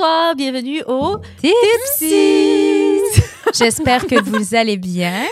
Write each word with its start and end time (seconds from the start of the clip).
Bonsoir. 0.00 0.34
bienvenue 0.34 0.82
au. 0.86 1.18
Tipsy. 1.42 3.00
J'espère 3.54 4.06
que 4.06 4.18
vous 4.22 4.54
allez 4.54 4.78
bien. 4.78 5.24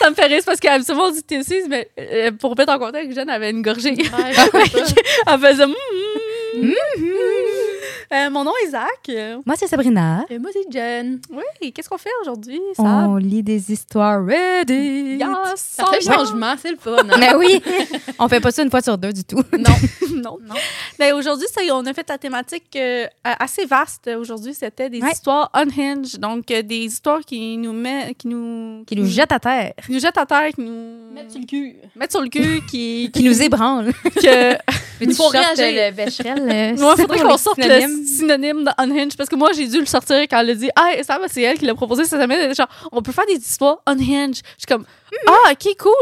Ça 0.00 0.10
me 0.10 0.16
fait 0.16 0.26
rire 0.26 0.42
parce 0.44 0.58
qu'habituellement 0.58 1.04
on 1.04 1.10
dit 1.12 1.22
Tipsies, 1.22 1.68
mais 1.68 1.88
euh, 1.96 2.32
pour 2.32 2.56
mettre 2.58 2.72
en 2.72 2.78
contexte, 2.80 3.14
Jeanne 3.14 3.30
avait 3.30 3.50
une 3.50 3.62
gorgée. 3.62 3.92
Ouais. 3.92 4.32
Elle 5.28 5.38
faisait. 5.38 5.66
Mm, 5.66 6.72
Euh, 8.12 8.28
mon 8.28 8.42
nom 8.42 8.50
est 8.66 8.70
Zach. 8.70 8.88
Euh, 9.08 9.36
Moi, 9.46 9.54
c'est 9.56 9.68
Sabrina. 9.68 10.24
Et 10.28 10.38
moi, 10.40 10.50
c'est 10.52 10.68
Jen. 10.72 11.20
Oui, 11.30 11.72
qu'est-ce 11.72 11.88
qu'on 11.88 11.96
fait 11.96 12.10
aujourd'hui, 12.22 12.60
ça? 12.76 12.82
On 12.82 13.16
lit 13.16 13.42
des 13.44 13.70
histoires 13.70 14.20
ready. 14.24 15.16
Yes, 15.20 15.28
Ça 15.54 15.84
fait 15.86 16.00
sans- 16.00 16.12
changement, 16.14 16.54
c'est 16.60 16.72
le 16.72 16.76
fun. 16.76 16.96
hein? 17.08 17.16
Mais 17.20 17.32
oui, 17.36 17.62
on 18.18 18.28
fait 18.28 18.40
pas 18.40 18.50
ça 18.50 18.62
une 18.64 18.70
fois 18.70 18.80
sur 18.82 18.98
deux 18.98 19.12
du 19.12 19.22
tout. 19.22 19.42
Non. 19.56 19.70
non. 20.16 20.38
Non. 20.44 20.54
Mais 20.98 21.12
aujourd'hui, 21.12 21.46
ça 21.54 21.62
y 21.62 21.68
est, 21.68 21.70
on 21.70 21.86
a 21.86 21.92
fait 21.94 22.08
la 22.08 22.18
thématique 22.18 22.74
euh, 22.74 23.06
assez 23.22 23.64
vaste. 23.64 24.10
Aujourd'hui, 24.18 24.54
c'était 24.54 24.90
des 24.90 25.00
Ouais. 25.00 25.12
histoires 25.12 25.48
unhinged. 25.54 26.18
Donc, 26.18 26.50
euh, 26.50 26.62
des 26.62 26.78
histoires 26.86 27.20
qui 27.20 27.56
nous 27.58 27.72
mettent, 27.72 28.16
qui 28.18 28.26
nous, 28.26 28.82
Qui 28.86 28.96
nous 28.96 29.06
jette 29.06 29.30
à 29.30 29.38
terre, 29.38 29.72
qui 29.86 29.92
nous 29.92 30.00
jettent 30.00 30.18
à 30.18 30.26
terre, 30.26 30.48
qui 30.52 30.62
nous 30.62 31.12
Mettre 31.14 31.30
sur 31.30 31.40
le 31.40 31.46
cul. 31.46 31.76
mettent 31.94 32.10
sur 32.10 32.20
le 32.22 32.28
cul, 32.28 32.60
qui, 32.68 33.10
qui 33.14 33.22
nous 33.22 33.40
ébranle. 33.40 33.92
que, 34.16 34.56
Il 35.00 35.14
faut 35.14 35.28
réagir. 35.28 35.66
le 35.66 35.92
Becherel. 35.92 36.76
Moi, 36.76 36.94
il 36.98 37.00
faudrait 37.02 37.20
qu'on 37.20 37.36
sorte 37.38 37.58
le 37.58 37.99
synonyme 38.06 38.64
de 38.64 38.70
unhinged 38.78 39.16
parce 39.16 39.28
que 39.28 39.36
moi, 39.36 39.50
j'ai 39.54 39.66
dû 39.68 39.78
le 39.80 39.86
sortir 39.86 40.16
quand 40.22 40.38
elle 40.40 40.50
a 40.50 40.54
dit 40.54 40.70
Ah, 40.76 40.90
ça, 41.02 41.18
c'est 41.28 41.42
elle 41.42 41.58
qui 41.58 41.64
l'a 41.66 41.74
proposé 41.74 42.04
cette 42.04 42.20
semaine. 42.20 42.54
Genre, 42.54 42.68
on 42.92 43.02
peut 43.02 43.12
faire 43.12 43.26
des 43.26 43.34
histoires 43.36 43.78
unhinged. 43.86 44.42
Je 44.56 44.60
suis 44.60 44.66
comme 44.68 44.84
Ah, 45.26 45.52
ok, 45.52 45.76
cool. 45.78 45.92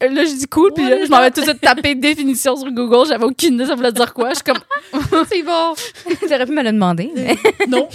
Là, 0.00 0.24
je 0.24 0.32
dis 0.34 0.46
cool, 0.46 0.72
puis 0.72 0.88
là, 0.88 1.04
je 1.04 1.10
m'en 1.10 1.20
vais 1.20 1.30
tout 1.30 1.40
de 1.42 1.46
suite 1.46 1.60
taper 1.60 1.94
définition 1.94 2.56
sur 2.56 2.70
Google. 2.72 3.06
J'avais 3.06 3.24
aucune 3.24 3.54
idée 3.54 3.66
ça 3.66 3.74
voulait 3.74 3.92
dire 3.92 4.14
quoi. 4.14 4.30
Je 4.30 4.36
suis 4.36 4.44
comme 4.44 5.26
C'est 5.30 5.42
bon. 5.42 5.74
J'aurais 6.28 6.46
pu 6.46 6.52
me 6.52 6.62
le 6.62 6.72
demander. 6.72 7.10
mais- 7.14 7.36
Non. 7.68 7.86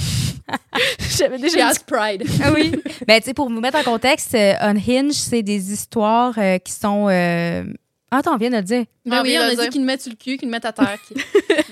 J'avais 1.18 1.38
J'ai 1.38 1.44
déjà 1.44 1.72
dit. 1.72 1.80
Pride. 1.88 2.24
Ah 2.44 2.52
oui. 2.54 2.72
Mais 3.08 3.20
tu 3.22 3.26
sais, 3.28 3.34
pour 3.34 3.50
vous 3.50 3.60
mettre 3.60 3.78
en 3.80 3.84
contexte, 3.84 4.36
euh, 4.36 4.54
Unhinged, 4.62 5.14
c'est 5.14 5.42
des 5.44 5.74
histoires 5.74 6.34
euh, 6.38 6.58
qui 6.60 6.72
sont. 6.74 7.08
euh, 7.10 7.64
attends, 8.12 8.34
on 8.34 8.38
vient 8.38 8.50
de 8.50 8.56
le 8.58 8.62
dire. 8.64 8.86
Ben 9.06 9.18
Ah, 9.18 9.22
oui, 9.24 9.30
oui, 9.32 9.38
on 9.40 9.60
a 9.60 9.64
dit 9.64 9.70
qu'ils 9.70 9.82
nous 9.82 9.88
mettent 9.88 10.02
sur 10.02 10.12
le 10.12 10.16
cul, 10.18 10.38
qu'ils 10.38 10.48
nous 10.48 10.52
mettent 10.52 10.66
à 10.66 10.74
terre. 10.74 10.98
qui- 11.08 11.14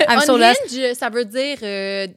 I'm 0.10 0.20
so 0.22 0.38
lost. 0.38 0.62
Unhinged, 0.70 0.96
ça 0.96 1.10
veut 1.10 1.26
dire 1.26 1.58
euh, 1.64 2.08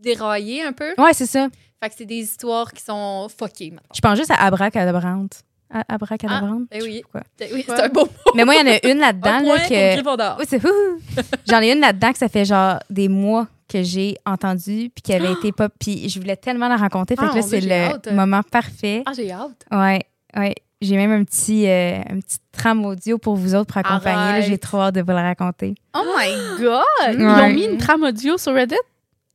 dérailler 0.00 0.62
un 0.64 0.72
peu. 0.72 0.94
Ouais, 0.98 1.12
c'est 1.12 1.26
ça. 1.26 1.48
Fait 1.82 1.88
que 1.90 1.94
c'est 1.98 2.04
des 2.06 2.18
histoires 2.20 2.72
qui 2.72 2.82
sont 2.82 3.28
fuckées, 3.36 3.70
maintenant. 3.70 3.88
Je 3.94 4.00
pense 4.00 4.16
juste 4.18 4.30
à 4.30 4.36
Abracadabrante. 4.44 5.42
Abracadabrante? 5.88 6.68
ben 6.70 6.80
je 6.80 6.84
sais 6.84 6.90
oui. 6.90 7.02
pas 7.12 7.20
quoi. 7.20 7.48
Oui, 7.52 7.64
c'est 7.66 7.80
un 7.82 7.88
beau 7.88 8.02
mot. 8.06 8.32
Mais 8.34 8.44
moi, 8.44 8.54
il 8.54 8.66
y 8.66 8.70
en 8.70 8.72
a 8.72 8.86
une 8.90 8.98
là-dedans. 8.98 9.40
Là, 9.40 9.58
que... 9.68 10.38
Oui, 10.38 10.44
c'est. 10.48 10.60
J'en 11.48 11.60
ai 11.60 11.72
une 11.72 11.80
là-dedans 11.80 12.12
que 12.12 12.18
ça 12.18 12.28
fait 12.28 12.44
genre 12.44 12.78
des 12.88 13.08
mois 13.08 13.48
que 13.68 13.82
j'ai 13.82 14.16
entendue 14.24 14.90
puis 14.94 15.02
qui 15.02 15.12
avait 15.12 15.32
été 15.32 15.50
pop. 15.52 15.72
Puis 15.78 16.08
je 16.08 16.20
voulais 16.20 16.36
tellement 16.36 16.68
la 16.68 16.76
rencontrer. 16.76 17.16
Fait 17.16 17.24
Ah, 17.26 17.30
que 17.30 17.36
là, 17.36 17.42
c'est 17.42 17.60
le 17.60 17.72
hâte. 17.72 18.12
moment 18.12 18.42
parfait. 18.44 19.02
Ah, 19.06 19.12
j'ai 19.14 19.30
hâte. 19.32 19.66
Ouais, 19.72 20.02
ouais. 20.36 20.54
J'ai 20.82 20.96
même 20.96 21.12
un 21.12 21.24
petit, 21.24 21.66
euh, 21.66 21.98
un 22.10 22.20
petit 22.20 22.38
tram 22.52 22.84
audio 22.84 23.16
pour 23.18 23.34
vous 23.36 23.54
autres 23.54 23.72
pour 23.72 23.78
accompagner. 23.78 24.42
J'ai 24.42 24.58
trop 24.58 24.78
hâte 24.82 24.94
de 24.96 25.00
vous 25.00 25.08
le 25.10 25.14
raconter. 25.14 25.74
Oh 25.94 26.02
my 26.04 26.58
god! 26.60 27.14
Ils 27.14 27.24
Ouais. 27.26 27.42
ont 27.42 27.52
mis 27.54 27.64
une 27.64 27.78
trame 27.78 28.02
audio 28.04 28.36
sur 28.36 28.52
Reddit? 28.52 28.74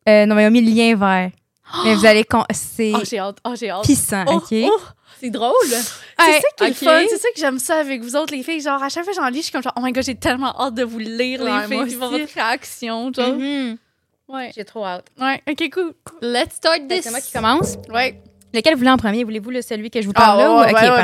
Euh, 0.07 0.25
non, 0.27 0.35
mais 0.35 0.43
ils 0.43 0.47
ont 0.47 0.51
mis 0.51 0.61
le 0.61 0.71
lien 0.71 0.95
vert. 0.95 1.31
Mais 1.85 1.95
vous 1.95 2.05
allez... 2.05 2.23
con- 2.25 2.43
C'est 2.51 2.91
Oh, 2.95 2.99
j'ai 3.03 3.17
hâte. 3.19 3.37
Oh, 3.45 3.53
j'ai 3.57 3.69
hâte. 3.69 3.83
pissant, 3.85 4.25
Oh, 4.27 4.33
OK? 4.35 4.53
oh. 4.65 4.79
C'est 5.19 5.29
drôle. 5.29 5.53
C'est 5.67 5.75
ça 6.17 6.47
qui 6.57 6.63
est 6.65 6.73
fun. 6.73 6.99
C'est 7.09 7.17
ça 7.17 7.27
que 7.33 7.39
j'aime 7.39 7.59
ça 7.59 7.77
avec 7.77 8.01
vous 8.01 8.15
autres, 8.15 8.33
les 8.35 8.43
filles. 8.43 8.59
Genre, 8.61 8.81
à 8.81 8.89
chaque 8.89 9.03
fois 9.05 9.13
que 9.13 9.19
j'en 9.21 9.27
lis, 9.29 9.37
je 9.37 9.43
suis 9.43 9.51
comme 9.51 9.61
genre, 9.63 9.73
oh 9.77 9.81
my 9.81 9.91
god, 9.91 10.03
j'ai 10.03 10.15
tellement 10.15 10.53
hâte 10.59 10.73
de 10.75 10.83
vous 10.83 10.97
lire, 10.99 11.41
Ouais, 11.41 11.51
les 11.61 11.67
filles, 11.67 11.75
moi 11.77 11.85
puis 11.85 11.95
voir 11.95 12.11
aussi. 12.11 12.21
votre 12.21 12.33
réaction. 12.33 13.13
Genre. 13.13 13.33
Mhm. 13.37 13.77
Ouais. 14.27 14.51
J'ai 14.55 14.65
trop 14.65 14.83
hâte. 14.85 15.05
Ouais, 15.19 15.41
ok, 15.47 15.69
cool. 15.71 15.93
cool. 16.03 16.19
Let's 16.21 16.55
start 16.55 16.87
this. 16.89 17.03
C'est 17.03 17.11
moi 17.11 17.21
qui 17.21 17.31
commence. 17.31 17.77
Ouais. 17.93 18.19
Lequel 18.53 18.73
vous 18.73 18.79
voulez 18.79 18.91
en 18.91 18.97
premier? 18.97 19.23
Voulez-vous 19.23 19.49
le 19.51 19.61
celui 19.61 19.89
que 19.89 20.01
je 20.01 20.07
vous 20.07 20.13
Ah, 20.15 20.21
parle 20.21 20.39
là? 20.39 20.51
ou... 20.51 20.59
ouais, 20.59 20.71
OK, 20.71 20.81
là, 20.81 21.03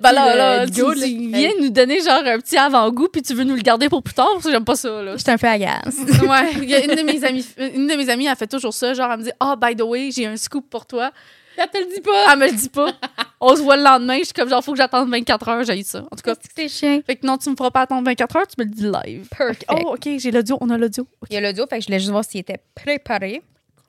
Bah 0.00 0.12
là, 0.12 0.34
là, 0.36 0.66
tu, 0.66 0.80
là. 0.82 0.92
viens 1.38 1.50
nous 1.60 1.68
donner 1.70 2.00
genre 2.00 2.22
un 2.24 2.38
petit 2.38 2.56
avant-goût, 2.56 3.08
puis 3.12 3.22
tu 3.22 3.34
veux 3.34 3.44
nous 3.44 3.54
le 3.56 3.62
garder 3.62 3.88
pour 3.88 4.02
plus 4.02 4.14
tard, 4.14 4.28
parce 4.32 4.44
que 4.44 4.50
j'aime 4.50 4.64
pas 4.64 4.76
ça, 4.76 5.02
là. 5.02 5.16
J'étais 5.16 5.32
un 5.32 5.38
peu 5.38 5.46
agace. 5.48 5.96
ouais, 6.22 6.52
il 6.62 6.70
y 6.70 6.74
a 6.74 6.84
une 6.84 6.94
de 6.96 7.02
mes 7.02 7.22
amies, 7.24 7.46
une 7.58 7.86
de 7.86 7.94
mes 7.94 8.08
amies, 8.08 8.26
elle 8.26 8.36
fait 8.36 8.46
toujours 8.46 8.72
ça, 8.74 8.94
genre 8.94 9.10
elle 9.12 9.18
me 9.18 9.24
dit 9.24 9.32
"Ah, 9.38 9.54
by 9.60 9.76
the 9.76 9.82
way, 9.82 10.10
j'ai 10.10 10.26
un 10.26 10.36
scoop 10.36 10.68
pour 10.70 10.86
toi." 10.86 11.10
Elle 11.56 11.68
te 11.68 11.76
le 11.76 11.94
dit 11.94 12.00
pas. 12.00 12.32
Elle 12.32 12.38
me 12.38 12.46
le 12.46 12.52
dit 12.52 12.68
pas. 12.70 12.90
On 13.38 13.54
se 13.54 13.60
voit 13.60 13.76
le 13.76 13.82
lendemain, 13.82 14.16
je 14.20 14.24
suis 14.24 14.32
comme 14.32 14.48
genre 14.48 14.64
faut 14.64 14.72
que 14.72 14.78
j'attende 14.78 15.10
24 15.10 15.48
heures, 15.48 15.64
j'ai 15.64 15.78
eu 15.78 15.82
ça. 15.82 15.98
En 16.10 16.16
tout 16.16 16.22
cas, 16.24 16.34
C'est 16.56 16.68
chien. 16.68 17.00
fait 17.06 17.16
que 17.16 17.26
non, 17.26 17.36
tu 17.36 17.50
me 17.50 17.56
feras 17.56 17.70
pas 17.70 17.82
attendre 17.82 18.02
24 18.04 18.36
heures, 18.36 18.46
tu 18.46 18.54
me 18.58 18.64
le 18.64 18.70
dis 18.70 18.84
live. 18.84 19.28
Perfect. 19.36 19.64
Oh, 19.70 19.92
OK, 19.94 20.08
j'ai 20.18 20.30
l'audio, 20.30 20.56
on 20.62 20.70
a 20.70 20.78
l'audio. 20.78 21.06
Il 21.28 21.34
y 21.34 21.36
a 21.36 21.40
l'audio, 21.42 21.66
fait 21.68 21.76
que 21.76 21.82
je 21.82 21.88
voulais 21.88 21.98
juste 21.98 22.12
voir 22.12 22.24
s'il 22.24 22.40
était 22.40 22.60
préparé. 22.74 23.42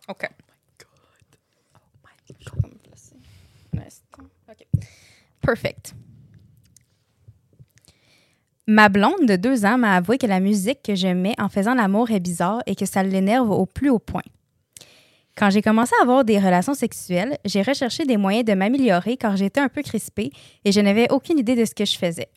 OK. 0.09 0.28
OK. 4.50 4.68
Perfect. 5.41 5.96
Ma 8.68 8.90
blonde 8.90 9.25
de 9.28 9.35
deux 9.35 9.66
ans 9.66 9.78
m'a 9.78 9.96
avoué 9.96 10.18
que 10.18 10.28
la 10.28 10.40
musique 10.40 10.84
que 10.84 10.96
je 10.96 11.07
mets 11.07 11.35
en 11.40 11.50
faisant 11.50 11.74
l'amour 11.74 12.12
est 12.12 12.19
bizarre 12.19 12.62
et 12.68 12.75
que 12.75 12.85
ça 12.85 13.03
l'énerve 13.03 13.50
au 13.50 13.66
plus 13.66 13.90
haut 13.90 14.00
point. 14.00 14.22
Quand 15.35 15.50
j'ai 15.50 15.62
commencé 15.62 15.94
à 16.00 16.03
avoir 16.03 16.24
des 16.24 16.40
relations 16.40 16.74
sexuelles, 16.74 17.38
j'ai 17.46 17.62
recherché 17.62 18.06
des 18.06 18.18
moyens 18.18 18.46
de 18.46 18.53
m'améliorer 18.53 19.18
car 19.18 19.35
j'étais 19.35 19.62
un 19.62 19.69
peu 19.69 19.81
crispée 19.81 20.31
et 20.63 20.72
je 20.72 20.79
n'avais 20.79 21.12
aucune 21.12 21.40
idée 21.40 21.56
de 21.56 21.66
ce 21.66 21.73
que 21.73 21.85
je 21.85 21.97
faisais. 21.97 22.29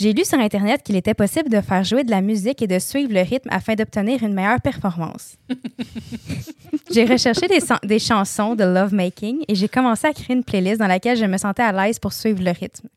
J'ai 0.00 0.12
lu 0.12 0.24
sur 0.24 0.38
Internet 0.38 0.84
qu'il 0.84 0.94
était 0.94 1.14
possible 1.14 1.48
de 1.48 1.60
faire 1.60 1.82
jouer 1.82 2.04
de 2.04 2.10
la 2.12 2.20
musique 2.20 2.62
et 2.62 2.68
de 2.68 2.78
suivre 2.78 3.12
le 3.12 3.22
rythme 3.22 3.48
afin 3.50 3.74
d'obtenir 3.74 4.22
une 4.22 4.32
meilleure 4.32 4.60
performance. 4.60 5.36
j'ai 6.92 7.04
recherché 7.04 7.48
des, 7.82 7.98
chansons 7.98 8.54
de 8.54 8.62
lovemaking 8.62 9.44
et 9.48 9.56
j'ai 9.56 9.68
commencé 9.68 10.06
à 10.06 10.12
créer 10.12 10.36
une 10.36 10.44
playlist 10.44 10.78
dans 10.78 10.86
laquelle 10.86 11.16
je 11.16 11.24
me 11.24 11.36
sentais 11.36 11.64
à 11.64 11.72
l'aise 11.72 11.98
pour 11.98 12.12
suivre 12.12 12.44
le 12.44 12.52
rythme. 12.52 12.88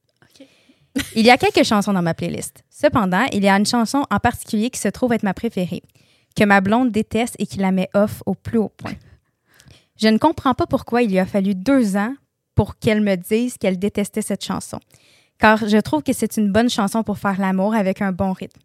Il 1.15 1.25
y 1.25 1.31
a 1.31 1.37
quelques 1.37 1.65
chansons 1.65 1.93
dans 1.93 2.03
ma 2.03 2.13
playlist. 2.13 2.63
Cependant, 2.69 3.25
il 3.31 3.43
y 3.43 3.49
a 3.49 3.55
une 3.55 3.65
chanson 3.65 4.05
en 4.11 4.19
particulier 4.19 4.69
qui 4.69 4.79
se 4.79 4.89
trouve 4.89 5.13
être 5.13 5.23
ma 5.23 5.33
préférée, 5.33 5.81
que 6.35 6.43
ma 6.43 6.61
blonde 6.61 6.91
déteste 6.91 7.35
et 7.39 7.47
qui 7.47 7.57
la 7.57 7.71
met 7.71 7.89
off 7.95 8.21
au 8.27 8.35
plus 8.35 8.59
haut 8.59 8.71
point. 8.77 8.93
Je 9.99 10.07
ne 10.07 10.19
comprends 10.19 10.53
pas 10.53 10.67
pourquoi 10.67 11.01
il 11.01 11.09
lui 11.09 11.19
a 11.19 11.25
fallu 11.25 11.55
deux 11.55 11.95
ans 11.95 12.13
pour 12.53 12.77
qu'elle 12.77 13.01
me 13.01 13.15
dise 13.15 13.57
qu'elle 13.57 13.79
détestait 13.79 14.21
cette 14.21 14.43
chanson, 14.43 14.79
car 15.41 15.67
je 15.67 15.77
trouve 15.77 16.03
que 16.03 16.13
c'est 16.13 16.37
une 16.37 16.51
bonne 16.51 16.69
chanson 16.69 17.03
pour 17.03 17.17
faire 17.17 17.39
l'amour 17.39 17.73
avec 17.75 18.01
un 18.01 18.11
bon 18.11 18.31
rythme. 18.31 18.59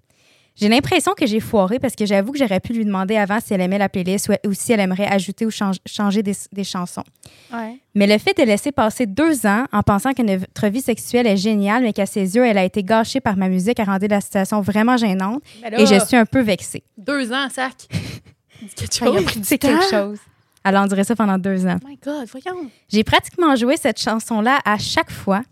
J'ai 0.59 0.71
l'impression 0.71 1.13
que 1.13 1.27
j'ai 1.27 1.41
foiré 1.41 1.79
parce 1.79 1.95
que 1.95 2.07
j'avoue 2.07 2.33
que 2.33 2.39
j'aurais 2.39 2.61
pu 2.61 2.73
lui 2.73 2.87
demander 2.87 3.17
avant 3.17 3.41
si 3.41 3.53
elle 3.53 3.61
aimait 3.61 3.77
la 3.77 3.91
playlist 3.91 4.31
ou, 4.47 4.55
si 4.55 4.73
elle 4.73 4.81
aimerait 4.81 5.07
ajouter 5.07 5.45
ou 5.45 5.51
change- 5.51 5.77
changer 5.85 6.23
des, 6.23 6.33
des 6.51 6.65
chansons. 6.65 7.05
Ouais. 7.53 7.79
Mais 7.95 8.07
le 8.07 8.17
fait 8.17 8.35
de 8.39 8.43
laisser 8.43 8.73
passer 8.73 9.05
deux 9.05 9.45
ans 9.45 9.67
en 9.71 9.83
pensant 9.83 10.15
que 10.15 10.23
notre 10.23 10.69
vie 10.69 10.81
sexuelle 10.81 11.27
est 11.27 11.37
géniale, 11.37 11.83
mais 11.83 11.93
qu'à 11.93 12.07
ses 12.07 12.37
yeux, 12.37 12.47
elle 12.47 12.57
a 12.57 12.65
été 12.65 12.83
gâchée 12.83 13.21
par 13.21 13.37
ma 13.37 13.51
musique, 13.51 13.79
a 13.81 13.85
rendu 13.85 14.07
la 14.07 14.23
situation 14.23 14.63
vraiment 14.63 14.97
gênante 14.97 15.43
là, 15.63 15.79
et 15.79 15.85
je 15.85 16.03
suis 16.07 16.17
un 16.17 16.25
peu 16.25 16.41
vexée. 16.41 16.83
Deux 16.97 17.31
ans, 17.35 17.49
sac. 17.51 17.75
Quelque 18.77 18.95
chose. 18.95 19.25
temps. 19.27 19.57
quelque 19.59 19.91
chose. 19.91 20.19
Elle 20.65 20.77
endurait 20.79 21.05
ça 21.05 21.15
pendant 21.15 21.37
deux 21.37 21.67
ans. 21.67 21.77
Oh 21.85 21.87
my 21.87 21.99
god, 22.03 22.27
voyons. 22.29 22.69
J'ai 22.89 23.05
pratiquement 23.05 23.55
joué 23.55 23.77
cette 23.77 24.01
chanson-là 24.01 24.59
à 24.65 24.79
chaque 24.79 25.13
fois. 25.13 25.43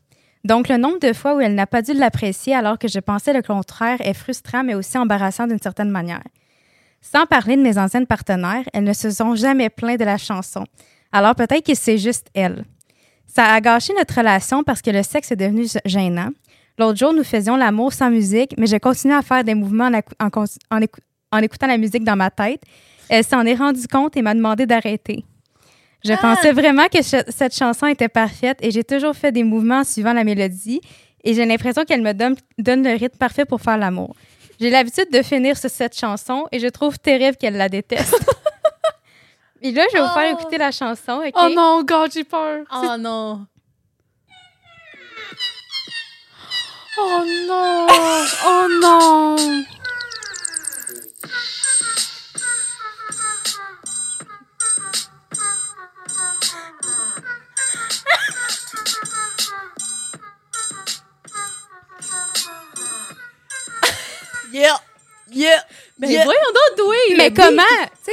Donc, 0.44 0.69
le 0.69 0.77
nombre 0.77 0.99
de 0.99 1.12
fois 1.15 1.34
où 1.34 1.41
elle 1.41 1.55
n'a 1.55 1.66
pas 1.66 1.81
dû 1.81 1.94
l'apprécier 1.94 2.55
alors 2.55 2.78
que 2.78 2.87
je 2.87 2.99
pensais 2.99 3.32
le 3.32 3.41
contraire 3.41 4.00
est 4.00 4.12
frustrant, 4.12 4.62
mais 4.62 4.75
aussi 4.75 4.99
embarrassant 4.99 5.47
d'une 5.47 5.60
certaine 5.60 5.91
manière. 5.91 6.22
Sans 7.00 7.25
parler 7.26 7.56
de 7.56 7.62
mes 7.62 7.79
anciennes 7.79 8.06
partenaires, 8.06 8.64
elles 8.73 8.85
ne 8.85 8.93
se 8.93 9.11
sont 9.11 9.35
jamais 9.35 9.70
plaintes 9.70 10.00
de 10.00 10.05
la 10.05 10.19
chanson. 10.19 10.64
Alors, 11.12 11.35
peut-être 11.35 11.64
que 11.64 11.75
c'est 11.75 11.99
juste 11.99 12.29
elle. 12.35 12.64
Ça 13.26 13.46
a 13.46 13.61
gâché 13.61 13.94
notre 13.96 14.14
relation 14.14 14.62
parce 14.62 14.82
que 14.82 14.91
le 14.91 15.02
sexe 15.02 15.32
est 15.32 15.37
devenu 15.37 15.67
gênant. 15.87 16.31
L'autre 16.79 16.99
jour, 16.99 17.14
nous 17.14 17.25
faisions 17.25 17.56
l'amour 17.56 17.93
sans 17.93 18.11
musique, 18.11 18.55
mais 18.58 18.67
je 18.67 18.76
continuais 18.76 19.17
à 19.17 19.23
faire 19.23 19.44
des 19.44 19.55
mouvements 19.55 19.91
en, 20.20 20.29
en 21.32 21.38
écoutant 21.43 21.67
la 21.67 21.79
musique 21.79 22.05
dans 22.05 22.17
ma 22.17 22.31
tête. 22.31 22.61
Elle 23.08 23.25
s'en 23.25 23.44
est 23.46 23.55
rendue 23.55 23.87
compte 23.87 24.17
et 24.17 24.23
m'a 24.23 24.35
demandé 24.35 24.67
d'arrêter. 24.67 25.25
Je 26.05 26.12
pensais 26.21 26.53
vraiment 26.53 26.87
que 26.89 27.03
ch- 27.03 27.25
cette 27.29 27.56
chanson 27.56 27.87
était 27.87 28.09
parfaite 28.09 28.59
et 28.61 28.71
j'ai 28.71 28.85
toujours 28.85 29.15
fait 29.17 29.33
des 29.33 29.43
mouvements 29.43 29.79
en 29.81 29.85
suivant 29.85 30.12
la 30.12 30.23
mélodie 30.25 30.81
et 31.25 31.33
j'ai 31.35 31.47
l'impression 31.47 31.85
qu'elle 31.85 32.03
me 32.03 32.12
donne, 32.12 32.37
donne 32.59 32.83
le 32.85 32.91
rythme 32.93 33.17
parfait 33.17 33.45
pour 33.47 33.61
faire 33.61 33.79
l'amour. 33.79 34.15
J'ai 34.61 34.69
l'habitude 34.71 35.11
de 35.11 35.23
finir 35.23 35.56
sur 35.56 35.71
cette 35.71 35.99
chanson 35.99 36.47
et 36.53 36.59
je 36.61 36.67
trouve 36.69 36.99
terrible 36.99 37.37
qu'elle 37.39 37.56
la 37.56 37.69
déteste. 37.71 38.15
et 39.62 39.73
là, 39.73 39.85
je 39.93 39.97
vais 39.99 40.03
vous 40.05 40.12
faire 40.12 40.35
Oh. 40.37 40.39
écouter 40.41 40.59
la 40.59 40.71
chanson, 40.71 41.23
OK? 41.27 41.33
Oh 41.37 41.49
non, 41.55 41.83
god, 41.85 42.12
j'ai 42.12 42.25
peur. 42.25 42.65
Oh 42.73 42.97
non. 42.99 43.47
Oh 46.99 47.23
non. 47.49 47.87
oh 48.47 48.67
non. 48.83 49.37
Yeah. 64.55 64.79
Yeah! 65.33 65.65
Ben 65.99 66.11
Yeah. 66.11 66.25
voyons 66.25 66.41
donc, 66.55 66.77
toi! 66.77 66.95
Mais 67.17 67.29
le 67.29 67.35
comment? 67.35 67.62
Tu 68.05 68.12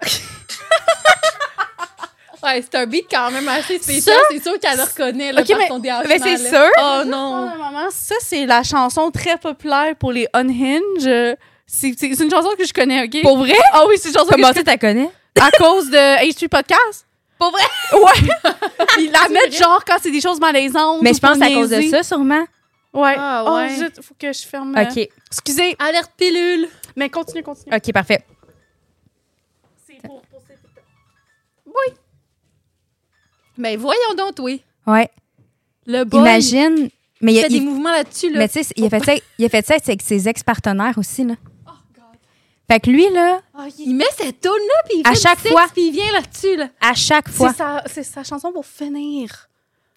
Ouais, 2.42 2.62
c'est 2.62 2.74
un 2.78 2.86
beat 2.86 3.06
quand 3.10 3.30
même 3.32 3.48
assez 3.48 3.78
spécial. 3.78 4.16
C'est 4.30 4.42
sûr 4.42 4.58
qu'elle 4.60 4.76
le 4.76 4.82
reconnaît, 4.84 5.32
là, 5.32 5.40
Ok, 5.42 5.48
par 5.48 5.58
mais- 5.58 5.68
son 5.68 5.78
mais 6.08 6.18
c'est 6.18 6.38
sûr? 6.48 6.68
Oh 6.80 7.02
Non, 7.04 7.46
maman, 7.56 7.88
ça, 7.90 8.14
c'est 8.20 8.46
la 8.46 8.62
chanson 8.62 9.10
très 9.10 9.36
populaire 9.38 9.94
pour 9.96 10.12
les 10.12 10.26
Unhinged. 10.34 11.06
Euh, 11.06 11.34
C'est 11.66 11.88
une 12.00 12.30
chanson 12.30 12.50
que 12.56 12.64
je 12.64 12.72
connais, 12.72 13.04
OK? 13.04 13.22
Pour 13.22 13.38
vrai? 13.38 13.56
Ah 13.72 13.84
oui, 13.88 13.96
c'est 14.00 14.08
une 14.08 14.14
chanson 14.14 14.28
Comment 14.30 14.52
que 14.52 14.62
la 14.64 14.78
connais? 14.78 15.10
je 15.36 15.42
à 15.42 15.50
cause 15.52 15.90
de 15.90 15.96
H3 15.96 16.48
Podcast? 16.48 17.06
Pour 17.38 17.50
vrai? 17.50 17.62
Ouais! 17.92 18.52
Ils 18.98 19.10
la 19.12 19.28
mettent 19.28 19.56
genre 19.56 19.84
quand 19.86 19.96
c'est 20.02 20.10
des 20.10 20.20
choses 20.20 20.40
malaisantes. 20.40 21.02
Mais 21.02 21.12
je 21.14 21.18
pense 21.20 21.32
pour 21.32 21.40
que 21.40 21.46
c'est 21.46 21.52
à 21.52 21.56
cause 21.56 21.70
de 21.70 21.82
ça, 21.90 22.02
sûrement. 22.02 22.44
Ouais. 23.02 23.14
Ah, 23.18 23.44
Oh, 23.46 23.54
ouais. 23.56 23.76
zut, 23.76 24.00
faut 24.02 24.14
que 24.18 24.32
je 24.32 24.46
ferme. 24.46 24.76
euh, 24.76 24.82
OK. 24.84 25.08
Excusez, 25.30 25.76
Alerte 25.78 26.12
pilule! 26.16 26.68
mais 26.96 27.08
continue, 27.10 27.42
continue. 27.42 27.74
OK, 27.74 27.92
parfait. 27.92 28.24
C'est 29.86 30.00
pour, 30.02 30.22
pour 30.22 30.40
ces- 30.46 30.54
Ben 33.56 33.78
voyons 33.78 34.14
donc, 34.16 34.34
toi! 34.36 34.60
Ouais. 34.86 35.10
Le 35.86 36.04
boy, 36.04 36.20
Imagine. 36.20 36.90
Mais 37.20 37.32
il, 37.32 37.36
il 37.36 37.38
a- 37.40 37.42
fait 37.42 37.48
des 37.48 37.56
il- 37.56 37.64
mouvements 37.64 37.90
là-dessus, 37.92 38.30
là. 38.30 38.38
mais 38.38 38.48
tu 38.48 38.62
sais, 38.62 38.72
il 38.76 38.84
a 38.86 38.90
fait 38.90 39.04
ça, 39.04 39.12
il 39.38 39.44
a 39.44 39.48
fait 39.48 39.66
ça 39.66 39.74
avec 39.84 40.02
ses 40.02 40.28
ex-partenaires 40.28 40.96
aussi, 40.96 41.24
là. 41.24 41.34
Oh, 41.66 41.70
God. 41.94 42.04
Fait 42.70 42.78
que 42.78 42.90
lui, 42.90 43.08
là, 43.10 43.40
Ah, 43.54 43.66
Il 43.78 43.94
met 43.96 44.04
cette 44.16 44.40
toune 44.40 44.52
là 44.52 44.82
puis 44.88 44.98
il 45.00 45.06
À 45.06 45.10
fait 45.10 45.16
du 45.16 45.20
chaque 45.22 45.38
sexe, 45.40 45.50
fois. 45.52 45.66
puis 45.72 45.88
il 45.88 45.92
vient 45.92 46.12
là-dessus, 46.12 46.56
là. 46.56 46.68
à 46.80 46.94
chaque 46.94 47.28
fois, 47.28 47.50
C'est 47.50 47.56
sa, 47.58 47.82
c'est 47.86 48.02
sa 48.04 48.22
chanson 48.22 48.52
pour 48.52 48.64
finir. 48.64 49.48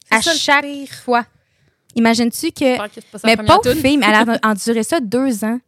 C'est 0.10 0.16
à 0.18 0.22
ça, 0.24 0.34
le 0.34 0.40
chaque 0.40 0.64
pire. 0.66 0.90
fois. 1.06 1.26
Imagines-tu 1.96 2.52
que. 2.52 2.78
Mais 3.26 3.36
pauvre 3.38 3.74
fille, 3.74 3.98
mais 3.98 4.06
elle 4.08 4.30
a 4.30 4.40
enduré 4.50 4.84
ça 4.84 5.00
deux 5.00 5.44
ans. 5.44 5.60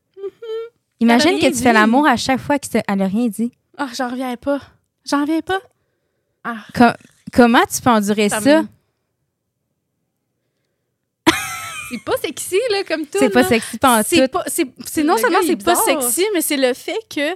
Imagine 0.99 1.39
que 1.39 1.47
tu 1.47 1.55
fais 1.61 1.73
l'amour 1.73 2.07
à 2.07 2.15
chaque 2.17 2.39
fois 2.39 2.57
qu'elle 2.59 2.81
a 2.87 2.93
rien 3.07 3.27
dit. 3.27 3.51
Ah, 3.77 3.89
j'en 3.95 4.09
reviens 4.09 4.35
pas. 4.37 4.61
J'en 5.05 5.21
reviens 5.21 5.41
pas. 5.41 5.59
Co- 6.75 6.95
comment 7.31 7.63
tu 7.73 7.81
peux 7.81 7.89
endurer 7.89 8.29
Ça 8.29 8.39
C'est 11.91 12.03
pas 12.03 12.17
sexy, 12.21 12.59
là, 12.71 12.83
comme 12.87 13.01
tout. 13.05 13.19
C'est 13.19 13.29
pas 13.29 13.43
sexy 13.43 13.77
pas 13.77 14.03
C'est 14.03 15.03
non 15.03 15.15
Le 15.15 15.19
seulement 15.19 15.39
c'est 15.43 15.51
est 15.51 15.63
pas 15.63 15.75
sexy, 15.75 16.25
mais 16.33 16.41
c'est 16.41 16.57
le 16.57 16.73
fait 16.73 16.97
que. 17.13 17.35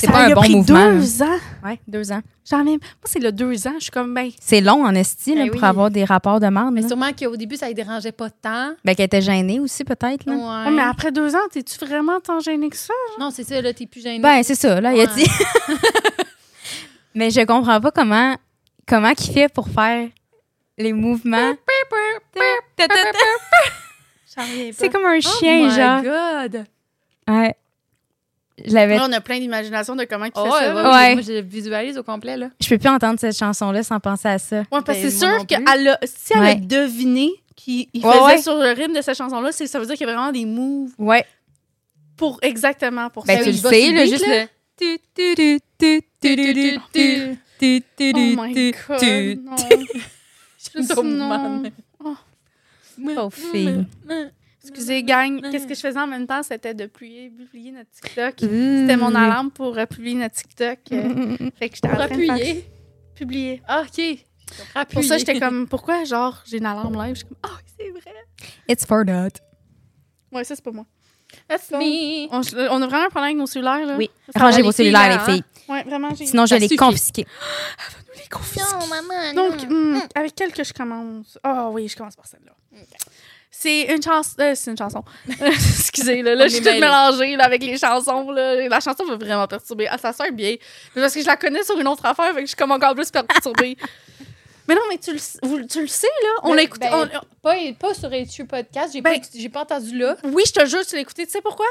C'est 0.00 0.06
pas 0.10 0.24
un 0.26 0.30
bon 0.34 0.40
pris 0.40 0.56
mouvement, 0.56 0.92
deux 0.92 1.22
ans. 1.22 1.38
Ouais, 1.64 1.80
deux 1.86 2.12
ans. 2.12 2.20
J'en 2.48 2.58
reviens. 2.60 2.72
Moi, 2.78 2.80
c'est 3.04 3.18
le 3.20 3.32
deux 3.32 3.66
ans. 3.66 3.74
Je 3.78 3.82
suis 3.84 3.90
comme, 3.90 4.12
ben. 4.14 4.30
C'est 4.40 4.60
long 4.60 4.84
en 4.84 4.94
esti 4.94 5.34
là, 5.34 5.44
Ben 5.44 5.50
pour 5.50 5.60
oui. 5.62 5.66
avoir 5.68 5.90
des 5.90 6.04
rapports 6.04 6.40
de 6.40 6.46
merde. 6.46 6.70
Mais 6.72 6.80
là. 6.82 6.88
sûrement 6.88 7.12
qu'au 7.12 7.36
début, 7.36 7.56
ça 7.56 7.68
ne 7.68 7.72
dérangeait 7.74 8.12
pas 8.12 8.30
tant. 8.30 8.72
Ben, 8.84 8.94
qu'elle 8.94 9.06
était 9.06 9.20
gênée 9.22 9.60
aussi, 9.60 9.84
peut-être. 9.84 10.24
là. 10.26 10.32
Ouais. 10.34 10.64
Ouais, 10.70 10.76
mais 10.76 10.82
après 10.82 11.12
deux 11.12 11.34
ans, 11.34 11.48
t'es-tu 11.52 11.78
vraiment 11.84 12.18
tant 12.20 12.40
gêné 12.40 12.68
que 12.70 12.76
ça? 12.76 12.94
Non, 13.18 13.30
c'est 13.30 13.44
ça, 13.44 13.60
là, 13.60 13.72
t'es 13.72 13.86
plus 13.86 14.02
gêné. 14.02 14.18
Ben, 14.20 14.42
c'est 14.42 14.54
ça, 14.54 14.80
là, 14.80 14.92
il 14.94 15.00
a 15.00 15.04
Ouais. 15.04 15.10
dit. 15.14 15.26
Mais 17.14 17.30
je 17.30 17.40
comprends 17.44 17.80
pas 17.80 17.90
comment 17.90 18.36
comment 18.86 19.12
qu'il 19.14 19.32
fait 19.34 19.52
pour 19.52 19.68
faire 19.68 20.08
les 20.78 20.92
mouvements. 20.92 21.52
J'en 24.36 24.42
reviens 24.42 24.70
C'est 24.72 24.88
comme 24.88 25.04
un 25.04 25.18
oh 25.18 25.20
chien, 25.20 25.66
my 25.66 25.70
genre. 25.74 26.02
God! 26.02 26.64
Ouais. 27.28 27.54
Je 28.64 29.00
on 29.00 29.12
a 29.12 29.20
plein 29.20 29.38
d'imagination 29.38 29.96
de 29.96 30.04
comment 30.04 30.26
il 30.26 30.32
oh, 30.34 30.44
fait 30.44 30.50
ça. 30.50 31.20
Je 31.20 31.40
visualise 31.40 31.98
au 31.98 32.02
complet. 32.02 32.36
Là. 32.36 32.50
Je 32.60 32.68
peux 32.68 32.78
plus 32.78 32.88
entendre 32.88 33.18
cette 33.18 33.36
chanson-là 33.36 33.82
sans 33.82 34.00
penser 34.00 34.28
à 34.28 34.38
ça. 34.38 34.62
parce 34.70 34.84
ben, 34.84 34.94
c'est 34.94 35.10
sûr 35.10 35.46
que 35.46 35.54
si 36.04 36.32
elle 36.34 36.46
a 36.46 36.54
deviné 36.54 37.30
qu'il 37.56 37.88
faisait 37.94 38.42
sur 38.42 38.54
le 38.54 38.72
rythme 38.74 38.94
de 38.94 39.02
cette 39.02 39.16
chanson-là, 39.16 39.52
ça 39.52 39.78
veut 39.78 39.86
dire 39.86 39.96
qu'il 39.96 40.06
y 40.06 40.10
a 40.10 40.12
vraiment 40.12 40.32
des 40.32 40.46
moves. 40.46 40.92
Ouais. 40.98 41.24
Pour 42.16 42.38
exactement 42.42 43.08
pour 43.10 43.24
ben, 43.24 43.38
ça. 43.38 43.44
Tu 43.44 43.50
le 43.50 43.56
sais, 43.56 43.92
là, 43.92 44.06
juste 44.06 44.26
le. 44.26 44.46
Oh 47.62 48.42
my 48.42 48.72
god. 48.88 49.38
Juste 50.76 50.94
Oh, 53.16 53.30
fille. 53.30 53.86
Excusez, 54.62 55.02
gang, 55.02 55.40
qu'est-ce 55.50 55.66
que 55.66 55.74
je 55.74 55.80
faisais 55.80 55.98
en 55.98 56.06
même 56.06 56.26
temps? 56.26 56.42
C'était 56.42 56.74
de 56.74 56.86
publier, 56.86 57.30
publier 57.30 57.70
notre 57.72 57.90
TikTok. 57.90 58.34
C'était 58.40 58.80
C'était 58.82 58.96
mon 58.96 59.14
alarme 59.14 59.50
pour 59.50 59.76
euh, 59.78 59.86
publier 59.86 60.16
notre 60.16 60.34
TikTok. 60.34 60.78
euh, 60.92 61.36
fait 61.58 61.68
que 61.70 61.76
j'étais 61.76 61.88
en 61.88 61.94
train 61.96 62.08
de 62.08 62.24
faire- 62.26 62.62
publier. 63.14 63.62
Ah, 63.66 63.84
OK. 63.86 64.18
Pour 64.92 65.04
ça, 65.04 65.16
j'étais 65.18 65.38
comme, 65.38 65.66
pourquoi, 65.68 66.04
genre, 66.04 66.42
j'ai 66.46 66.58
une 66.58 66.66
alarme 66.66 66.94
live? 67.02 67.14
Je 67.14 67.18
suis 67.20 67.28
comme, 67.28 67.38
ah, 67.42 67.50
oui, 67.56 67.72
c'est 67.78 67.90
vrai. 67.90 68.14
It's 68.68 68.84
for 68.84 69.04
that. 69.06 69.30
Ouais, 70.32 70.44
ça, 70.44 70.54
c'est 70.56 70.64
pas 70.64 70.72
moi. 70.72 70.86
That's 71.48 71.70
me. 71.70 72.26
On, 72.32 72.40
on 72.40 72.82
a 72.82 72.86
vraiment 72.86 73.04
un 73.06 73.08
problème 73.08 73.24
avec 73.24 73.36
nos 73.36 73.46
cellulaires, 73.46 73.86
là. 73.86 73.96
Oui. 73.96 74.10
Rangez 74.34 74.58
les 74.58 74.62
vos 74.64 74.72
cellulaires, 74.72 75.08
là, 75.08 75.24
les 75.26 75.32
filles. 75.32 75.44
Ouais, 75.68 75.84
vraiment, 75.84 76.12
j'ai. 76.14 76.26
Sinon, 76.26 76.44
je 76.46 76.54
vais 76.54 76.60
les 76.60 76.66
suffit. 76.66 76.76
confisquer. 76.76 77.24
les 78.16 78.28
confisquer. 78.28 78.62
maman, 78.88 79.34
Donc, 79.34 79.62
hmm, 79.70 80.00
avec 80.14 80.34
quelle 80.34 80.52
que 80.52 80.64
je 80.64 80.72
commence? 80.72 81.38
Ah 81.44 81.70
oui, 81.70 81.86
je 81.88 81.96
commence 81.96 82.16
par 82.16 82.26
celle-là. 82.26 82.52
C'est 83.50 83.82
une 83.94 84.02
chanson. 84.02 84.30
euh, 84.40 84.52
c'est 84.54 84.70
une 84.70 84.78
chanson. 84.78 85.02
Excusez, 85.40 86.22
là, 86.22 86.46
je 86.46 86.54
suis 86.54 86.62
toute 86.64 86.72
mélangée 86.74 87.36
là, 87.36 87.44
avec 87.44 87.62
les 87.62 87.76
chansons. 87.76 88.30
Là. 88.30 88.68
La 88.68 88.80
chanson 88.80 89.04
va 89.04 89.16
vraiment 89.16 89.46
perturber. 89.46 89.88
Ah, 89.90 89.98
ça 89.98 90.12
sert 90.12 90.32
bien. 90.32 90.54
Mais 90.94 91.02
parce 91.02 91.14
que 91.14 91.20
je 91.20 91.26
la 91.26 91.36
connais 91.36 91.62
sur 91.64 91.78
une 91.78 91.88
autre 91.88 92.04
affaire, 92.06 92.26
fait 92.28 92.34
que 92.36 92.40
je 92.42 92.46
suis 92.46 92.56
comme 92.56 92.70
encore 92.72 92.94
plus 92.94 93.10
perturbée. 93.10 93.76
mais 94.68 94.74
non, 94.74 94.82
mais 94.88 94.98
tu 94.98 95.12
le, 95.12 95.18
vous- 95.42 95.62
tu 95.66 95.80
le 95.82 95.88
sais, 95.88 96.06
là? 96.22 96.28
On 96.44 96.50
Ben, 96.50 96.56
l'a 96.56 96.62
écouté. 96.62 96.88
ben, 96.88 97.10
on- 97.12 97.26
Pas, 97.42 97.56
pas 97.78 97.94
sur 97.94 98.08
HU 98.10 98.44
Podcast. 98.46 98.92
J'ai 98.92 99.00
Ben- 99.00 99.20
pas, 99.20 99.64
pas 99.66 99.74
entendu 99.74 99.98
là. 99.98 100.16
oui, 100.24 100.44
je 100.46 100.52
te 100.52 100.64
jure, 100.66 100.86
tu 100.86 100.94
l'as 100.94 101.00
écouté. 101.02 101.26
Tu 101.26 101.32
sais 101.32 101.40
pourquoi? 101.42 101.66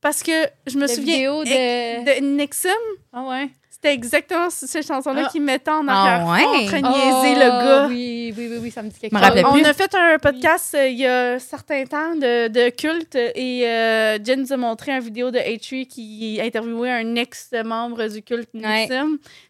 Parce 0.00 0.22
que 0.24 0.32
je 0.66 0.74
me 0.76 0.82
La 0.82 0.88
souviens 0.88 1.14
vidéo 1.14 1.44
de- 1.44 2.04
de 2.20 2.20
Nixon. 2.36 2.68
Ah 3.12 3.22
ouais. 3.22 3.48
C'était 3.82 3.94
exactement 3.94 4.48
cette 4.48 4.86
chanson-là 4.86 5.24
Ah. 5.26 5.28
qui 5.32 5.40
mettait 5.40 5.70
en 5.72 5.86
Ah 5.88 5.92
arrière 6.22 6.28
ouais? 6.28 6.44
en 6.62 6.66
train 6.66 6.80
de 6.82 6.86
niaiser 6.86 7.34
le 7.34 7.48
gars. 7.48 7.84
Oh, 7.84 7.88
Oui, 7.88 8.32
oui, 8.38 8.48
oui, 8.52 8.58
oui, 8.62 8.70
ça 8.70 8.80
me 8.80 8.88
dit 8.90 8.96
quelque 8.98 9.18
chose. 9.18 9.42
On 9.44 9.52
plus. 9.54 9.64
a 9.64 9.74
fait 9.74 9.92
un 9.96 10.18
podcast 10.18 10.76
euh, 10.78 10.86
il 10.88 10.98
y 11.00 11.06
a 11.06 11.32
un 11.32 11.38
certain 11.40 11.84
temps 11.86 12.14
de, 12.14 12.46
de 12.46 12.70
culte 12.70 13.16
et 13.16 13.66
euh, 13.66 14.18
Jen 14.24 14.42
nous 14.42 14.52
a 14.52 14.56
montré 14.56 14.92
une 14.92 15.00
vidéo 15.02 15.32
de 15.32 15.38
H3 15.38 15.86
qui 15.88 16.38
interviewait 16.40 16.90
un 16.92 17.16
ex-membre 17.16 18.06
du 18.08 18.22
culte 18.22 18.50
Ouais. 18.54 18.86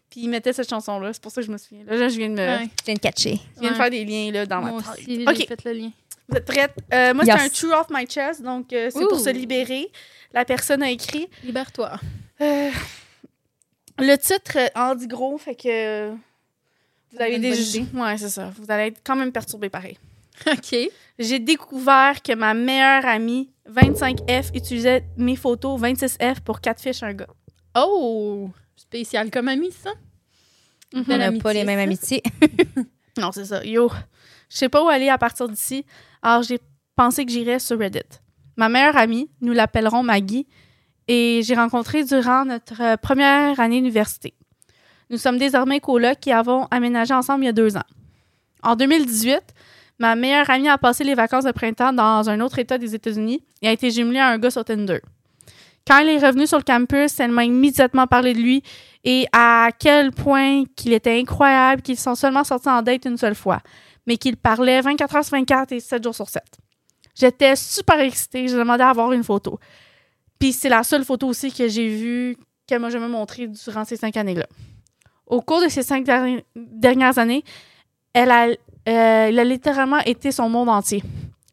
Puis 0.09 0.21
il 0.21 0.29
mettait 0.29 0.53
cette 0.53 0.69
chanson-là. 0.69 1.11
C'est 1.13 1.21
pour 1.21 1.31
ça 1.31 1.41
que 1.41 1.45
je 1.47 1.51
me 1.51 1.57
souviens. 1.59 1.83
Là, 1.87 2.07
je 2.09 2.17
viens 2.17 2.29
de, 2.29 2.33
me, 2.33 2.37
Ouais. 2.39 2.69
Je 2.79 2.85
viens 2.85 2.93
de 2.95 2.99
catcher. 2.99 3.39
je 3.55 3.59
viens 3.61 3.69
de 3.69 3.75
Ouais. 3.75 3.81
faire 3.81 3.89
des 3.91 4.03
liens 4.05 4.31
là, 4.31 4.45
dans 4.47 4.61
Moi 4.61 4.71
ma 4.71 4.95
tête. 4.95 5.07
aussi, 5.07 5.25
OK. 5.43 5.47
fait 5.47 5.63
le 5.65 5.71
lien. 5.73 5.89
Vous 6.27 6.37
êtes 6.37 6.45
prêtes? 6.45 6.73
Euh, 6.91 7.13
moi, 7.13 7.23
Yes. 7.23 7.35
c'est 7.37 7.45
un 7.45 7.49
True 7.49 7.79
Off 7.79 7.87
My 7.91 8.07
Chest. 8.07 8.41
Donc, 8.41 8.73
euh, 8.73 8.89
c'est 8.91 9.07
pour 9.07 9.19
se 9.19 9.29
libérer. 9.29 9.91
La 10.33 10.43
personne 10.45 10.81
a 10.81 10.89
écrit. 10.89 11.27
Libère-toi. 11.43 11.91
Euh, 12.41 12.69
le 13.99 14.15
titre 14.17 14.57
euh, 14.57 14.67
en 14.75 14.95
dit 14.95 15.07
gros, 15.07 15.37
fait 15.37 15.55
que 15.55 15.67
euh, 15.67 16.15
vous 17.11 17.21
avez 17.21 17.39
des 17.39 17.77
idée. 17.77 17.97
Ouais, 17.97 18.17
c'est 18.17 18.29
ça. 18.29 18.51
Vous 18.59 18.69
allez 18.69 18.87
être 18.87 19.01
quand 19.03 19.15
même 19.15 19.31
perturbé 19.31 19.69
pareil. 19.69 19.97
OK. 20.47 20.75
J'ai 21.19 21.39
découvert 21.39 22.21
que 22.21 22.33
ma 22.33 22.53
meilleure 22.53 23.05
amie, 23.05 23.51
25F, 23.69 24.55
utilisait 24.55 25.05
mes 25.17 25.35
photos 25.35 25.79
26F 25.79 26.41
pour 26.41 26.59
catfish 26.59 27.03
un 27.03 27.13
gars. 27.13 27.27
Oh! 27.75 28.49
Spécial 28.75 29.29
comme 29.29 29.47
ami, 29.47 29.71
ça? 29.71 29.91
On 30.93 31.01
Belle 31.01 31.19
n'a 31.19 31.39
pas 31.39 31.53
les 31.53 31.63
mêmes 31.63 31.79
amitiés. 31.79 32.23
Non, 33.15 33.31
c'est 33.31 33.45
ça. 33.45 33.63
Yo, 33.63 33.91
je 34.49 34.57
sais 34.57 34.69
pas 34.69 34.83
où 34.83 34.89
aller 34.89 35.09
à 35.09 35.19
partir 35.19 35.47
d'ici. 35.47 35.85
Alors, 36.23 36.41
j'ai 36.41 36.59
pensé 36.95 37.25
que 37.25 37.31
j'irais 37.31 37.59
sur 37.59 37.77
Reddit. 37.77 37.99
Ma 38.55 38.69
meilleure 38.69 38.97
amie, 38.97 39.29
nous 39.39 39.53
l'appellerons 39.53 40.01
Maggie, 40.01 40.47
et 41.07 41.41
j'ai 41.43 41.55
rencontré 41.55 42.03
durant 42.03 42.45
notre 42.45 42.81
euh, 42.81 42.97
première 42.97 43.59
année 43.59 43.77
d'université. 43.77 44.33
Nous 45.09 45.17
sommes 45.17 45.37
désormais 45.37 45.79
colocs 45.79 46.25
et 46.27 46.31
avons 46.31 46.67
aménagé 46.71 47.13
ensemble 47.13 47.43
il 47.43 47.47
y 47.47 47.49
a 47.49 47.53
deux 47.53 47.77
ans. 47.77 47.83
En 48.63 48.75
2018, 48.75 49.41
ma 49.99 50.15
meilleure 50.15 50.49
amie 50.49 50.69
a 50.69 50.77
passé 50.77 51.03
les 51.03 51.13
vacances 51.13 51.43
de 51.43 51.51
printemps 51.51 51.93
dans 51.93 52.29
un 52.29 52.39
autre 52.39 52.59
État 52.59 52.77
des 52.77 52.95
États-Unis 52.95 53.43
et 53.61 53.67
a 53.67 53.71
été 53.71 53.91
jumelée 53.91 54.19
à 54.19 54.29
un 54.29 54.37
gars 54.37 54.51
sur 54.51 54.63
Tinder. 54.63 54.99
Quand 55.85 55.99
elle 55.99 56.09
est 56.09 56.25
revenue 56.25 56.47
sur 56.47 56.57
le 56.57 56.63
campus, 56.63 57.19
elle 57.19 57.31
m'a 57.31 57.43
immédiatement 57.43 58.07
parlé 58.07 58.33
de 58.33 58.39
lui 58.39 58.63
et 59.03 59.27
à 59.33 59.69
quel 59.77 60.11
point 60.11 60.63
qu'il 60.77 60.93
était 60.93 61.19
incroyable 61.19 61.81
qu'ils 61.81 61.99
sont 61.99 62.15
seulement 62.15 62.45
sortis 62.45 62.69
en 62.69 62.81
date 62.81 63.03
une 63.05 63.17
seule 63.17 63.35
fois, 63.35 63.59
mais 64.07 64.15
qu'ils 64.17 64.37
parlaient 64.37 64.79
24 64.79 65.15
heures 65.17 65.25
sur 65.25 65.37
24 65.37 65.73
et 65.73 65.79
7 65.81 66.01
jours 66.03 66.15
sur 66.15 66.29
7. 66.29 66.41
J'étais 67.15 67.55
super 67.57 67.99
excitée, 67.99 68.47
j'ai 68.47 68.55
demandé 68.55 68.81
à 68.81 68.89
avoir 68.89 69.11
une 69.11 69.23
photo. 69.23 69.59
Puis 70.39 70.53
c'est 70.53 70.69
la 70.69 70.83
seule 70.83 71.05
photo 71.05 71.27
aussi 71.27 71.51
que 71.51 71.67
j'ai 71.67 71.87
vue 71.89 72.37
qu'elle 72.67 72.79
m'a 72.79 72.89
jamais 72.89 73.07
montrée 73.07 73.47
durant 73.47 73.85
ces 73.85 73.97
cinq 73.97 74.17
années-là. 74.17 74.45
Au 75.25 75.41
cours 75.41 75.61
de 75.61 75.69
ces 75.69 75.83
cinq 75.83 76.05
derni- 76.05 76.43
dernières 76.55 77.17
années, 77.17 77.43
elle 78.13 78.31
a, 78.31 78.47
euh, 78.47 78.55
elle 78.85 79.39
a 79.39 79.43
littéralement 79.43 79.99
été 79.99 80.31
son 80.31 80.49
monde 80.49 80.69
entier. 80.69 81.03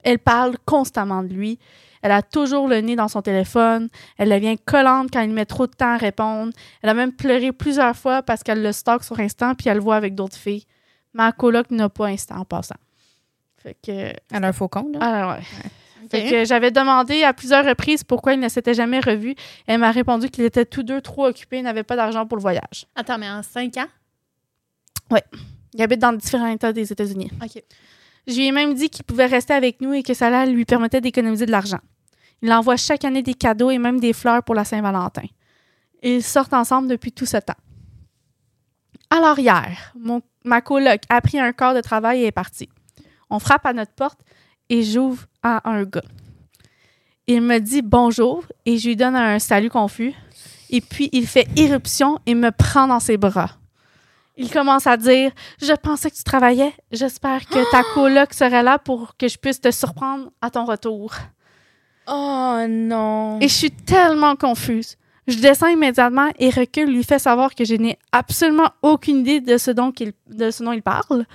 Elle 0.02 0.18
parle 0.18 0.56
constamment 0.64 1.22
de 1.22 1.28
lui. 1.28 1.58
Elle 2.02 2.12
a 2.12 2.22
toujours 2.22 2.66
le 2.66 2.80
nez 2.80 2.96
dans 2.96 3.08
son 3.08 3.20
téléphone. 3.22 3.88
Elle 4.16 4.30
devient 4.30 4.56
collante 4.64 5.08
quand 5.12 5.20
il 5.20 5.30
met 5.30 5.44
trop 5.44 5.66
de 5.66 5.72
temps 5.72 5.92
à 5.92 5.96
répondre. 5.98 6.52
Elle 6.82 6.88
a 6.90 6.94
même 6.94 7.12
pleuré 7.12 7.52
plusieurs 7.52 7.94
fois 7.94 8.22
parce 8.22 8.42
qu'elle 8.42 8.62
le 8.62 8.72
stocke 8.72 9.04
sur 9.04 9.20
Instant 9.20 9.54
puis 9.54 9.68
elle 9.68 9.76
le 9.76 9.82
voit 9.82 9.96
avec 9.96 10.14
d'autres 10.14 10.36
filles. 10.36 10.64
Ma 11.12 11.32
coloc 11.32 11.70
n'a 11.70 11.88
pas 11.90 12.06
Instant 12.06 12.36
en 12.38 12.44
passant. 12.44 12.76
Fait 13.58 13.76
que. 13.84 13.90
Elle 14.32 14.44
a 14.44 14.48
un 14.48 14.52
faucon, 14.52 14.90
là. 14.92 14.98
Ah 15.02 15.34
ouais. 15.36 15.44
J'avais 16.12 16.70
demandé 16.70 17.22
à 17.22 17.32
plusieurs 17.32 17.64
reprises 17.64 18.04
pourquoi 18.04 18.34
ils 18.34 18.40
ne 18.40 18.48
s'étaient 18.48 18.74
jamais 18.74 19.00
revus. 19.00 19.34
Elle 19.66 19.80
m'a 19.80 19.90
répondu 19.90 20.28
qu'ils 20.28 20.44
étaient 20.44 20.64
tous 20.64 20.82
deux 20.82 21.00
trop 21.00 21.26
occupés 21.26 21.58
et 21.58 21.62
n'avaient 21.62 21.82
pas 21.82 21.96
d'argent 21.96 22.26
pour 22.26 22.36
le 22.36 22.42
voyage. 22.42 22.86
Attends, 22.96 23.18
mais 23.18 23.30
en 23.30 23.42
5 23.42 23.76
ans? 23.78 23.86
Ils 25.74 25.82
habitent 25.82 26.00
dans 26.00 26.12
différents 26.12 26.48
États 26.48 26.72
des 26.72 26.90
États-Unis. 26.90 27.30
OK. 27.42 27.62
Je 28.26 28.34
lui 28.34 28.46
ai 28.46 28.52
même 28.52 28.74
dit 28.74 28.90
qu'il 28.90 29.04
pouvait 29.04 29.26
rester 29.26 29.54
avec 29.54 29.80
nous 29.80 29.92
et 29.92 30.02
que 30.02 30.14
cela 30.14 30.46
lui 30.46 30.64
permettait 30.64 31.00
d'économiser 31.00 31.46
de 31.46 31.50
l'argent. 31.50 31.80
Il 32.42 32.52
envoie 32.52 32.76
chaque 32.76 33.04
année 33.04 33.22
des 33.22 33.34
cadeaux 33.34 33.70
et 33.70 33.78
même 33.78 34.00
des 34.00 34.12
fleurs 34.12 34.42
pour 34.42 34.54
la 34.54 34.64
Saint-Valentin. 34.64 35.24
Ils 36.02 36.22
sortent 36.22 36.54
ensemble 36.54 36.88
depuis 36.88 37.12
tout 37.12 37.26
ce 37.26 37.36
temps. 37.36 37.54
Alors 39.10 39.38
hier, 39.38 39.92
mon, 39.98 40.22
ma 40.44 40.60
coloc 40.60 41.00
a 41.08 41.20
pris 41.20 41.38
un 41.38 41.52
corps 41.52 41.74
de 41.74 41.80
travail 41.80 42.22
et 42.22 42.26
est 42.26 42.32
partie. 42.32 42.68
On 43.28 43.38
frappe 43.38 43.66
à 43.66 43.72
notre 43.72 43.92
porte 43.92 44.20
et 44.70 44.82
j'ouvre 44.82 45.26
à 45.42 45.68
un 45.68 45.84
gars. 45.84 46.00
Il 47.26 47.42
me 47.42 47.58
dit 47.58 47.82
bonjour 47.82 48.44
et 48.64 48.78
je 48.78 48.88
lui 48.88 48.96
donne 48.96 49.16
un 49.16 49.38
salut 49.38 49.68
confus. 49.68 50.14
Et 50.70 50.80
puis 50.80 51.10
il 51.12 51.26
fait 51.26 51.48
irruption 51.56 52.18
et 52.26 52.34
me 52.34 52.50
prend 52.50 52.86
dans 52.86 53.00
ses 53.00 53.18
bras. 53.18 53.50
Il 54.36 54.50
commence 54.50 54.86
à 54.86 54.96
dire 54.96 55.32
Je 55.60 55.74
pensais 55.74 56.10
que 56.10 56.16
tu 56.16 56.24
travaillais. 56.24 56.72
J'espère 56.92 57.46
que 57.46 57.70
ta 57.70 57.82
coloc 57.94 58.32
serait 58.32 58.62
là 58.62 58.78
pour 58.78 59.16
que 59.18 59.28
je 59.28 59.36
puisse 59.36 59.60
te 59.60 59.70
surprendre 59.70 60.30
à 60.40 60.50
ton 60.50 60.64
retour. 60.64 61.12
Oh 62.08 62.58
non. 62.68 63.38
Et 63.40 63.48
je 63.48 63.54
suis 63.54 63.70
tellement 63.70 64.36
confuse. 64.36 64.96
Je 65.26 65.36
descends 65.38 65.68
immédiatement 65.68 66.30
et 66.38 66.50
recule 66.50 66.90
lui 66.90 67.04
fait 67.04 67.18
savoir 67.18 67.54
que 67.54 67.64
je 67.64 67.74
n'ai 67.74 67.98
absolument 68.10 68.70
aucune 68.82 69.18
idée 69.18 69.40
de 69.40 69.58
ce, 69.58 69.70
dont 69.70 69.92
il, 69.92 70.12
de 70.28 70.50
ce 70.50 70.64
dont 70.64 70.72
il 70.72 70.82
parle. 70.82 71.26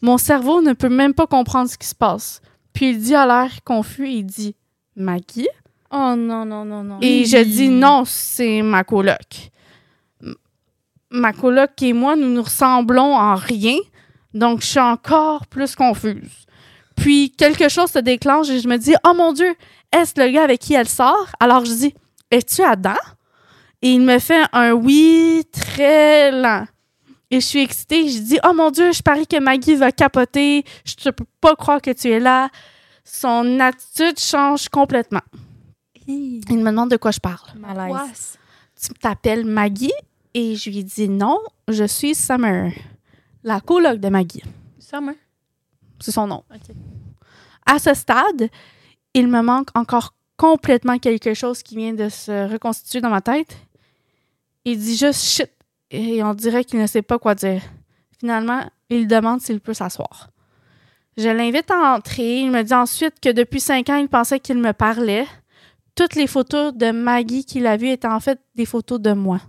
Mon 0.00 0.16
cerveau 0.16 0.62
ne 0.62 0.72
peut 0.72 0.88
même 0.88 1.12
pas 1.12 1.26
comprendre 1.26 1.68
ce 1.68 1.76
qui 1.76 1.86
se 1.86 1.94
passe. 1.94 2.40
Puis 2.74 2.90
il 2.90 2.98
dit 2.98 3.14
à 3.14 3.24
l'air 3.24 3.62
confus, 3.64 4.08
il 4.08 4.24
dit 4.26 4.54
Maggie? 4.96 5.48
Oh 5.90 6.14
non, 6.16 6.44
non, 6.44 6.64
non, 6.64 6.82
non. 6.82 6.98
Et 7.00 7.24
je 7.24 7.38
dis 7.38 7.68
non, 7.68 8.02
c'est 8.04 8.60
ma 8.62 8.82
coloc. 8.84 9.50
Ma 11.10 11.32
coloc 11.32 11.70
et 11.82 11.92
moi, 11.92 12.16
nous 12.16 12.28
nous 12.28 12.42
ressemblons 12.42 13.14
en 13.14 13.36
rien, 13.36 13.76
donc 14.34 14.60
je 14.60 14.66
suis 14.66 14.80
encore 14.80 15.46
plus 15.46 15.76
confuse. 15.76 16.46
Puis 16.96 17.30
quelque 17.30 17.68
chose 17.68 17.90
se 17.90 18.00
déclenche 18.00 18.50
et 18.50 18.58
je 18.58 18.66
me 18.66 18.76
dis 18.76 18.94
Oh 19.06 19.14
mon 19.14 19.32
Dieu, 19.32 19.54
est-ce 19.92 20.20
le 20.20 20.30
gars 20.32 20.42
avec 20.42 20.60
qui 20.60 20.74
elle 20.74 20.88
sort? 20.88 21.28
Alors 21.38 21.64
je 21.64 21.72
dis 21.72 21.94
Es-tu 22.30 22.62
Adam? 22.62 22.96
Et 23.82 23.92
il 23.92 24.00
me 24.00 24.18
fait 24.18 24.44
un 24.52 24.72
oui 24.72 25.44
très 25.52 26.32
lent. 26.32 26.64
Et 27.30 27.40
je 27.40 27.46
suis 27.46 27.62
excitée, 27.62 28.08
je 28.08 28.18
dis 28.20 28.38
Oh 28.48 28.52
mon 28.54 28.70
Dieu, 28.70 28.92
je 28.92 29.02
parie 29.02 29.26
que 29.26 29.38
Maggie 29.38 29.74
va 29.74 29.92
capoter, 29.92 30.64
je 30.84 30.94
ne 31.06 31.10
peux 31.10 31.24
pas 31.40 31.56
croire 31.56 31.80
que 31.80 31.90
tu 31.90 32.08
es 32.08 32.20
là. 32.20 32.48
Son 33.04 33.60
attitude 33.60 34.18
change 34.18 34.68
complètement. 34.68 35.22
Hi. 36.06 36.40
Il 36.48 36.58
me 36.58 36.70
demande 36.70 36.90
de 36.90 36.96
quoi 36.96 37.10
je 37.10 37.20
parle 37.20 37.58
Malaise. 37.58 38.38
tu 38.80 38.92
t'appelles 38.94 39.44
Maggie? 39.44 39.92
Et 40.34 40.56
je 40.56 40.70
lui 40.70 40.84
dis 40.84 41.08
non, 41.08 41.38
je 41.68 41.84
suis 41.84 42.14
Summer, 42.14 42.72
la 43.42 43.60
coloc 43.60 44.00
de 44.00 44.08
Maggie. 44.08 44.42
Summer? 44.78 45.14
C'est 46.00 46.12
son 46.12 46.26
nom. 46.26 46.44
À 47.64 47.78
ce 47.78 47.94
stade, 47.94 48.50
il 49.14 49.28
me 49.28 49.40
manque 49.42 49.68
encore 49.74 50.14
complètement 50.36 50.98
quelque 50.98 51.34
chose 51.34 51.62
qui 51.62 51.76
vient 51.76 51.94
de 51.94 52.08
se 52.08 52.50
reconstituer 52.50 53.00
dans 53.00 53.10
ma 53.10 53.20
tête. 53.20 53.56
Il 54.64 54.78
dit 54.78 54.96
juste 54.96 55.22
shit 55.22 55.50
et 55.94 56.22
on 56.22 56.34
dirait 56.34 56.64
qu'il 56.64 56.80
ne 56.80 56.86
sait 56.86 57.02
pas 57.02 57.18
quoi 57.18 57.34
dire. 57.34 57.62
Finalement, 58.18 58.64
il 58.90 59.06
demande 59.06 59.40
s'il 59.40 59.60
peut 59.60 59.74
s'asseoir. 59.74 60.30
Je 61.16 61.28
l'invite 61.28 61.70
à 61.70 61.94
entrer. 61.94 62.40
Il 62.40 62.50
me 62.50 62.62
dit 62.62 62.74
ensuite 62.74 63.20
que 63.20 63.30
depuis 63.30 63.60
cinq 63.60 63.88
ans, 63.88 63.96
il 63.96 64.08
pensait 64.08 64.40
qu'il 64.40 64.58
me 64.58 64.72
parlait. 64.72 65.26
Toutes 65.94 66.16
les 66.16 66.26
photos 66.26 66.74
de 66.74 66.90
Maggie 66.90 67.44
qu'il 67.44 67.66
a 67.66 67.76
vues 67.76 67.90
étaient 67.90 68.08
en 68.08 68.18
fait 68.18 68.40
des 68.56 68.66
photos 68.66 69.00
de 69.00 69.12
moi. 69.12 69.40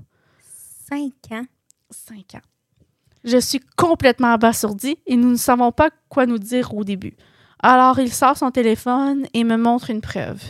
Cinq 0.88 1.14
ans? 1.32 1.46
Cinq 1.90 2.36
ans. 2.36 2.46
Je 3.24 3.38
suis 3.40 3.60
complètement 3.76 4.34
abasourdie 4.34 5.00
et 5.08 5.16
nous 5.16 5.32
ne 5.32 5.38
savons 5.38 5.72
pas 5.72 5.90
quoi 6.10 6.28
nous 6.28 6.38
dire 6.38 6.76
au 6.76 6.84
début. 6.84 7.16
Alors, 7.58 7.98
il 7.98 8.14
sort 8.14 8.38
son 8.38 8.52
téléphone 8.52 9.26
et 9.34 9.44
me 9.44 9.58
montre 9.58 9.90
une 9.90 10.02
preuve. 10.02 10.44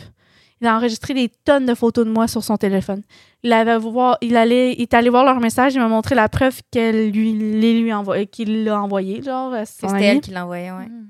Il 0.60 0.66
a 0.66 0.76
enregistré 0.76 1.12
des 1.12 1.28
tonnes 1.44 1.66
de 1.66 1.74
photos 1.74 2.06
de 2.06 2.10
moi 2.10 2.28
sur 2.28 2.42
son 2.42 2.56
téléphone. 2.56 3.02
Il, 3.42 3.52
avait 3.52 3.76
voir, 3.76 4.16
il, 4.22 4.36
allait, 4.36 4.72
il 4.72 4.82
est 4.82 4.94
allé 4.94 5.10
voir 5.10 5.24
leur 5.24 5.38
message 5.38 5.76
et 5.76 5.78
m'a 5.78 5.88
montré 5.88 6.14
la 6.14 6.28
preuve 6.30 6.60
qu'elle 6.70 7.10
lui, 7.10 7.32
les 7.34 7.78
lui 7.80 7.92
envoyé, 7.92 8.26
qu'il 8.26 8.64
l'a 8.64 8.80
envoyé. 8.80 9.22
Genre, 9.22 9.52
son 9.66 9.88
C'était 9.88 10.04
elle 10.04 10.20
qui 10.20 10.30
l'envoyait, 10.30 10.70
ouais. 10.70 10.86
Mm. 10.86 11.08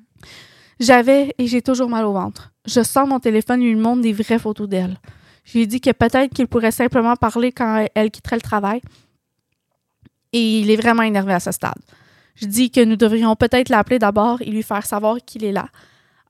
J'avais 0.81 1.33
et 1.38 1.47
j'ai 1.47 1.62
toujours 1.62 1.88
mal 1.88 2.05
au 2.05 2.12
ventre. 2.12 2.53
Je 2.67 2.83
sors 2.83 3.07
mon 3.07 3.21
téléphone 3.21 3.62
et 3.62 3.67
lui 3.67 3.76
montre 3.76 4.03
des 4.03 4.12
vraies 4.12 4.38
photos 4.38 4.69
d'elle. 4.69 4.99
Je 5.45 5.53
lui 5.55 5.62
ai 5.62 5.67
dit 5.67 5.81
que 5.81 5.91
peut-être 5.93 6.35
qu'il 6.35 6.49
pourrait 6.49 6.73
simplement 6.73 7.15
parler 7.15 7.53
quand 7.53 7.76
elle- 7.76 7.88
elle 7.95 8.11
quitterait 8.11 8.37
le 8.37 8.43
travail. 8.43 8.81
Et 10.33 10.59
il 10.61 10.71
est 10.71 10.76
vraiment 10.76 11.03
énervé 11.03 11.33
à 11.33 11.41
ce 11.41 11.53
stade. 11.53 11.79
Je 12.35 12.47
dis 12.47 12.71
que 12.71 12.85
nous 12.85 12.97
devrions 12.97 13.37
peut-être 13.37 13.69
l'appeler 13.71 13.99
d'abord 13.99 14.43
et 14.43 14.47
lui 14.50 14.62
faire 14.62 14.85
savoir 14.85 15.17
qu'il 15.25 15.45
est 15.45 15.53
là. 15.53 15.69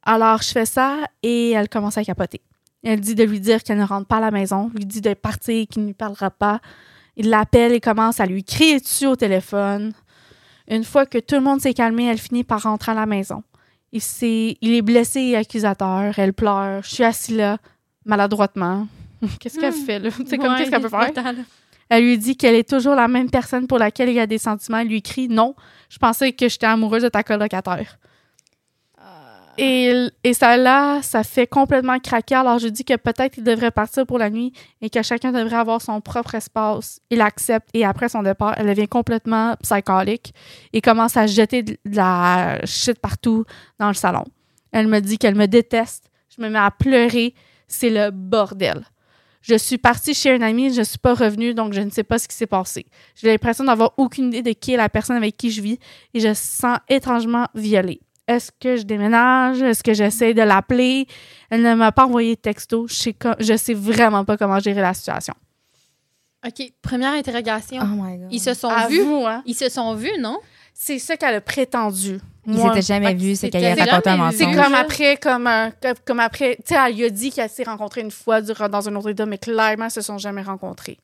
Alors 0.04 0.42
je 0.42 0.50
fais 0.50 0.66
ça 0.66 0.98
et 1.22 1.50
elle 1.52 1.68
commence 1.68 1.98
à 1.98 2.04
capoter. 2.04 2.40
Elle 2.88 3.00
dit 3.00 3.14
de 3.16 3.24
lui 3.24 3.40
dire 3.40 3.62
qu'elle 3.64 3.78
ne 3.78 3.84
rentre 3.84 4.06
pas 4.06 4.18
à 4.18 4.20
la 4.20 4.30
maison, 4.30 4.70
lui 4.74 4.84
dit 4.86 5.00
de 5.00 5.12
partir, 5.14 5.66
qu'il 5.66 5.82
ne 5.82 5.88
lui 5.88 5.94
parlera 5.94 6.30
pas. 6.30 6.60
Il 7.16 7.30
l'appelle 7.30 7.72
et 7.72 7.80
commence 7.80 8.20
à 8.20 8.26
lui 8.26 8.44
crier 8.44 8.78
dessus 8.78 9.06
au 9.06 9.16
téléphone. 9.16 9.92
Une 10.68 10.84
fois 10.84 11.04
que 11.04 11.18
tout 11.18 11.34
le 11.34 11.40
monde 11.40 11.60
s'est 11.60 11.74
calmé, 11.74 12.04
elle 12.06 12.18
finit 12.18 12.44
par 12.44 12.62
rentrer 12.62 12.92
à 12.92 12.94
la 12.94 13.06
maison. 13.06 13.42
Il, 13.92 14.02
est 14.62 14.82
blessé 14.82 15.20
et 15.20 15.36
accusateur. 15.36 16.16
Elle 16.18 16.32
pleure. 16.32 16.82
Je 16.84 16.88
suis 16.94 17.04
assis 17.04 17.34
là, 17.36 17.58
maladroitement. 18.04 18.86
Qu'est-ce 19.40 19.58
qu'elle 19.58 19.72
Hmm. 19.72 19.86
fait, 19.86 19.98
là? 19.98 20.10
C'est 20.26 20.36
comme, 20.38 20.52
Ouais, 20.52 20.58
qu'est-ce 20.58 20.70
qu'elle 20.70 20.82
peut 20.82 20.88
faire? 20.88 21.06
total. 21.12 21.36
Elle 21.88 22.04
lui 22.04 22.18
dit 22.18 22.36
qu'elle 22.36 22.54
est 22.56 22.68
toujours 22.68 22.94
la 22.94 23.08
même 23.08 23.30
personne 23.30 23.66
pour 23.66 23.78
laquelle 23.78 24.08
il 24.10 24.14
y 24.16 24.20
a 24.20 24.26
des 24.26 24.38
sentiments. 24.38 24.78
Elle 24.78 24.88
lui 24.88 25.02
crie 25.02 25.28
Non, 25.28 25.54
je 25.88 25.98
pensais 25.98 26.32
que 26.32 26.48
j'étais 26.48 26.66
amoureuse 26.66 27.02
de 27.04 27.08
ta 27.08 27.22
colocataire. 27.22 27.98
Et, 29.58 30.32
ça 30.32 30.56
là, 30.56 31.00
ça 31.02 31.22
fait 31.22 31.46
complètement 31.46 31.98
craquer. 31.98 32.34
Alors 32.34 32.58
je 32.58 32.68
dis 32.68 32.84
que 32.84 32.96
peut-être 32.96 33.38
il 33.38 33.44
devrait 33.44 33.70
partir 33.70 34.06
pour 34.06 34.18
la 34.18 34.30
nuit 34.30 34.52
et 34.80 34.90
que 34.90 35.02
chacun 35.02 35.32
devrait 35.32 35.56
avoir 35.56 35.80
son 35.80 36.00
propre 36.00 36.34
espace. 36.34 37.00
Il 37.10 37.20
accepte 37.20 37.68
et 37.74 37.84
après 37.84 38.08
son 38.08 38.22
départ, 38.22 38.54
elle 38.58 38.66
devient 38.66 38.88
complètement 38.88 39.54
psycholique 39.62 40.34
et 40.72 40.80
commence 40.80 41.16
à 41.16 41.26
jeter 41.26 41.62
de 41.62 41.76
la 41.84 42.64
shit 42.64 42.98
partout 42.98 43.44
dans 43.78 43.88
le 43.88 43.94
salon. 43.94 44.24
Elle 44.72 44.88
me 44.88 45.00
dit 45.00 45.18
qu'elle 45.18 45.36
me 45.36 45.46
déteste. 45.46 46.10
Je 46.36 46.42
me 46.42 46.48
mets 46.48 46.58
à 46.58 46.70
pleurer. 46.70 47.34
C'est 47.68 47.90
le 47.90 48.10
bordel. 48.10 48.84
Je 49.42 49.54
suis 49.54 49.78
partie 49.78 50.12
chez 50.12 50.32
un 50.32 50.42
ami, 50.42 50.72
je 50.72 50.80
ne 50.80 50.84
suis 50.84 50.98
pas 50.98 51.14
revenue, 51.14 51.54
donc 51.54 51.72
je 51.72 51.80
ne 51.80 51.90
sais 51.90 52.02
pas 52.02 52.18
ce 52.18 52.26
qui 52.26 52.34
s'est 52.34 52.48
passé. 52.48 52.84
J'ai 53.14 53.28
l'impression 53.28 53.62
d'avoir 53.62 53.92
aucune 53.96 54.26
idée 54.26 54.42
de 54.42 54.50
qui 54.50 54.72
est 54.72 54.76
la 54.76 54.88
personne 54.88 55.16
avec 55.16 55.36
qui 55.36 55.52
je 55.52 55.62
vis 55.62 55.78
et 56.14 56.20
je 56.20 56.34
sens 56.34 56.78
étrangement 56.88 57.46
violée. 57.54 58.00
Est-ce 58.28 58.50
que 58.60 58.76
je 58.76 58.82
déménage? 58.82 59.62
Est-ce 59.62 59.82
que 59.82 59.94
j'essaie 59.94 60.34
de 60.34 60.42
l'appeler? 60.42 61.06
Elle 61.50 61.62
ne 61.62 61.74
m'a 61.74 61.92
pas 61.92 62.06
envoyé 62.06 62.34
de 62.34 62.40
texto. 62.40 62.86
Je 62.88 62.94
sais, 62.94 63.16
je 63.38 63.56
sais 63.56 63.74
vraiment 63.74 64.24
pas 64.24 64.36
comment 64.36 64.58
gérer 64.58 64.80
la 64.80 64.94
situation. 64.94 65.34
OK, 66.46 66.72
première 66.82 67.12
interrogation. 67.14 67.80
Oh 67.82 67.86
my 68.02 68.18
God. 68.18 68.28
Ils 68.30 68.40
se 68.40 68.54
sont 68.54 68.68
À 68.68 68.86
vus? 68.88 69.00
vous, 69.00 69.24
hein? 69.26 69.42
Ils 69.46 69.54
se 69.54 69.68
sont 69.68 69.94
vus, 69.94 70.12
non? 70.20 70.38
C'est 70.74 70.98
ça 70.98 71.16
qu'elle 71.16 71.34
a 71.36 71.40
prétendu. 71.40 72.20
Ils 72.46 72.58
s'étaient 72.60 72.82
jamais 72.82 73.14
vus, 73.14 73.34
c'est 73.36 73.48
qu'elle 73.50 73.64
a 73.64 73.84
raconté 73.84 74.10
un 74.10 74.30
vu. 74.30 74.36
C'est 74.36 74.46
mensonge. 74.46 74.64
comme 74.64 74.74
après, 74.74 75.16
comme, 75.16 75.46
un- 75.46 75.70
comme, 75.70 75.94
comme 76.04 76.20
après, 76.20 76.56
tu 76.56 76.74
sais, 76.74 76.80
elle 76.86 76.94
lui 76.94 77.04
a 77.04 77.10
dit 77.10 77.30
qu'elle 77.32 77.48
s'est 77.50 77.64
rencontrée 77.64 78.02
une 78.02 78.10
fois 78.10 78.40
durant- 78.40 78.68
dans 78.68 78.88
un 78.88 78.94
autre 78.94 79.08
état, 79.10 79.26
mais 79.26 79.38
clairement, 79.38 79.86
ils 79.86 79.90
se 79.90 80.02
sont 80.02 80.18
jamais 80.18 80.42
rencontrés. 80.42 80.98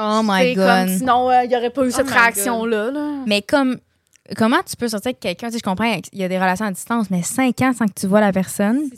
Oh 0.00 0.20
my 0.24 0.40
C'est 0.40 0.54
God. 0.54 0.66
comme, 0.66 0.88
sinon, 0.98 1.30
euh, 1.30 1.44
il 1.44 1.48
n'y 1.50 1.56
aurait 1.56 1.70
pas 1.70 1.82
eu 1.84 1.88
Oh 1.88 1.96
cette 1.96 2.06
my 2.06 2.12
réaction-là. 2.12 2.90
là. 2.90 3.10
Mais 3.26 3.42
comme, 3.42 3.78
comment 4.36 4.62
tu 4.64 4.76
peux 4.76 4.88
sortir 4.88 5.08
avec 5.10 5.20
quelqu'un? 5.20 5.48
Tu 5.48 5.54
sais, 5.54 5.58
je 5.58 5.62
comprends, 5.62 5.92
il 6.12 6.18
y 6.18 6.24
a 6.24 6.28
des 6.28 6.38
relations 6.38 6.66
à 6.66 6.70
distance, 6.70 7.10
mais 7.10 7.22
cinq 7.22 7.60
ans 7.62 7.72
sans 7.72 7.86
que 7.86 7.94
tu 7.94 8.06
vois 8.06 8.20
la 8.20 8.32
personne, 8.32 8.90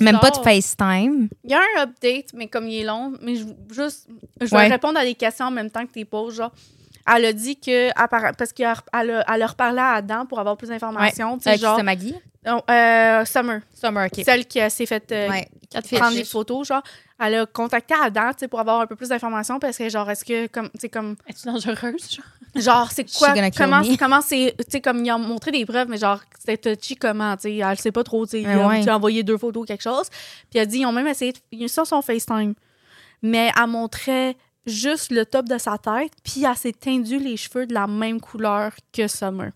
même 0.00 0.18
pas 0.20 0.30
de. 0.30 0.36
FaceTime. 0.36 1.28
Il 1.44 1.50
y 1.50 1.54
a 1.54 1.60
un 1.60 1.82
update, 1.82 2.32
mais 2.34 2.46
comme 2.46 2.66
il 2.68 2.80
est 2.80 2.84
long, 2.84 3.12
mais 3.22 3.36
je, 3.36 3.44
juste, 3.72 4.08
je 4.40 4.46
vais 4.46 4.56
Ouais. 4.56 4.68
répondre 4.68 4.98
à 4.98 5.04
des 5.04 5.14
questions 5.14 5.46
en 5.46 5.50
même 5.50 5.70
temps 5.70 5.86
que 5.86 5.92
tu 5.92 6.04
poses. 6.04 6.36
Genre, 6.36 6.52
elle 7.14 7.24
a 7.24 7.32
dit 7.32 7.56
que, 7.58 7.92
parce 8.36 8.52
qu'elle 8.52 8.66
a, 8.66 8.74
elle 8.92 9.42
a, 9.42 9.46
reparlé 9.46 9.78
à 9.80 9.92
Adam 9.94 10.26
pour 10.26 10.38
avoir 10.38 10.56
plus 10.56 10.68
d'informations. 10.68 11.38
genre, 11.58 11.76
c'est 11.76 11.82
Maggie? 11.82 12.14
Non, 12.44 12.62
euh, 12.70 13.24
Summer, 13.26 13.60
Summer, 13.74 14.06
OK. 14.06 14.24
celle 14.24 14.46
qui 14.46 14.60
euh, 14.60 14.70
s'est 14.70 14.86
fait 14.86 15.12
euh, 15.12 15.28
Ouais. 15.28 15.48
Prendre 15.92 16.16
des 16.16 16.24
photos, 16.24 16.66
genre, 16.66 16.82
elle 17.18 17.34
a 17.36 17.46
contacté 17.46 17.94
Adam, 17.94 18.32
tu 18.32 18.40
sais, 18.40 18.48
pour 18.48 18.58
avoir 18.58 18.80
un 18.80 18.86
peu 18.86 18.96
plus 18.96 19.10
d'informations 19.10 19.60
parce 19.60 19.76
que, 19.76 19.88
genre, 19.88 20.10
est-ce 20.10 20.24
que, 20.24 20.46
comme, 20.48 20.68
tu 20.70 20.80
sais, 20.80 20.88
comme, 20.88 21.16
Es-tu 21.28 21.46
dangereuse, 21.46 22.10
genre? 22.10 22.24
genre, 22.56 22.90
c'est 22.90 23.04
quoi, 23.12 23.34
comment, 23.56 23.80
me. 23.80 23.96
comment 23.96 24.20
c'est, 24.20 24.54
tu 24.58 24.64
sais, 24.68 24.80
comme, 24.80 25.04
ils 25.04 25.12
ont 25.12 25.18
montré 25.18 25.52
des 25.52 25.64
preuves, 25.66 25.88
mais 25.88 25.98
genre, 25.98 26.20
c'était 26.38 26.74
touchy 26.74 26.96
comment, 26.96 27.36
tu 27.36 27.42
sais, 27.42 27.56
elle 27.56 27.78
sait 27.78 27.92
pas 27.92 28.02
trop, 28.02 28.26
tu 28.26 28.42
sais, 28.42 28.46
Ouais, 28.46 28.64
ouais. 28.64 28.82
tu 28.82 28.88
as 28.88 28.96
envoyé 28.96 29.22
deux 29.22 29.38
photos 29.38 29.62
ou 29.62 29.66
quelque 29.66 29.82
chose, 29.82 30.08
puis 30.50 30.58
elle 30.58 30.66
dit, 30.66 30.78
ils 30.78 30.86
ont 30.86 30.92
même 30.92 31.06
essayé, 31.06 31.32
de, 31.32 31.38
ils 31.52 31.68
sont 31.68 31.84
sur 31.84 32.02
FaceTime, 32.02 32.54
mais 33.22 33.52
elle 33.56 33.66
montrait 33.68 34.36
juste 34.66 35.12
le 35.12 35.24
top 35.24 35.46
de 35.46 35.58
sa 35.58 35.78
tête, 35.78 36.12
puis 36.24 36.44
elle 36.44 36.56
s'est 36.56 36.72
teindu 36.72 37.18
les 37.18 37.36
cheveux 37.36 37.66
de 37.66 37.74
la 37.74 37.86
même 37.86 38.20
couleur 38.20 38.72
que 38.92 39.06
Summer. 39.06 39.50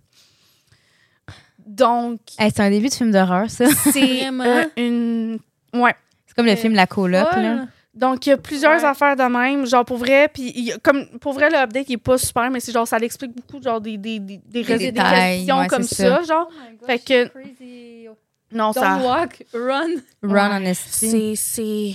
Donc, 1.66 2.20
Hey, 2.38 2.50
c'est 2.54 2.62
un 2.62 2.70
début 2.70 2.88
de 2.88 2.94
film 2.94 3.10
d'horreur, 3.10 3.48
ça. 3.50 3.66
c'est 3.92 4.26
euh, 4.28 4.64
une 4.76 5.38
Ouais. 5.72 5.94
C'est 6.26 6.34
comme 6.36 6.46
le 6.46 6.52
Euh, 6.52 6.56
film 6.56 6.74
La 6.74 6.86
Coloc, 6.86 7.28
là. 7.36 7.66
Donc, 7.94 8.26
il 8.26 8.30
y 8.30 8.32
a 8.32 8.36
plusieurs 8.36 8.78
Ouais. 8.80 8.84
affaires 8.84 9.14
de 9.14 9.22
même, 9.22 9.66
genre 9.66 9.84
pour 9.84 9.98
vrai, 9.98 10.28
puis 10.32 10.72
comme 10.82 11.06
pour 11.20 11.32
vrai, 11.32 11.48
le 11.48 11.56
update, 11.58 11.86
il 11.88 11.92
est 11.92 11.96
pas 11.96 12.18
super, 12.18 12.50
mais 12.50 12.58
c'est 12.58 12.72
genre, 12.72 12.88
ça 12.88 12.98
l'explique 12.98 13.32
beaucoup, 13.36 13.62
genre 13.62 13.80
des, 13.80 13.96
des, 13.96 14.18
des, 14.18 14.38
des, 14.38 14.62
détails, 14.64 15.38
questions 15.38 15.58
ouais, 15.60 15.66
comme 15.68 15.82
c'est 15.84 15.94
ça, 16.08 16.16
ça. 16.16 16.22
genre. 16.24 16.48
Oh 16.50 16.54
my 16.70 16.76
gosh, 16.76 16.86
Fait 16.86 16.98
que- 16.98 17.28
crazy. 17.28 18.08
Non, 18.52 18.72
Don't 18.72 18.82
ça. 18.84 18.98
walk, 18.98 19.44
run. 19.52 19.90
Run 20.22 20.56
Honesty. 20.56 21.06
C'est. 21.08 21.34
c'est- 21.36 21.94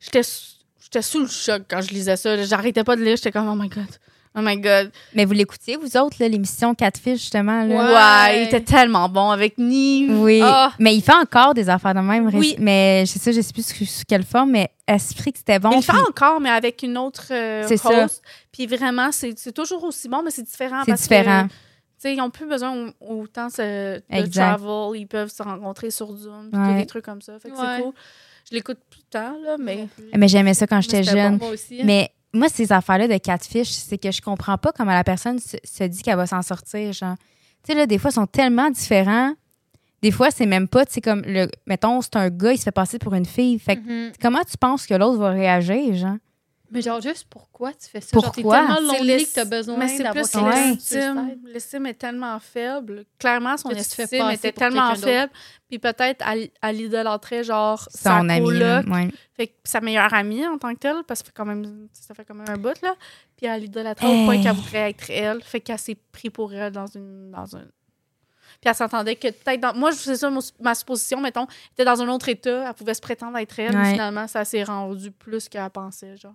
J'étais 0.00 0.22
sous- 0.24 0.56
j'étais 0.82 1.02
sous 1.02 1.20
le 1.20 1.26
choc 1.28 1.62
quand 1.68 1.80
je 1.80 1.90
lisais 1.90 2.16
ça. 2.16 2.36
J'arrêtais 2.42 2.84
pas 2.84 2.94
de 2.96 3.02
lire, 3.02 3.16
j'étais 3.16 3.32
comme, 3.32 3.48
oh 3.48 3.54
my 3.54 3.68
god. 3.68 3.84
Oh 4.36 4.40
my 4.42 4.56
god. 4.56 4.90
Mais 5.14 5.24
vous 5.24 5.32
l'écoutiez, 5.32 5.76
vous 5.76 5.96
autres, 5.96 6.16
là, 6.18 6.28
l'émission 6.28 6.74
Catfish, 6.74 7.20
justement, 7.20 7.64
là? 7.64 7.74
Ouais, 7.74 7.94
Ouais. 8.32 8.42
il 8.42 8.46
était 8.48 8.60
tellement 8.62 9.08
bon 9.08 9.30
avec 9.30 9.58
Nive. 9.58 10.10
Oui. 10.20 10.40
Ah. 10.42 10.72
Mais 10.80 10.94
il 10.96 11.02
fait 11.02 11.14
encore 11.14 11.54
des 11.54 11.68
affaires 11.68 11.94
de 11.94 12.00
même. 12.00 12.28
Oui. 12.34 12.56
Mais 12.58 13.04
je 13.06 13.12
sais 13.12 13.18
ça, 13.20 13.30
je 13.32 13.40
sais 13.40 13.52
plus 13.52 13.64
sous, 13.64 13.84
sous 13.86 14.02
quelle 14.08 14.24
forme, 14.24 14.50
mais 14.50 14.70
esprit 14.88 15.32
que 15.32 15.38
c'était 15.38 15.58
bon. 15.60 15.70
il 15.70 15.76
le 15.76 15.82
fait 15.82 15.92
puis 15.92 16.00
encore, 16.08 16.40
mais 16.40 16.50
avec 16.50 16.82
une 16.82 16.98
autre 16.98 17.26
euh, 17.30 17.64
C'est 17.68 17.76
ça. 17.76 18.04
host. 18.06 18.22
Puis 18.50 18.66
vraiment, 18.66 19.10
c'est 19.12 19.52
toujours 19.52 19.84
aussi 19.84 20.08
bon, 20.08 20.22
mais 20.24 20.30
c'est 20.32 20.42
différent. 20.42 20.82
C'est 20.84 20.94
différent. 20.94 21.44
Que, 21.44 21.48
tu 21.52 21.54
sais, 21.98 22.12
ils 22.14 22.18
n'ont 22.18 22.30
plus 22.30 22.46
besoin 22.46 22.88
au- 23.00 23.20
autant 23.22 23.46
de 23.56 24.02
Exact. 24.10 24.56
travel. 24.58 25.00
Ils 25.00 25.06
peuvent 25.06 25.30
se 25.30 25.42
rencontrer 25.44 25.90
sur 25.92 26.12
Zoom, 26.12 26.50
puis 26.52 26.60
Ouais. 26.60 26.80
des 26.80 26.86
trucs 26.86 27.04
comme 27.04 27.22
ça. 27.22 27.38
Fait 27.38 27.50
que 27.50 27.54
Ouais. 27.54 27.76
c'est 27.76 27.82
cool. 27.82 27.92
Je 28.50 28.54
l'écoute 28.56 28.78
plus 28.90 29.02
tard, 29.08 29.34
là, 29.44 29.56
mais... 29.58 29.86
Mais 30.14 30.26
j'aimais 30.28 30.52
ça 30.54 30.66
quand 30.66 30.80
j'étais 30.80 31.02
jeune. 31.04 31.38
Moi 31.38 31.50
aussi. 31.50 31.80
Mais 31.84 32.10
moi, 32.34 32.48
ces 32.48 32.72
affaires-là 32.72 33.08
de 33.08 33.16
catfish, 33.18 33.70
c'est 33.70 33.96
que 33.98 34.10
je 34.10 34.20
comprends 34.20 34.58
pas 34.58 34.72
comment 34.72 34.92
la 34.92 35.04
personne 35.04 35.38
se, 35.38 35.56
se 35.64 35.84
dit 35.84 36.02
qu'elle 36.02 36.16
va 36.16 36.26
s'en 36.26 36.42
sortir. 36.42 36.92
Genre, 36.92 37.14
tu 37.64 37.72
sais, 37.72 37.74
là, 37.78 37.86
des 37.86 37.98
fois, 37.98 38.10
ils 38.10 38.14
sont 38.14 38.26
tellement 38.26 38.68
différents. 38.70 39.32
Des 40.02 40.10
fois, 40.10 40.30
c'est 40.30 40.44
même 40.46 40.68
pas, 40.68 40.84
tu 40.84 40.92
sais, 40.94 41.00
comme, 41.00 41.22
le, 41.24 41.48
mettons, 41.66 42.02
c'est 42.02 42.16
un 42.16 42.28
gars, 42.28 42.52
il 42.52 42.58
se 42.58 42.64
fait 42.64 42.70
passer 42.72 42.98
pour 42.98 43.14
une 43.14 43.24
fille. 43.24 43.58
Fait 43.58 43.76
que, 43.76 43.80
Mhm. 44.08 44.12
comment 44.20 44.42
tu 44.42 44.58
penses 44.58 44.86
que 44.86 44.92
l'autre 44.94 45.18
va 45.18 45.30
réagir, 45.30 45.94
genre? 45.94 46.16
Mais 46.74 46.82
genre, 46.82 47.00
juste 47.00 47.26
pourquoi 47.30 47.72
tu 47.72 47.88
fais 47.88 48.00
ça? 48.00 48.08
Pourquoi? 48.12 48.66
Genre, 48.66 48.76
tellement 48.76 48.92
C'est 48.92 48.98
lonely 48.98 49.24
que 49.26 49.32
t'as 49.34 49.44
besoin 49.44 49.76
Mais 49.78 49.88
c'est 49.88 50.02
d'avoir 50.02 50.24
plus 50.28 50.40
l'estime. 50.42 51.38
L'estime 51.46 51.86
est 51.86 51.94
tellement 51.94 52.38
faible. 52.40 53.04
Clairement, 53.18 53.56
son 53.56 53.70
estime 53.70 54.30
était 54.30 54.52
tellement 54.52 54.94
faible. 54.96 55.32
Puis 55.68 55.78
peut-être, 55.78 56.24
elle, 56.28 56.50
elle 56.60 56.80
idolâtrait, 56.80 57.44
genre, 57.44 57.86
sa 57.90 58.18
Son 58.20 58.28
ami, 58.28 58.58
là, 58.58 58.82
coloc. 58.82 58.94
ouais. 58.96 59.08
Fait 59.36 59.46
que 59.48 59.52
sa 59.64 59.80
meilleure 59.80 60.12
amie 60.12 60.46
en 60.46 60.58
tant 60.58 60.72
que 60.74 60.78
telle, 60.80 61.02
parce 61.06 61.22
que 61.22 61.26
ça 61.26 61.32
fait 61.32 61.36
quand 61.36 61.44
même, 61.46 61.88
ça 61.92 62.14
fait 62.14 62.24
quand 62.24 62.34
même 62.34 62.48
un 62.48 62.56
bout, 62.58 62.80
là. 62.82 62.94
Puis 63.36 63.46
elle 63.46 63.64
idolâtrait 63.64 64.06
au 64.06 64.24
point 64.24 64.34
Hey. 64.34 64.42
qu'elle 64.42 64.52
voudrait 64.54 64.90
être 64.90 65.10
elle. 65.10 65.42
Fait 65.42 65.60
qu'elle 65.60 65.78
s'est 65.78 65.96
pris 66.12 66.30
pour 66.30 66.52
elle 66.52 66.72
dans 66.72 66.86
une. 66.86 67.30
Dans 67.30 67.56
un... 67.56 67.60
Puis 68.60 68.70
elle 68.70 68.74
s'entendait 68.74 69.16
que 69.16 69.28
peut-être 69.28 69.60
dans. 69.60 69.74
Moi, 69.74 69.92
c'est 69.92 70.16
ça, 70.16 70.30
mon- 70.30 70.40
ma 70.60 70.74
supposition, 70.74 71.20
mettons, 71.20 71.46
était 71.72 71.84
dans 71.84 72.00
un 72.00 72.08
autre 72.08 72.28
état. 72.28 72.66
Elle 72.68 72.74
pouvait 72.74 72.94
se 72.94 73.00
prétendre 73.00 73.36
être 73.38 73.58
elle, 73.58 73.76
mais 73.76 73.92
finalement, 73.92 74.26
ça 74.28 74.44
s'est 74.44 74.62
rendu 74.64 75.10
plus 75.10 75.48
qu'elle 75.48 75.68
pensait, 75.70 76.16
genre. 76.16 76.34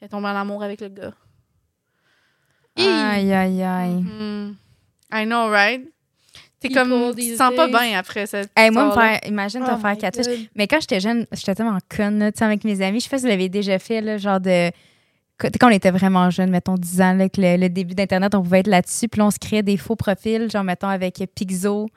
Elle 0.00 0.06
est 0.06 0.08
tombée 0.08 0.28
en 0.28 0.36
amour 0.36 0.62
avec 0.62 0.80
le 0.80 0.88
gars. 0.88 1.14
Aïe, 2.76 3.32
aïe, 3.32 3.62
aïe. 3.62 3.94
Hmm. 3.94 4.54
I 5.12 5.24
know, 5.24 5.48
right? 5.48 5.82
T'es 6.60 6.68
comme. 6.70 7.14
Tu 7.16 7.32
te 7.32 7.36
sens 7.36 7.54
pas 7.54 7.68
bien 7.68 7.98
après 7.98 8.26
cette. 8.26 8.50
Hey, 8.56 8.70
moi, 8.70 8.86
me 8.86 8.92
faire, 8.92 9.20
imagine 9.26 9.62
Oh 9.62 9.74
te 9.74 9.80
faire 9.80 9.92
my 9.92 9.98
catfish. 9.98 10.26
God. 10.26 10.38
Mais 10.54 10.66
quand 10.66 10.80
j'étais 10.80 11.00
jeune, 11.00 11.26
j'étais 11.32 11.54
tellement 11.54 11.78
conne, 11.94 12.18
là, 12.18 12.32
tu 12.32 12.38
sais, 12.38 12.44
avec 12.44 12.64
mes 12.64 12.80
amis. 12.82 13.00
Je 13.00 13.04
sais 13.04 13.10
pas 13.10 13.18
si 13.18 13.24
vous 13.24 13.30
l'avez 13.30 13.48
déjà 13.48 13.78
fait, 13.78 14.00
là, 14.00 14.18
genre 14.18 14.40
de. 14.40 14.70
Quand 15.38 15.50
quand 15.60 15.68
on 15.68 15.70
était 15.70 15.90
vraiment 15.90 16.30
jeune, 16.30 16.50
mettons 16.50 16.74
10 16.74 17.00
ans, 17.02 17.12
là, 17.12 17.28
que 17.28 17.40
le, 17.40 17.56
le 17.58 17.68
début 17.68 17.94
d'Internet, 17.94 18.34
on 18.34 18.42
pouvait 18.42 18.60
être 18.60 18.68
là-dessus. 18.68 19.08
Puis 19.08 19.18
là, 19.18 19.26
on 19.26 19.30
se 19.30 19.38
créait 19.38 19.62
des 19.62 19.76
faux 19.76 19.96
profils, 19.96 20.50
genre, 20.50 20.64
mettons, 20.64 20.88
avec 20.88 21.22
Pixo, 21.34 21.88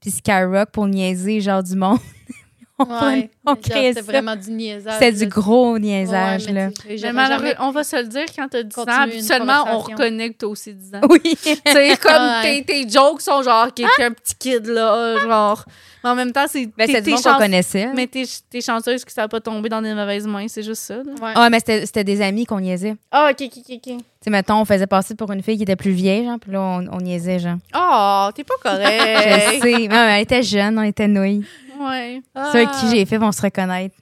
puis 0.00 0.10
Skyrock 0.10 0.70
pour 0.70 0.86
niaiser, 0.86 1.40
genre, 1.40 1.62
du 1.62 1.76
monde. 1.76 1.98
on 2.88 3.06
Ouais. 3.06 3.30
on 3.46 3.54
Mais 3.74 3.92
ça. 3.92 4.02
vraiment 4.02 4.36
du 4.36 4.50
niaisage. 4.50 4.94
C'était 4.94 5.12
du 5.12 5.26
gros 5.26 5.78
niaisage, 5.78 6.46
Ouais, 6.46 6.52
mais 6.52 6.60
là. 6.66 6.70
tu 6.70 6.82
Mais 6.88 6.96
j'aurais 6.98 7.12
malheureux, 7.12 7.42
jamais- 7.46 7.56
on 7.60 7.70
va 7.70 7.84
se 7.84 7.96
le 7.96 8.04
dire, 8.06 8.24
quand 8.36 8.48
t'as 8.48 8.62
10 8.62 8.78
ans, 8.78 8.84
habituellement, 8.86 9.64
on 9.66 9.78
reconnaît 9.78 10.30
que 10.30 10.36
t'as 10.38 10.46
aussi 10.46 10.74
10 10.74 10.94
ans. 10.94 11.00
Oui. 11.10 11.20
tu 11.22 11.34
sais, 11.66 11.96
comme 12.00 12.12
Ouais. 12.12 12.62
tes, 12.62 12.64
tes 12.84 12.88
jokes 12.88 13.20
sont 13.22 13.42
genre, 13.42 13.72
qui 13.74 13.82
est 13.82 14.02
un 14.04 14.12
petit 14.12 14.34
kid, 14.38 14.66
là, 14.66 15.18
genre. 15.20 15.64
Mais 16.04 16.10
en 16.10 16.14
même 16.14 16.30
temps, 16.30 16.44
c'est. 16.48 16.66
Ben, 16.78 16.86
t'es- 16.86 17.02
c'est 17.02 17.10
qu'on 17.28 17.38
connaissait. 17.38 17.88
Mais 17.92 18.06
t'es, 18.06 18.22
t'es 18.48 18.60
chanceuse 18.60 19.04
que 19.04 19.10
ça 19.10 19.22
n'a 19.22 19.28
pas 19.28 19.40
tombé 19.40 19.68
dans 19.68 19.82
des 19.82 19.92
mauvaises 19.94 20.28
mains, 20.28 20.46
c'est 20.46 20.62
juste 20.62 20.82
ça. 20.82 20.98
Ouais. 20.98 21.32
Ah, 21.34 21.50
mais 21.50 21.58
c'était 21.58 21.84
c'était 21.86 22.04
des 22.04 22.20
amis 22.22 22.46
qu'on 22.46 22.60
niaisait. 22.60 22.92
Tu 22.92 22.98
Ah, 23.10 23.30
ok, 23.32 23.42
ok, 23.46 23.52
ok, 23.68 23.78
ok. 23.88 24.00
sais, 24.22 24.30
mettons, 24.30 24.60
on 24.60 24.64
faisait 24.64 24.86
passer 24.86 25.16
pour 25.16 25.32
une 25.32 25.42
fille 25.42 25.56
qui 25.56 25.64
était 25.64 25.74
plus 25.74 25.90
vieille, 25.90 26.24
genre, 26.26 26.38
puis 26.38 26.52
là, 26.52 26.60
on, 26.60 26.86
on 26.92 26.98
niaisait, 26.98 27.40
genre. 27.40 27.56
Oh, 27.74 28.28
t'es 28.32 28.44
pas 28.44 28.54
Je 28.64 28.68
correct. 28.70 29.62
sais. 29.62 29.72
Non, 29.88 30.06
mais 30.06 30.16
elle 30.16 30.22
était 30.22 30.42
jeune, 30.44 30.78
on 30.78 30.82
était 30.82 31.08
nouilles. 31.08 31.44
Ouais. 31.80 32.22
Ceux 32.52 32.58
avec 32.58 32.70
qui 32.72 32.88
j'ai 32.90 33.04
fait 33.06 33.18
vont 33.18 33.32
se 33.32 33.42
reconnaître. 33.42 33.94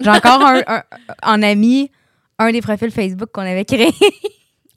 J'ai 0.00 0.10
encore 0.10 0.42
un, 0.44 0.62
un- 0.66 0.82
en 1.22 1.42
ami 1.42 1.90
un 2.38 2.52
des 2.52 2.60
profils 2.60 2.90
Facebook 2.90 3.30
qu'on 3.32 3.42
avait 3.42 3.64
créé. 3.64 3.90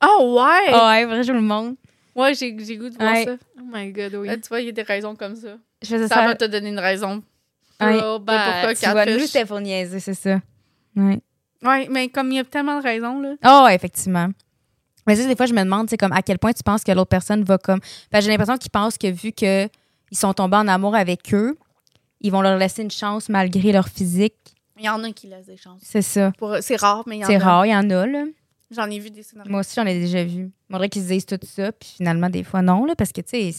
Oh, 0.04 0.40
ouais? 0.42 0.72
Ah 0.74 0.90
ouais, 0.92 1.06
vrai, 1.06 1.24
je 1.24 1.32
vous 1.32 1.38
le 1.40 1.44
montre. 1.44 1.78
Ouais, 2.16 2.34
j'ai, 2.34 2.56
j'ai 2.60 2.78
goût 2.78 2.90
de 2.90 2.96
voir 2.96 3.12
Ouais. 3.14 3.26
ça. 3.26 3.32
Oh 3.60 3.64
my 3.72 3.92
god, 3.92 4.16
oui. 4.16 4.28
Là, 4.28 4.38
tu 4.38 4.48
vois, 4.48 4.62
il 4.62 4.68
y 4.68 4.70
a 4.70 4.72
des 4.72 4.82
raisons 4.82 5.16
comme 5.16 5.36
ça. 5.36 5.58
Je 5.82 5.88
faisais 5.88 6.08
Ça, 6.08 6.16
ça. 6.16 6.26
va 6.26 6.36
te 6.36 6.46
donner 6.46 6.70
une 6.70 6.80
raison. 6.80 7.22
Ouais. 7.82 7.98
Real 8.00 8.20
bad. 8.22 8.54
pourquoi 8.54 8.76
Tu 8.76 8.90
vois, 8.90 9.06
nous, 9.06 9.20
c'était 9.26 9.46
pour 9.46 9.60
niaiser, 9.60 10.00
c'est 10.00 10.14
ça. 10.14 10.40
Ouais. 10.96 11.20
Ouais, 11.64 11.88
mais 11.92 12.08
comme 12.10 12.32
il 12.32 12.36
y 12.36 12.40
a 12.40 12.44
tellement 12.46 12.78
de 12.80 12.84
raisons, 12.84 13.20
là. 13.22 13.34
Oh, 13.46 13.66
ouais, 13.66 13.76
effectivement. 13.76 14.30
Mais 15.06 15.16
ça, 15.16 15.28
des 15.28 15.36
fois, 15.36 15.46
je 15.46 15.54
me 15.54 15.64
demande, 15.64 15.90
c'est 15.90 15.98
comme 15.98 16.12
à 16.14 16.22
quel 16.22 16.40
point 16.40 16.54
tu 16.54 16.64
penses 16.64 16.84
que 16.84 16.92
l'autre 16.94 17.10
personne 17.10 17.44
va 17.44 17.58
comme. 17.58 17.80
J'ai 18.14 18.22
l'impression 18.30 18.58
qu'ils 18.58 18.72
pensent 18.72 18.98
que 18.98 19.08
vu 19.12 19.32
qu'ils 19.34 19.70
sont 20.14 20.34
tombés 20.34 20.58
en 20.58 20.68
amour 20.68 20.96
avec 20.96 21.34
eux, 21.34 21.58
ils 22.22 22.32
vont 22.32 22.42
leur 22.42 22.58
laisser 22.58 22.82
une 22.84 22.92
chance 22.92 23.30
malgré 23.30 23.72
leur 23.72 23.88
physique. 23.90 24.36
Il 24.78 24.86
y 24.86 24.90
en 24.90 25.04
a 25.04 25.12
qui 25.12 25.28
laissent 25.28 25.48
des 25.48 25.58
chances. 25.58 25.82
C'est 25.84 26.02
ça. 26.02 26.32
Pour- 26.38 26.56
C'est 26.62 26.78
rare, 26.78 27.04
mais 27.06 27.18
il 27.18 27.20
y 27.20 27.24
en 27.24 27.28
a. 27.28 27.32
C'est 27.32 27.38
rare, 27.38 27.66
il 27.66 27.70
y 27.72 27.76
en 27.76 27.90
a, 27.90 28.06
là. 28.06 28.24
J'en 28.72 28.90
ai 28.90 29.00
vu 29.00 29.10
des 29.10 29.24
scénarios. 29.24 29.52
Moi 29.52 29.62
aussi, 29.62 29.74
j'en 29.76 29.86
ai 29.86 30.00
déjà 30.00 30.24
vu. 30.24 30.52
Il 30.70 30.72
faudrait 30.74 30.90
qu'ils 30.90 31.02
se 31.04 31.08
disent 31.08 31.26
tout 31.26 31.40
ça, 31.44 31.72
puis 31.72 31.94
finalement, 31.98 32.30
des 32.30 32.44
fois, 32.44 32.62
non, 32.62 32.86
là, 32.86 32.96
parce 32.96 33.12
que, 33.12 33.22
tu 33.22 33.52
sais. 33.52 33.54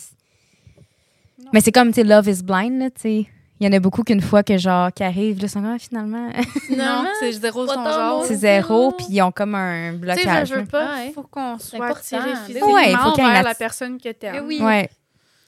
Mais 1.53 1.61
c'est 1.61 1.73
comme, 1.73 1.89
tu 1.89 1.95
sais, 1.97 2.05
Love 2.05 2.29
is 2.29 2.43
Blind, 2.43 2.79
là, 2.81 2.91
tu 2.91 3.01
sais. 3.01 3.27
Il 3.59 3.67
y 3.67 3.69
en 3.69 3.73
a 3.77 3.81
beaucoup 3.81 4.05
qu'une 4.05 4.23
fois 4.23 4.43
que, 4.43 4.57
genre, 4.57 4.91
qui 4.93 5.03
arrivent, 5.03 5.43
là, 5.43 5.49
sont 5.49 5.61
comme, 5.61 5.73
Ah, 5.75 5.79
finalement, 5.79 6.29
Non, 6.71 7.05
c'est 7.19 7.33
zéro 7.33 7.67
son 7.67 7.75
ton 7.75 7.85
genre. 7.85 8.25
c'est 8.25 8.37
zéro, 8.37 8.93
puis 8.93 9.07
ils 9.11 9.21
ont 9.21 9.33
comme 9.33 9.55
un 9.55 9.91
Tu 9.91 9.99
sais, 9.99 9.99
blocage. 9.99 10.49
je 10.49 10.55
veux 10.55 10.65
pas, 10.65 10.95
Ouais. 10.97 11.13
faut 11.13 11.23
qu'on 11.25 11.59
soit 11.59 11.89
là. 11.89 11.95
physiquement 11.95 12.73
Ouais, 12.73 12.95
faut 12.95 13.13
qu'il 13.13 13.25
y 13.25 13.27
ait 13.27 13.31
vers 13.33 13.41
une 13.41 13.45
la 13.45 13.55
personne 13.55 14.01
que 14.01 14.09
t'aimes. 14.13 14.45
Oui. 14.47 14.61
Ouais. 14.63 14.89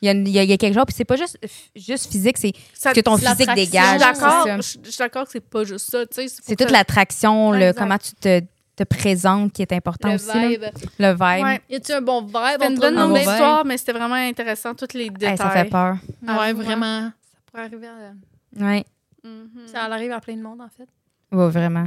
Il 0.03 0.07
y, 0.07 0.09
a, 0.09 0.13
une- 0.13 0.27
il 0.27 0.33
y 0.33 0.39
a- 0.41 0.43
il 0.43 0.51
y 0.51 0.53
a 0.53 0.57
quelque 0.57 0.75
chose, 0.75 0.85
puis 0.87 0.95
c'est 0.97 1.05
pas 1.05 1.15
juste, 1.17 1.39
juste 1.77 2.11
physique, 2.11 2.37
c'est 2.37 2.53
ce 2.75 2.89
que 2.89 3.01
ton 3.01 3.17
physique 3.17 3.47
l'attraction. 3.47 4.57
Je 4.57 4.63
suis 4.63 4.79
dégage. 4.79 4.85
je 4.85 4.91
suis 4.91 4.99
d'accord 4.99 5.25
que 5.27 5.31
c'est 5.31 5.41
pas 5.41 5.63
juste 5.65 5.91
ça. 5.91 6.03
C'est 6.11 6.57
toute 6.57 6.71
l'attraction, 6.73 7.53
comment 7.77 7.99
tu 7.99 8.13
te, 8.15 8.41
te 8.75 8.83
présentes 8.85 9.53
qui 9.53 9.63
est 9.63 9.73
important 9.73 10.09
Le 10.09 10.15
aussi. 10.17 10.27
là. 10.27 10.49
vibe. 10.49 10.65
Le 10.99 11.11
vibe. 11.13 11.45
Ouais. 11.45 11.63
Y 11.71 11.77
a-tu 11.77 11.93
un 11.93 12.01
bon 12.01 12.23
vibe 12.23 12.35
C'était 12.35 12.67
une 12.67 12.73
entre 12.73 12.81
bonne 12.81 12.95
longue 12.97 13.19
histoire, 13.19 13.65
mais 13.65 13.79
c'était 13.79 13.93
vraiment 13.93 14.15
intéressant, 14.17 14.75
tous 14.75 14.93
les 14.95 15.09
détails. 15.11 15.31
Hey, 15.33 15.37
ça 15.39 15.51
fait 15.51 15.71
peur. 15.71 15.97
Ah, 16.27 16.41
Ouais, 16.41 16.53
vraiment. 16.53 17.03
Ça 17.11 17.39
pourrait 17.47 17.63
arriver 17.65 17.87
à... 17.87 18.13
Oui, 18.59 18.85
Mhm. 19.25 19.69
Ça 19.69 19.85
arrive 19.85 20.11
à 20.11 20.21
plein 20.21 20.35
de 20.37 20.43
monde, 20.43 20.61
en 20.63 20.69
fait. 20.69 20.89
ouais, 21.31 21.49
vraiment. 21.49 21.87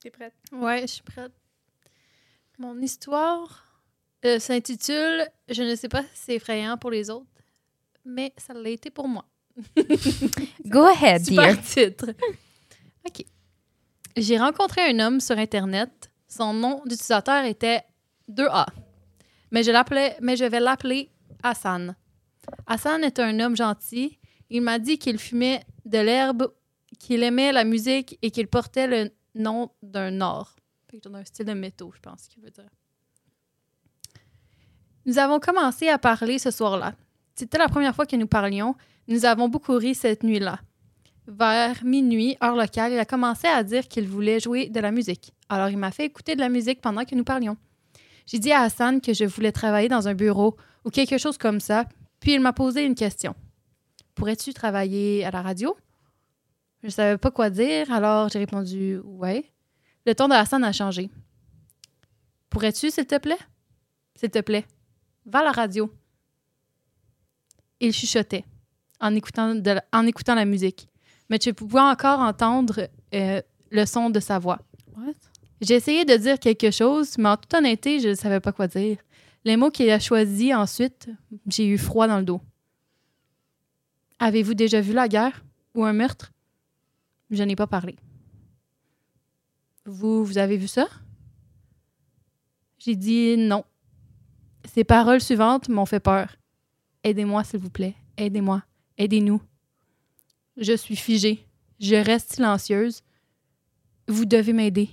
T'es 0.00 0.10
prête? 0.10 0.34
Ouais, 0.52 0.80
je 0.82 0.86
suis 0.94 1.02
prête. 1.02 1.30
Mon 2.58 2.76
histoire 2.80 3.64
euh, 4.24 4.38
s'intitule 4.38 5.26
Je 5.48 5.62
ne 5.62 5.74
sais 5.74 5.88
pas 5.88 6.02
si 6.02 6.08
c'est 6.14 6.34
effrayant 6.36 6.76
pour 6.76 6.90
les 6.90 7.10
autres, 7.10 7.26
mais 8.04 8.32
ça 8.36 8.54
l'a 8.54 8.70
été 8.70 8.90
pour 8.90 9.08
moi. 9.08 9.24
Go 10.66 10.84
ahead, 10.84 11.22
dear. 11.22 11.50
Super 11.54 11.62
titre. 11.62 12.06
OK. 13.06 13.24
J'ai 14.16 14.38
rencontré 14.38 14.82
un 14.82 14.98
homme 14.98 15.20
sur 15.20 15.38
Internet. 15.38 16.10
Son 16.28 16.52
nom 16.52 16.82
d'utilisateur 16.84 17.44
était 17.44 17.82
2A. 18.30 18.66
Mais 19.50 19.62
je, 19.62 19.70
l'appelais, 19.70 20.16
mais 20.20 20.36
je 20.36 20.44
vais 20.44 20.60
l'appeler 20.60 21.10
Hassan. 21.42 21.96
Hassan 22.66 23.04
est 23.04 23.18
un 23.18 23.40
homme 23.40 23.56
gentil. 23.56 24.18
Il 24.50 24.62
m'a 24.62 24.78
dit 24.78 24.98
qu'il 24.98 25.18
fumait 25.18 25.62
de 25.84 25.98
l'herbe, 25.98 26.52
qu'il 26.98 27.22
aimait 27.22 27.52
la 27.52 27.64
musique 27.64 28.18
et 28.22 28.30
qu'il 28.30 28.48
portait 28.48 28.86
le 28.86 29.10
nom 29.34 29.70
d'un 29.82 30.20
or. 30.20 30.56
Fait 30.90 31.00
que 31.00 31.08
d'un 31.08 31.24
style 31.24 31.46
de 31.46 31.52
métaux, 31.52 31.92
je 31.94 32.00
pense 32.00 32.28
qu'il 32.28 32.42
veut 32.42 32.50
dire. 32.50 32.68
Nous 35.08 35.18
avons 35.18 35.40
commencé 35.40 35.88
à 35.88 35.96
parler 35.96 36.38
ce 36.38 36.50
soir-là. 36.50 36.94
C'était 37.34 37.56
la 37.56 37.68
première 37.68 37.94
fois 37.94 38.04
que 38.04 38.14
nous 38.14 38.26
parlions. 38.26 38.74
Nous 39.06 39.24
avons 39.24 39.48
beaucoup 39.48 39.72
ri 39.72 39.94
cette 39.94 40.22
nuit-là. 40.22 40.60
Vers 41.26 41.82
minuit, 41.82 42.36
heure 42.44 42.54
locale, 42.54 42.92
il 42.92 42.98
a 42.98 43.06
commencé 43.06 43.46
à 43.46 43.62
dire 43.62 43.88
qu'il 43.88 44.06
voulait 44.06 44.38
jouer 44.38 44.68
de 44.68 44.80
la 44.80 44.90
musique. 44.90 45.32
Alors, 45.48 45.70
il 45.70 45.78
m'a 45.78 45.92
fait 45.92 46.04
écouter 46.04 46.34
de 46.34 46.40
la 46.40 46.50
musique 46.50 46.82
pendant 46.82 47.06
que 47.06 47.14
nous 47.14 47.24
parlions. 47.24 47.56
J'ai 48.26 48.38
dit 48.38 48.52
à 48.52 48.60
Hassan 48.60 49.00
que 49.00 49.14
je 49.14 49.24
voulais 49.24 49.50
travailler 49.50 49.88
dans 49.88 50.08
un 50.08 50.14
bureau 50.14 50.58
ou 50.84 50.90
quelque 50.90 51.16
chose 51.16 51.38
comme 51.38 51.60
ça, 51.60 51.86
puis 52.20 52.34
il 52.34 52.40
m'a 52.40 52.52
posé 52.52 52.84
une 52.84 52.94
question. 52.94 53.34
Pourrais-tu 54.14 54.52
travailler 54.52 55.24
à 55.24 55.30
la 55.30 55.40
radio? 55.40 55.74
Je 56.82 56.88
ne 56.88 56.92
savais 56.92 57.16
pas 57.16 57.30
quoi 57.30 57.48
dire, 57.48 57.90
alors 57.90 58.28
j'ai 58.28 58.40
répondu 58.40 58.98
ouais. 59.04 59.50
Le 60.04 60.14
ton 60.14 60.28
de 60.28 60.34
Hassan 60.34 60.62
a 60.64 60.72
changé. 60.72 61.08
Pourrais-tu, 62.50 62.90
s'il 62.90 63.06
te 63.06 63.16
plaît? 63.16 63.38
S'il 64.14 64.30
te 64.30 64.40
plaît, 64.40 64.66
va 65.28 65.40
à 65.40 65.44
la 65.44 65.52
radio. 65.52 65.92
Il 67.80 67.92
chuchotait 67.92 68.44
en 69.00 69.14
écoutant, 69.14 69.54
de 69.54 69.70
la- 69.70 69.84
en 69.92 70.06
écoutant 70.06 70.34
la 70.34 70.44
musique. 70.44 70.88
mais 71.30 71.38
tu 71.38 71.52
pouvais 71.52 71.80
encore 71.80 72.20
entendre 72.20 72.88
euh, 73.14 73.42
le 73.70 73.84
son 73.86 74.08
de 74.10 74.18
sa 74.18 74.38
voix. 74.38 74.60
What? 74.96 75.12
J'ai 75.60 75.74
essayé 75.74 76.04
de 76.06 76.16
dire 76.16 76.38
quelque 76.38 76.70
chose, 76.70 77.18
mais 77.18 77.28
en 77.28 77.36
toute 77.36 77.52
honnêteté, 77.52 78.00
je 78.00 78.08
ne 78.08 78.14
savais 78.14 78.40
pas 78.40 78.50
quoi 78.52 78.66
dire. 78.66 78.96
Les 79.44 79.56
mots 79.58 79.70
qu'il 79.70 79.90
a 79.90 80.00
choisis 80.00 80.54
ensuite, 80.54 81.10
j'ai 81.46 81.66
eu 81.66 81.76
froid 81.76 82.08
dans 82.08 82.16
le 82.18 82.24
dos. 82.24 82.40
Avez-vous 84.18 84.54
déjà 84.54 84.80
vu 84.80 84.92
la 84.94 85.06
guerre 85.06 85.44
ou 85.74 85.84
un 85.84 85.92
meurtre? 85.92 86.32
Je 87.30 87.42
n'ai 87.42 87.54
pas 87.56 87.66
parlé. 87.66 87.94
Vous, 89.84 90.24
vous 90.24 90.38
avez 90.38 90.56
vu 90.56 90.66
ça? 90.66 90.88
J'ai 92.78 92.96
dit 92.96 93.36
non. 93.36 93.64
Ces 94.74 94.84
paroles 94.84 95.20
suivantes 95.20 95.68
m'ont 95.68 95.86
fait 95.86 96.00
peur. 96.00 96.36
Aidez-moi, 97.02 97.42
s'il 97.42 97.60
vous 97.60 97.70
plaît. 97.70 97.94
Aidez-moi. 98.16 98.62
Aidez-nous. 98.98 99.40
Je 100.56 100.76
suis 100.76 100.96
figée. 100.96 101.46
Je 101.80 101.94
reste 101.94 102.34
silencieuse. 102.34 103.02
Vous 104.08 104.24
devez 104.24 104.52
m'aider. 104.52 104.90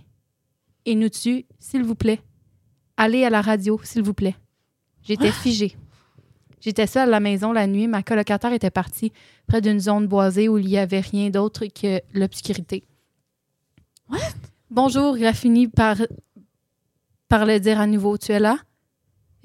Et 0.86 0.96
nous 0.96 1.10
dessus, 1.10 1.46
s'il 1.60 1.84
vous 1.84 1.96
plaît. 1.96 2.22
Allez 2.96 3.26
à 3.26 3.30
la 3.30 3.42
radio, 3.42 3.80
s'il 3.84 4.04
vous 4.04 4.14
plaît. 4.14 4.36
J'étais 5.04 5.32
figée. 5.32 5.76
J'étais 6.62 6.88
seule 6.88 7.10
à 7.10 7.12
la 7.12 7.20
maison 7.20 7.52
la 7.52 7.68
nuit. 7.68 7.88
Ma 7.88 8.02
colocataire 8.02 8.54
était 8.54 8.72
partie 8.72 9.12
près 9.46 9.62
d'une 9.62 9.80
zone 9.80 10.08
boisée 10.08 10.48
où 10.48 10.58
il 10.58 10.68
n'y 10.68 10.78
avait 10.78 11.02
rien 11.02 11.30
d'autre 11.30 11.66
que 11.66 12.02
l'obscurité. 12.14 12.88
Bonjour, 14.70 15.18
il 15.18 15.26
a 15.26 15.34
fini 15.34 15.68
par, 15.68 15.98
par 17.28 17.46
le 17.46 17.60
dire 17.60 17.80
à 17.80 17.88
nouveau. 17.88 18.18
Tu 18.18 18.32
es 18.32 18.40
là? 18.40 18.58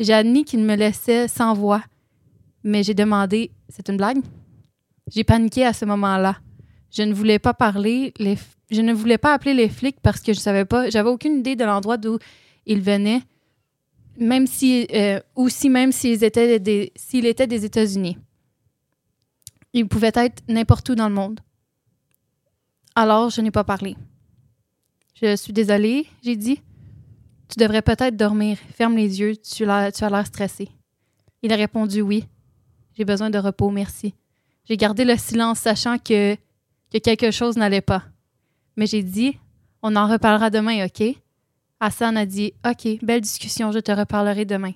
J'ai 0.00 0.14
admis 0.14 0.44
qu'il 0.44 0.60
me 0.60 0.74
laissait 0.74 1.28
sans 1.28 1.52
voix, 1.52 1.84
mais 2.64 2.82
j'ai 2.82 2.94
demandé 2.94 3.50
C'est 3.68 3.88
une 3.90 3.98
blague? 3.98 4.18
J'ai 5.12 5.24
paniqué 5.24 5.66
à 5.66 5.74
ce 5.74 5.84
moment-là. 5.84 6.38
Je 6.90 7.02
ne 7.02 7.12
voulais 7.12 7.38
pas 7.38 7.52
parler, 7.52 8.14
je 8.70 8.80
ne 8.80 8.94
voulais 8.94 9.18
pas 9.18 9.34
appeler 9.34 9.52
les 9.52 9.68
flics 9.68 10.00
parce 10.00 10.20
que 10.20 10.32
je 10.32 10.40
savais 10.40 10.64
pas, 10.64 10.88
j'avais 10.88 11.10
aucune 11.10 11.40
idée 11.40 11.54
de 11.54 11.64
l'endroit 11.64 11.98
d'où 11.98 12.18
ils 12.66 12.80
venaient, 12.80 13.20
même 14.16 14.46
si, 14.46 14.86
euh, 14.92 15.20
ou 15.36 15.48
si 15.48 15.68
même 15.68 15.92
s'ils 15.92 16.24
étaient 16.24 16.58
des, 16.58 16.92
était 17.12 17.46
des 17.46 17.64
États-Unis. 17.64 18.16
Ils 19.72 19.86
pouvaient 19.86 20.12
être 20.14 20.42
n'importe 20.48 20.88
où 20.88 20.94
dans 20.94 21.08
le 21.08 21.14
monde. 21.14 21.40
Alors, 22.96 23.30
je 23.30 23.40
n'ai 23.40 23.52
pas 23.52 23.64
parlé. 23.64 23.96
Je 25.14 25.36
suis 25.36 25.52
désolée, 25.52 26.06
j'ai 26.24 26.36
dit. 26.36 26.60
Tu 27.50 27.58
devrais 27.58 27.82
peut-être 27.82 28.16
dormir. 28.16 28.58
Ferme 28.74 28.96
les 28.96 29.18
yeux, 29.20 29.36
tu, 29.36 29.68
as 29.68 29.90
l'air 29.90 30.26
stressé. 30.26 30.68
Il 31.42 31.52
a 31.52 31.56
répondu 31.56 32.00
oui. 32.00 32.24
J'ai 32.96 33.04
besoin 33.04 33.28
de 33.30 33.38
repos, 33.38 33.70
merci. 33.70 34.14
J'ai 34.64 34.76
gardé 34.76 35.04
le 35.04 35.16
silence, 35.16 35.58
sachant 35.58 35.98
que, 35.98 36.36
que 36.92 36.98
quelque 36.98 37.30
chose 37.32 37.56
n'allait 37.56 37.80
pas. 37.80 38.04
Mais 38.76 38.86
j'ai 38.86 39.02
dit, 39.02 39.36
on 39.82 39.96
en 39.96 40.06
reparlera 40.06 40.50
demain, 40.50 40.84
OK? 40.84 41.02
Hassan 41.80 42.16
a 42.16 42.26
dit, 42.26 42.52
OK, 42.64 43.02
belle 43.02 43.22
discussion, 43.22 43.72
je 43.72 43.78
te 43.78 43.90
reparlerai 43.90 44.44
demain. 44.44 44.72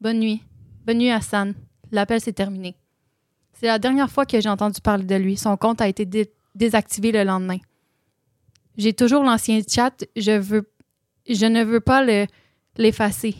Bonne 0.00 0.20
nuit. 0.20 0.42
Bonne 0.86 0.98
nuit, 0.98 1.10
Hassan. 1.10 1.54
L'appel 1.90 2.20
s'est 2.20 2.32
terminé. 2.32 2.76
C'est 3.54 3.66
la 3.66 3.78
dernière 3.78 4.10
fois 4.10 4.26
que 4.26 4.40
j'ai 4.40 4.48
entendu 4.48 4.80
parler 4.80 5.04
de 5.04 5.14
lui. 5.16 5.36
Son 5.36 5.56
compte 5.56 5.80
a 5.80 5.88
été 5.88 6.04
dé- 6.04 6.32
désactivé 6.54 7.10
le 7.12 7.24
lendemain. 7.24 7.58
J'ai 8.76 8.92
toujours 8.92 9.24
l'ancien 9.24 9.60
chat. 9.66 10.04
Je 10.16 10.32
veux, 10.32 10.70
je 11.28 11.46
ne 11.46 11.64
veux 11.64 11.80
pas 11.80 12.04
le, 12.04 12.26
l'effacer. 12.76 13.34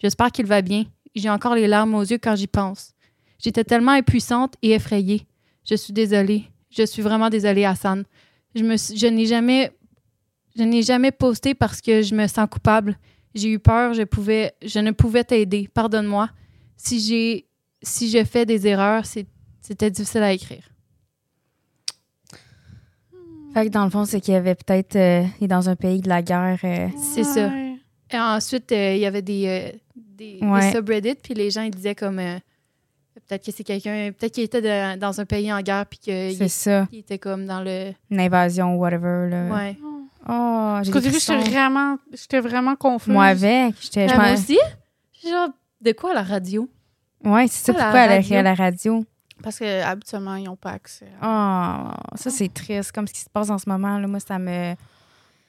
J'espère 0.00 0.30
qu'il 0.32 0.46
va 0.46 0.62
bien. 0.62 0.84
J'ai 1.14 1.30
encore 1.30 1.54
les 1.54 1.66
larmes 1.66 1.94
aux 1.94 2.02
yeux 2.02 2.18
quand 2.18 2.36
j'y 2.36 2.46
pense. 2.46 2.92
J'étais 3.38 3.64
tellement 3.64 3.92
impuissante 3.92 4.54
et 4.62 4.72
effrayée. 4.72 5.26
Je 5.68 5.74
suis 5.74 5.92
désolée. 5.92 6.44
Je 6.70 6.84
suis 6.84 7.02
vraiment 7.02 7.30
désolée, 7.30 7.64
Hassan. 7.64 8.04
Je, 8.54 9.06
n'ai 9.06 9.26
jamais, 9.26 9.72
je 10.56 10.62
n'ai 10.62 10.82
jamais 10.82 11.12
posté 11.12 11.54
parce 11.54 11.80
que 11.80 12.02
je 12.02 12.14
me 12.14 12.26
sens 12.26 12.48
coupable. 12.50 12.98
J'ai 13.34 13.50
eu 13.50 13.58
peur. 13.58 13.94
Je 13.94 14.02
pouvais, 14.02 14.52
je 14.64 14.78
ne 14.78 14.90
pouvais 14.90 15.24
t'aider. 15.24 15.68
Pardonne-moi. 15.72 16.30
Si 16.76 17.00
j'ai, 17.00 17.46
si 17.82 18.08
j'ai 18.08 18.24
fait 18.24 18.46
des 18.46 18.66
erreurs, 18.66 19.04
c'était 19.60 19.90
difficile 19.90 20.22
à 20.22 20.32
écrire. 20.32 20.68
Fait 23.54 23.66
que 23.66 23.70
dans 23.70 23.84
le 23.84 23.90
fond, 23.90 24.04
c'est 24.04 24.20
qu'il 24.20 24.34
y 24.34 24.36
avait 24.36 24.54
peut-être. 24.54 24.96
euh, 24.96 25.24
il 25.40 25.44
est 25.44 25.48
dans 25.48 25.68
un 25.68 25.76
pays 25.76 26.00
de 26.00 26.08
la 26.08 26.22
guerre. 26.22 26.58
euh, 26.64 26.88
C'est 27.14 27.24
ça. 27.24 27.50
Et 28.10 28.18
ensuite, 28.18 28.70
euh, 28.72 28.94
il 28.94 29.00
y 29.00 29.06
avait 29.06 29.22
des, 29.22 29.44
euh, 29.46 29.78
des, 29.96 30.40
des 30.40 30.72
subreddits, 30.72 31.16
puis 31.22 31.34
les 31.34 31.50
gens 31.50 31.62
ils 31.62 31.70
disaient 31.70 31.94
comme 31.94 32.18
euh, 32.18 32.38
peut-être 33.26 33.44
que 33.44 33.52
c'est 33.52 33.64
quelqu'un, 33.64 34.10
peut-être 34.18 34.32
qu'il 34.32 34.44
était 34.44 34.62
de- 34.62 34.98
dans 34.98 35.20
un 35.20 35.24
pays 35.26 35.52
en 35.52 35.60
guerre, 35.60 35.84
puis 35.86 35.98
qu'il 35.98 36.34
c'est 36.36 36.48
ça. 36.48 36.88
il 36.92 37.00
était 37.00 37.18
comme 37.18 37.44
dans 37.46 37.60
le. 37.62 37.92
Une 38.10 38.20
invasion, 38.20 38.76
whatever. 38.76 39.28
Là. 39.30 39.44
Ouais. 39.54 39.76
Oh, 40.28 40.78
j'ai 40.82 40.92
j'étais 41.10 41.36
vraiment, 41.50 41.96
j'étais 42.12 42.40
vraiment 42.40 42.76
confuse. 42.76 43.12
Moi 43.12 43.24
avec. 43.26 43.74
J'étais. 43.80 44.08
je 44.08 44.14
moi 44.14 44.32
aussi? 44.32 44.58
Genre, 45.24 45.48
de 45.80 45.92
quoi 45.92 46.14
la 46.14 46.22
radio? 46.22 46.68
Ouais, 47.24 47.46
c'est 47.48 47.66
ça. 47.66 47.72
Pourquoi 47.72 48.00
elle 48.06 48.34
à 48.36 48.42
la 48.42 48.54
radio? 48.54 49.04
Parce 49.42 49.58
que 49.58 49.82
habituellement, 49.82 50.34
ils 50.36 50.44
n'ont 50.44 50.56
pas 50.56 50.72
accès. 50.72 51.08
Oh, 51.22 51.90
ça, 52.16 52.30
c'est 52.30 52.52
triste. 52.52 52.92
Comme 52.92 53.06
ce 53.06 53.12
qui 53.12 53.20
se 53.20 53.30
passe 53.30 53.50
en 53.50 53.58
ce 53.58 53.68
moment. 53.68 53.98
Là, 53.98 54.06
moi, 54.06 54.20
ça 54.20 54.38
me. 54.38 54.74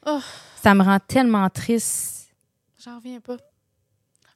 Oh. 0.06 0.20
Ça 0.62 0.74
me 0.76 0.84
rend 0.84 1.00
tellement 1.00 1.50
triste. 1.50 2.34
J'en 2.84 2.98
reviens 2.98 3.20
pas. 3.20 3.38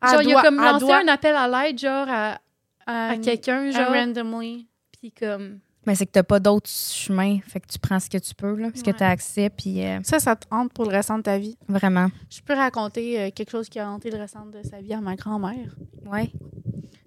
Genre, 0.05 0.21
il 0.21 0.35
a 0.35 0.41
comme 0.41 0.57
lancé 0.57 0.79
doit- 0.85 0.99
un 1.01 1.07
appel 1.07 1.35
à 1.35 1.47
l'aide, 1.47 1.79
genre, 1.79 2.07
à, 2.09 2.37
à 2.85 3.09
à 3.11 3.17
quelqu'un, 3.17 3.71
genre. 3.71 3.89
randomly. 3.93 4.67
Puis 4.99 5.11
comme. 5.11 5.59
Mais 5.85 5.95
c'est 5.95 6.05
que 6.05 6.11
t'as 6.11 6.23
pas 6.23 6.39
d'autres 6.39 6.69
chemins. 6.69 7.39
Fait 7.47 7.59
que 7.59 7.67
tu 7.67 7.77
prends 7.77 7.99
ce 7.99 8.09
que 8.09 8.17
tu 8.17 8.33
peux, 8.35 8.55
là. 8.55 8.71
Que 8.71 8.77
Ouais. 8.85 8.93
t'as 8.93 9.09
accès. 9.09 9.49
Puis 9.49 9.85
euh, 9.85 9.99
Ça, 10.03 10.19
ça 10.19 10.35
te 10.35 10.45
hante 10.49 10.71
pour 10.73 10.85
le 10.85 10.91
restant 10.91 11.17
de 11.17 11.23
ta 11.23 11.37
vie. 11.37 11.57
vraiment. 11.69 12.07
Je 12.29 12.41
peux 12.41 12.53
raconter 12.53 13.21
euh, 13.21 13.29
quelque 13.31 13.51
chose 13.51 13.69
qui 13.69 13.79
a 13.79 13.89
hanté 13.89 14.09
le 14.09 14.17
restant 14.17 14.45
de 14.45 14.61
sa 14.63 14.79
vie 14.81 14.93
à 14.93 15.01
ma 15.01 15.15
grand-mère. 15.15 15.75
Ouais. 16.05 16.31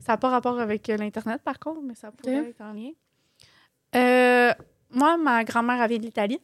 Ça 0.06 0.12
n'a 0.12 0.18
pas 0.18 0.30
rapport 0.30 0.60
avec 0.60 0.88
euh, 0.88 0.96
l'Internet, 0.96 1.42
par 1.42 1.58
contre, 1.58 1.80
mais 1.82 1.96
ça 1.96 2.12
pourrait 2.12 2.50
être 2.50 2.60
en 2.60 2.72
lien. 2.72 2.92
Euh, 3.96 4.52
moi, 4.88 5.16
ma 5.16 5.42
grand-mère 5.42 5.82
avait 5.82 5.98
de 5.98 6.04
l'Italie. 6.04 6.38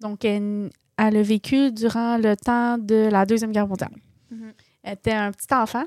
Donc, 0.00 0.24
elle, 0.24 0.68
elle 0.96 1.16
a 1.16 1.22
vécu 1.22 1.70
durant 1.70 2.18
le 2.18 2.34
temps 2.34 2.76
de 2.76 3.08
la 3.08 3.24
Deuxième 3.24 3.52
Guerre 3.52 3.68
mondiale. 3.68 3.92
Mhm. 4.32 4.52
Elle 4.82 4.94
était 4.94 5.12
un 5.12 5.30
petit 5.30 5.46
enfant. 5.54 5.84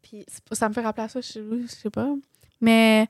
Puis, 0.00 0.24
ça 0.52 0.70
me 0.70 0.74
fait 0.74 0.80
rappeler 0.80 1.04
à 1.04 1.08
ça, 1.08 1.20
je 1.20 1.26
sais, 1.26 1.42
je 1.42 1.66
sais 1.66 1.90
pas. 1.90 2.14
Mais 2.62 3.06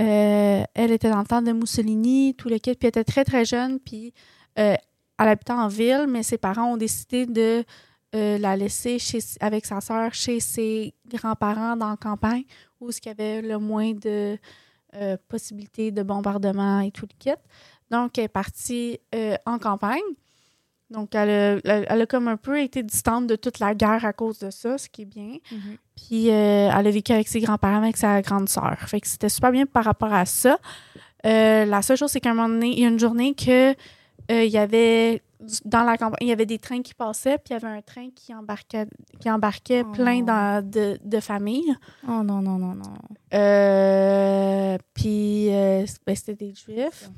euh, 0.00 0.64
elle 0.72 0.92
était 0.92 1.10
dans 1.10 1.20
le 1.20 1.26
temps 1.26 1.42
de 1.42 1.52
Mussolini, 1.52 2.34
tout 2.34 2.48
le 2.48 2.56
kit. 2.56 2.74
Puis, 2.76 2.84
elle 2.84 2.88
était 2.88 3.04
très, 3.04 3.24
très 3.24 3.44
jeune. 3.44 3.78
Puis, 3.78 4.14
euh, 4.58 4.74
elle 5.18 5.28
habitait 5.28 5.52
en 5.52 5.68
ville, 5.68 6.06
mais 6.08 6.22
ses 6.22 6.38
parents 6.38 6.72
ont 6.72 6.78
décidé 6.78 7.26
de 7.26 7.62
euh, 8.16 8.38
la 8.38 8.56
laisser 8.56 8.98
chez, 8.98 9.18
avec 9.40 9.66
sa 9.66 9.80
sœur 9.80 10.12
chez 10.14 10.40
ses 10.40 10.94
grands-parents 11.08 11.76
dans 11.76 11.90
la 11.90 11.96
campagne, 11.96 12.44
où 12.80 12.90
il 12.90 13.06
y 13.06 13.08
avait 13.10 13.42
le 13.42 13.58
moins 13.58 13.92
de 13.92 14.38
euh, 14.94 15.16
possibilités 15.28 15.90
de 15.90 16.02
bombardement 16.02 16.80
et 16.80 16.90
tout 16.90 17.06
le 17.10 17.14
kit. 17.18 17.36
Donc, 17.90 18.16
elle 18.18 18.24
est 18.24 18.28
partie 18.28 18.98
euh, 19.14 19.36
en 19.46 19.58
campagne. 19.58 20.00
Donc, 20.88 21.14
elle 21.16 21.60
a, 21.64 21.84
elle- 21.88 22.02
a 22.02 22.06
comme 22.06 22.28
un 22.28 22.36
peu 22.36 22.60
été 22.60 22.82
distante 22.82 23.26
de 23.26 23.34
toute 23.36 23.58
la 23.58 23.74
guerre 23.74 24.04
à 24.04 24.12
cause 24.12 24.38
de 24.38 24.50
ça, 24.50 24.78
ce 24.78 24.88
qui 24.88 25.02
est 25.02 25.04
bien. 25.04 25.38
Puis, 25.96 26.30
euh, 26.30 26.70
elle 26.72 26.86
a 26.86 26.90
vécu 26.90 27.12
avec 27.12 27.26
ses 27.28 27.40
grands-parents, 27.40 27.82
avec 27.82 27.96
sa 27.96 28.22
grande 28.22 28.48
sœur. 28.48 28.76
Fait 28.86 29.00
que 29.00 29.08
c'était 29.08 29.28
super 29.28 29.50
bien 29.50 29.66
par 29.66 29.84
rapport 29.84 30.12
à 30.14 30.24
ça. 30.26 30.58
Euh, 31.26 31.64
la 31.64 31.82
seule 31.82 31.96
chose, 31.96 32.10
c'est 32.12 32.20
qu'à 32.20 32.30
un 32.30 32.34
moment 32.34 32.48
donné, 32.48 32.68
il 32.68 32.80
y 32.80 32.84
a 32.84 32.88
une 32.88 33.00
journée 33.00 33.34
que 33.34 33.74
euh, 34.30 34.44
il 34.44 34.50
y 34.50 34.58
avait 34.58 35.22
dans 35.66 35.84
la 35.84 35.98
campagne, 35.98 36.18
il 36.22 36.28
y 36.28 36.32
avait 36.32 36.46
des 36.46 36.58
trains 36.58 36.80
qui 36.82 36.94
passaient, 36.94 37.36
puis 37.38 37.50
il 37.50 37.52
y 37.52 37.56
avait 37.56 37.76
un 37.76 37.82
train 37.82 38.08
qui 38.14 38.34
embarquait, 38.34 38.86
qui 39.20 39.30
embarquait 39.30 39.82
Oh. 39.86 39.92
plein 39.92 40.22
dans- 40.22 40.64
de, 40.66 40.98
de 41.04 41.20
familles. 41.20 41.74
Oh 42.08 42.22
non, 42.24 42.40
non, 42.40 42.58
non, 42.58 42.74
non. 42.74 42.94
Euh, 43.34 44.78
puis 44.94 45.48
euh, 45.54 45.84
ben, 46.06 46.16
c'était 46.16 46.34
des 46.34 46.54
juifs. 46.54 47.10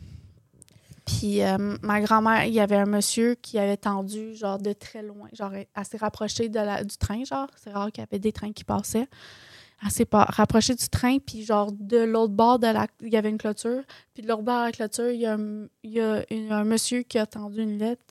Puis 1.06 1.40
ma 1.80 2.00
grand-mère, 2.02 2.44
il 2.44 2.52
y 2.52 2.60
avait 2.60 2.76
un 2.76 2.84
monsieur 2.84 3.34
qui 3.34 3.58
avait 3.58 3.78
tendu 3.78 4.34
genre 4.34 4.58
de 4.58 4.74
très 4.74 5.02
loin, 5.02 5.28
genre 5.32 5.52
assez 5.74 5.96
rapproché 5.96 6.50
de 6.50 6.56
la, 6.56 6.84
du 6.84 6.96
train, 6.98 7.24
genre. 7.24 7.46
C'est 7.56 7.70
rare 7.70 7.90
qu'il 7.90 8.02
y 8.04 8.06
avait 8.10 8.18
des 8.18 8.32
trains 8.32 8.52
qui 8.52 8.64
passaient. 8.64 9.08
Assez 9.80 10.04
pas 10.04 10.24
rapproché 10.24 10.74
du 10.74 10.88
train, 10.88 11.18
puis 11.18 11.44
genre 11.44 11.70
de 11.72 11.98
l'autre 11.98 12.32
bord 12.32 12.58
de 12.58 12.66
la. 12.66 12.88
Il 13.00 13.08
y 13.12 13.16
avait 13.16 13.30
une 13.30 13.38
clôture. 13.38 13.82
Puis 14.12 14.22
de 14.24 14.28
l'autre 14.28 14.42
bord 14.42 14.60
de 14.60 14.64
la 14.66 14.72
clôture, 14.72 15.10
il 15.10 15.20
y 15.20 15.26
a, 15.26 15.34
un, 15.34 15.66
il 15.84 15.90
y 15.92 16.00
a 16.00 16.24
une- 16.32 16.50
un 16.52 16.64
monsieur 16.64 17.02
qui 17.02 17.16
a 17.18 17.26
tendu 17.26 17.62
une 17.62 17.78
lettre. 17.78 18.02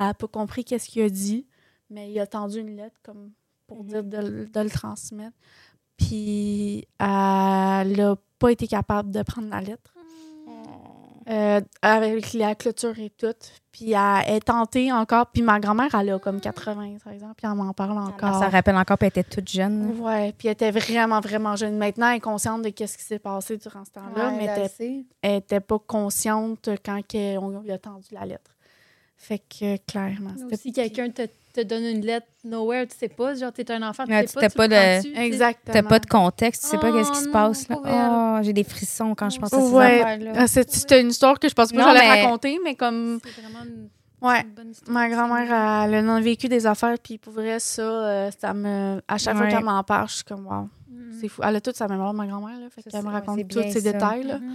Elle 0.00 0.06
n'a 0.06 0.14
pas 0.14 0.26
compris 0.26 0.64
qu'est-ce 0.64 0.88
qu'il 0.88 1.02
a 1.02 1.08
dit, 1.08 1.46
mais 1.88 2.10
il 2.10 2.18
a 2.18 2.26
tendu 2.26 2.58
une 2.58 2.76
lettre 2.76 2.96
comme 3.04 3.30
pour 3.68 3.84
Mhm. 3.84 3.88
dire 3.88 4.04
de, 4.04 4.48
de 4.52 4.60
le 4.60 4.70
transmettre. 4.70 5.36
Puis 5.96 6.86
elle 6.98 7.96
n'a 7.96 8.16
pas 8.40 8.50
été 8.50 8.66
capable 8.66 9.10
de 9.12 9.22
prendre 9.22 9.48
la 9.48 9.60
lettre. 9.60 9.93
Euh, 11.28 11.60
avec 11.82 12.32
la 12.34 12.54
clôture 12.54 12.98
et 12.98 13.10
tout. 13.10 13.34
Puis 13.72 13.92
elle 13.92 14.34
est 14.36 14.40
tentée 14.40 14.92
encore. 14.92 15.26
Puis 15.32 15.42
ma 15.42 15.58
grand-mère, 15.58 15.94
elle 15.94 16.10
a 16.10 16.18
comme 16.18 16.40
80, 16.40 16.98
par 17.02 17.12
exemple, 17.12 17.34
puis 17.36 17.46
elle 17.50 17.56
m'en 17.56 17.72
parle 17.72 17.98
encore. 17.98 18.38
Ça 18.38 18.48
rappelle 18.48 18.76
encore, 18.76 18.98
puis 18.98 19.10
elle 19.12 19.20
était 19.20 19.36
toute 19.36 19.48
jeune. 19.48 20.00
Ouais, 20.00 20.32
puis 20.36 20.48
elle 20.48 20.52
était 20.52 20.70
vraiment, 20.70 21.20
vraiment 21.20 21.56
jeune. 21.56 21.76
Maintenant, 21.76 22.10
elle 22.10 22.18
est 22.18 22.20
consciente 22.20 22.62
de 22.62 22.68
ce 22.68 22.96
qui 22.96 23.04
s'est 23.04 23.18
passé 23.18 23.56
durant 23.56 23.84
ce 23.84 23.90
temps-là, 23.92 24.30
mais 24.32 24.44
elle 24.44 24.66
était, 24.66 25.04
elle 25.22 25.36
était 25.36 25.60
pas 25.60 25.78
consciente 25.78 26.68
quand 26.84 27.00
on 27.14 27.60
lui 27.60 27.72
a 27.72 27.78
tendu 27.78 28.08
la 28.12 28.26
lettre. 28.26 28.53
Fait 29.26 29.38
que, 29.38 29.76
clairement, 29.90 30.34
c'était... 30.36 30.56
Si 30.56 30.72
quelqu'un 30.72 31.08
te, 31.08 31.22
te 31.54 31.62
donne 31.62 31.84
une 31.84 32.04
lettre 32.04 32.26
nowhere, 32.44 32.86
tu 32.86 32.94
sais 32.98 33.08
pas, 33.08 33.34
genre, 33.34 33.52
t'es 33.52 33.70
un 33.72 33.82
enfant, 33.82 34.04
tu 34.04 34.12
sais 34.12 34.26
pas, 34.34 34.48
tu 34.50 34.56
pas 34.56 34.68
le. 34.68 35.18
Exactement. 35.18 35.72
T'as 35.72 35.82
pas 35.82 35.98
de 35.98 36.06
contexte, 36.06 36.64
tu 36.64 36.68
sais 36.68 36.78
pas 36.78 36.90
Oh 36.90 36.94
qu'est-ce 36.94 37.10
qui 37.10 37.18
se 37.20 37.26
non, 37.26 37.32
passe. 37.32 37.68
là. 37.68 37.76
Oh, 38.38 38.42
j'ai 38.42 38.52
des 38.52 38.64
frissons 38.64 39.14
quand 39.14 39.30
je 39.30 39.38
pense 39.38 39.52
à 39.52 39.58
ces 39.60 39.72
Ouais. 39.72 40.00
affaires-là. 40.02 40.32
Ah, 40.36 40.46
c'est- 40.46 40.70
C'était 40.70 41.00
une 41.00 41.08
histoire 41.08 41.38
que 41.40 41.48
je 41.48 41.54
pense 41.54 41.72
pas 41.72 41.78
que 41.78 41.82
j'allais 41.84 42.00
mais- 42.00 42.22
raconter, 42.24 42.58
mais 42.62 42.74
comme... 42.74 43.18
C'est 43.24 43.40
vraiment 43.40 43.64
une, 43.64 43.88
Ouais. 44.20 44.42
une 44.42 44.50
bonne 44.54 44.70
histoire. 44.72 44.92
Ma 44.92 45.08
grand-mère, 45.08 45.84
elle 45.88 45.94
a 46.10 46.20
vécu 46.20 46.48
des 46.48 46.66
affaires, 46.66 46.96
puis 47.02 47.16
pour 47.16 47.32
vrai, 47.32 47.58
ça, 47.60 47.80
euh, 47.82 48.30
ça 48.38 48.52
me... 48.52 49.00
À 49.08 49.16
chaque 49.16 49.36
fois 49.36 49.46
Ouais. 49.46 49.52
qu'elle 49.52 49.64
m'en 49.64 49.82
parle, 49.84 50.08
je 50.10 50.16
suis 50.16 50.24
comme, 50.24 50.46
wow, 50.46 50.68
Mhm. 50.90 51.18
c'est 51.20 51.28
fou. 51.28 51.40
Elle 51.44 51.56
a 51.56 51.60
toute 51.62 51.76
sa 51.76 51.88
mémoire, 51.88 52.12
ma 52.12 52.26
grand-mère, 52.26 52.58
là, 52.60 52.66
fait 52.68 52.82
Ça, 52.82 52.90
qu'elle 52.90 53.02
me 53.04 53.10
raconte 53.10 53.48
tous 53.48 53.62
ces 53.72 53.80
détails, 53.80 54.24
là. 54.24 54.38
Mhm. 54.38 54.52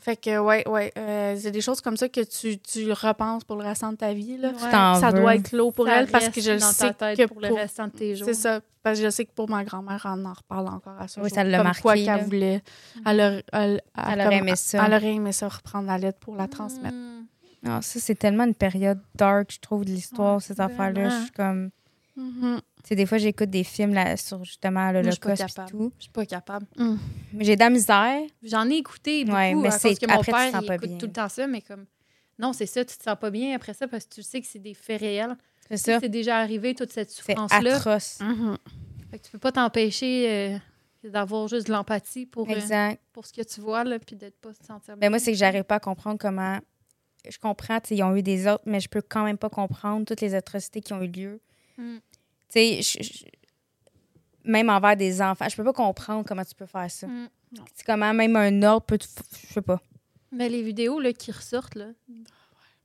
Fait 0.00 0.16
que, 0.16 0.38
ouais, 0.38 0.66
ouais, 0.68 0.92
euh, 0.98 1.36
c'est 1.38 1.52
des 1.52 1.60
choses 1.60 1.80
comme 1.80 1.96
ça 1.96 2.08
que 2.08 2.20
tu, 2.24 2.58
tu 2.58 2.90
repenses 2.92 3.44
pour 3.44 3.54
le 3.56 3.62
restant 3.64 3.92
de 3.92 3.96
ta 3.96 4.12
vie, 4.12 4.36
là. 4.38 4.48
Ouais. 4.50 4.70
Ça 5.00 5.10
veux. 5.12 5.20
doit 5.20 5.36
être 5.36 5.52
lourd 5.52 5.72
pour 5.72 5.86
Ça 5.86 6.00
elle, 6.00 6.08
parce 6.08 6.28
que 6.30 6.40
je 6.40 6.50
le 6.50 6.58
dans 6.58 6.66
sais 6.72 6.92
ta 6.92 7.14
tête 7.14 7.18
que 7.18 7.32
pour 7.32 7.40
le 7.40 7.54
restant 7.54 7.86
de 7.86 7.92
tes 7.92 8.16
jours. 8.16 8.26
C'est 8.26 8.34
ça. 8.34 8.60
Parce 8.82 8.98
que 8.98 9.04
je 9.04 9.10
sais 9.10 9.24
que 9.24 9.32
pour 9.32 9.48
ma 9.48 9.62
grand-mère, 9.64 10.04
elle 10.04 10.26
en 10.26 10.32
reparle 10.32 10.66
encore 10.68 11.00
à 11.00 11.06
ce 11.06 11.20
Oui, 11.20 11.28
jour. 11.28 11.34
ça 11.36 11.44
l'a 11.44 11.62
marqué, 11.62 11.80
quoi 11.82 11.94
qu'elle 11.94 12.24
voulait. 12.24 12.62
Elle, 13.06 13.20
aurait- 13.20 13.44
elle, 13.52 13.82
Elle 13.96 14.18
comme- 14.18 14.26
aurait 14.26 14.36
aimé 14.38 14.56
ça. 14.56 14.84
Elle 14.84 14.94
aurait 14.94 15.14
aimé 15.14 15.32
ça, 15.32 15.48
reprendre 15.48 15.86
la 15.86 15.96
lettre 15.98 16.18
pour 16.18 16.34
la 16.36 16.48
transmettre. 16.48 16.94
Mhm. 16.96 17.26
Ah, 17.66 17.80
ça, 17.80 17.98
c'est 18.00 18.14
tellement 18.16 18.44
une 18.44 18.54
période 18.54 19.00
dark, 19.14 19.52
je 19.52 19.60
trouve, 19.60 19.84
de 19.84 19.90
l'histoire, 19.90 20.34
Ouais, 20.34 20.40
ces 20.42 20.60
affaires-là. 20.60 21.08
Je 21.08 21.22
suis 21.22 21.30
comme. 21.32 21.70
Mhm. 22.16 22.60
Tu 22.84 22.88
sais, 22.90 22.96
des 22.96 23.06
fois, 23.06 23.16
j'écoute 23.18 23.48
des 23.48 23.64
films 23.64 23.94
là, 23.94 24.14
sur 24.18 24.44
justement 24.44 24.92
l'Holocauste 24.92 25.40
et 25.42 25.70
tout. 25.70 25.90
Je 25.98 26.02
suis 26.04 26.12
pas 26.12 26.26
capable. 26.26 26.66
Mais 27.32 27.44
j'ai 27.44 27.56
de 27.56 27.60
la 27.60 27.70
misère. 27.70 28.20
J'en 28.42 28.68
ai 28.68 28.74
écouté 28.76 29.24
beaucoup 29.24 29.36
Ouais, 29.36 29.54
mais 29.54 29.68
à 29.68 29.70
c'est- 29.72 29.88
cause 29.88 29.98
que 29.98 30.06
mon 30.06 30.12
après, 30.20 30.24
tu 30.24 30.30
te 30.32 30.36
père 30.36 30.52
sens 30.52 30.62
il 30.62 30.66
pas 30.66 30.74
écoute 30.74 30.88
bien. 30.90 30.98
tout 30.98 31.06
le 31.06 31.12
temps 31.12 31.28
ça, 31.30 31.46
mais 31.46 31.62
comme 31.62 31.86
non, 32.38 32.52
c'est 32.52 32.66
ça, 32.66 32.84
tu 32.84 32.96
te 32.96 33.02
sens 33.02 33.16
pas 33.18 33.30
bien 33.30 33.54
après 33.56 33.72
ça 33.74 33.88
parce 33.88 34.04
que 34.04 34.14
tu 34.16 34.22
sais 34.22 34.40
que 34.40 34.46
c'est 34.46 34.58
des 34.58 34.74
faits 34.74 35.00
réels. 35.00 35.34
C'est 35.70 35.76
ça. 35.78 35.98
C'est 36.00 36.10
déjà 36.10 36.36
arrivé 36.38 36.74
toute 36.74 36.92
cette 36.92 37.10
C'est 37.10 37.22
souffrance-là. 37.32 37.76
atroce. 37.76 38.18
Mhm. 38.20 38.58
Fait 39.10 39.18
que 39.18 39.24
tu 39.24 39.30
peux 39.30 39.38
pas 39.38 39.52
t'empêcher 39.52 40.28
euh, 40.30 40.58
d'avoir 41.08 41.48
juste 41.48 41.68
de 41.68 41.72
l'empathie 41.72 42.26
pour, 42.26 42.46
euh, 42.50 42.92
pour 43.14 43.24
ce 43.24 43.32
que 43.32 43.40
tu 43.42 43.60
vois 43.62 43.84
là, 43.84 43.98
puis 43.98 44.14
d'être 44.14 44.38
pas 44.42 44.52
se 44.52 44.62
sentir 44.62 44.94
Ben 44.94 45.00
bien. 45.00 45.10
moi, 45.10 45.18
c'est 45.20 45.32
que 45.32 45.38
j'arrive 45.38 45.64
pas 45.64 45.76
à 45.76 45.80
comprendre 45.80 46.18
comment. 46.18 46.58
Je 47.26 47.38
comprends, 47.38 47.78
ils 47.90 48.02
ont 48.02 48.14
eu 48.14 48.22
des 48.22 48.46
autres, 48.46 48.64
mais 48.66 48.80
je 48.80 48.88
peux 48.90 49.00
quand 49.00 49.24
même 49.24 49.38
pas 49.38 49.48
comprendre 49.48 50.04
toutes 50.04 50.20
les 50.20 50.34
atrocités 50.34 50.82
qui 50.82 50.92
ont 50.92 51.00
eu 51.00 51.08
lieu. 51.08 51.40
Mm. 51.78 51.96
Tu 52.54 52.82
sais, 52.82 53.00
même 54.44 54.68
envers 54.70 54.96
des 54.96 55.20
enfants, 55.22 55.48
je 55.48 55.56
peux 55.56 55.64
pas 55.64 55.72
comprendre 55.72 56.24
comment 56.26 56.44
tu 56.44 56.54
peux 56.54 56.66
faire 56.66 56.90
ça. 56.90 57.06
Mm. 57.06 57.28
C'est 57.74 57.84
comment 57.86 58.12
même 58.12 58.36
un 58.36 58.62
ordre 58.62 58.84
peut. 58.86 58.98
Je 59.48 59.52
sais 59.54 59.62
pas. 59.62 59.80
Mais 60.32 60.48
les 60.48 60.62
vidéos 60.62 61.00
là, 61.00 61.12
qui 61.12 61.30
ressortent 61.32 61.76
là, 61.76 61.86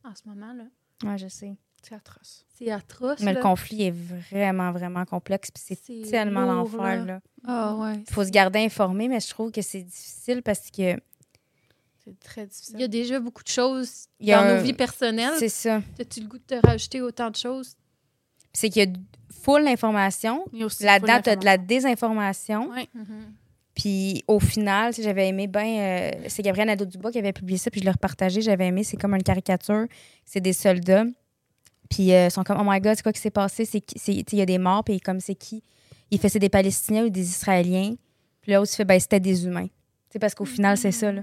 en 0.03 0.13
ce 0.15 0.21
moment, 0.27 0.53
là, 0.53 0.63
Ouais, 1.03 1.17
je 1.17 1.27
sais. 1.27 1.55
C'est 1.81 1.95
atroce. 1.95 2.45
c'est 2.57 2.69
atroce. 2.71 3.21
Mais 3.21 3.33
le 3.33 3.39
conflit 3.41 3.83
est 3.83 3.91
vraiment, 3.95 4.71
vraiment 4.73 5.05
complexe. 5.05 5.49
Puis 5.49 5.63
c'est 5.81 6.09
tellement 6.11 6.41
l'enfer, 6.45 6.81
là. 6.81 7.05
là. 7.05 7.19
Ah 7.47 7.75
ouais. 7.75 7.95
Il 8.05 8.13
faut 8.13 8.23
se 8.25 8.29
garder 8.31 8.59
informé, 8.59 9.07
mais 9.07 9.19
je 9.21 9.29
trouve 9.29 9.51
que 9.51 9.61
c'est 9.61 9.83
difficile 9.83 10.41
parce 10.43 10.69
que 10.69 10.97
C'est 12.03 12.19
très 12.19 12.45
difficile. 12.47 12.75
Il 12.77 12.81
y 12.81 12.83
a 12.83 12.87
déjà 12.89 13.19
beaucoup 13.21 13.43
de 13.43 13.47
choses 13.49 14.07
Il 14.19 14.27
y 14.27 14.33
a 14.33 14.41
dans 14.43 14.49
un- 14.49 14.57
nos 14.57 14.61
vies 14.63 14.73
personnelles. 14.73 15.35
c'est 15.39 15.47
ça. 15.49 15.81
As-tu 15.99 16.19
le 16.21 16.27
goût 16.27 16.37
de 16.37 16.43
te 16.43 16.67
rajouter 16.67 17.01
autant 17.01 17.29
de 17.31 17.37
choses? 17.37 17.75
C'est 18.51 18.69
qu'il 18.69 18.83
y 18.83 18.85
a 18.85 18.99
full 19.41 19.63
aussi 20.63 20.83
Là-dedans, 20.83 21.21
tu 21.23 21.29
as 21.29 21.35
de 21.35 21.45
la 21.45 21.57
d'informations. 21.57 21.67
désinformation. 21.67 22.69
Mhm. 22.93 23.33
Puis 23.75 24.23
au 24.27 24.39
final, 24.39 24.93
tu 24.93 25.01
j'avais 25.03 25.27
aimé 25.29 25.47
bien. 25.47 26.11
c'est 26.27 26.41
Gabriel 26.43 26.67
Nadeau-Dubois 26.67 27.11
qui 27.11 27.19
avait 27.19 27.31
publié 27.33 27.57
ça, 27.57 27.71
puis 27.71 27.79
je 27.79 27.85
l'ai 27.85 27.91
repartagé. 27.91 28.41
J'avais 28.41 28.67
aimé. 28.67 28.83
C'est 28.83 28.97
comme 28.97 29.15
une 29.15 29.23
caricature. 29.23 29.85
C'est 30.25 30.41
des 30.41 30.53
soldats. 30.53 31.05
Puis 31.89 32.13
euh, 32.13 32.25
ils 32.27 32.31
sont 32.31 32.43
comme, 32.43 32.57
oh 32.59 32.63
my 32.69 32.79
god, 32.81 32.95
c'est 32.95 33.03
quoi 33.03 33.13
qui 33.13 33.21
s'est 33.21 33.31
passé? 33.31 33.65
C'est 33.65 33.81
c'est- 33.95 34.23
tu 34.23 34.35
Il 34.35 34.39
y 34.39 34.41
a 34.41 34.45
des 34.45 34.57
morts, 34.57 34.83
puis 34.83 34.99
comme 34.99 35.19
c'est 35.19 35.35
qui? 35.35 35.63
Il 36.11 36.19
fait 36.19 36.29
c'est 36.29 36.39
des 36.39 36.49
Palestiniens 36.49 37.05
ou 37.05 37.09
des 37.09 37.21
Israéliens. 37.27 37.95
Puis 38.41 38.51
l'autre, 38.53 38.69
il 38.71 38.75
fait, 38.75 38.85
ben 38.85 38.99
c'était 38.99 39.19
des 39.19 39.45
humains. 39.45 39.67
Tu 39.67 40.13
sais, 40.13 40.19
parce 40.19 40.33
qu'au 40.35 40.45
final, 40.45 40.77
c'est 40.77 40.91
ça, 40.91 41.11
là. 41.11 41.21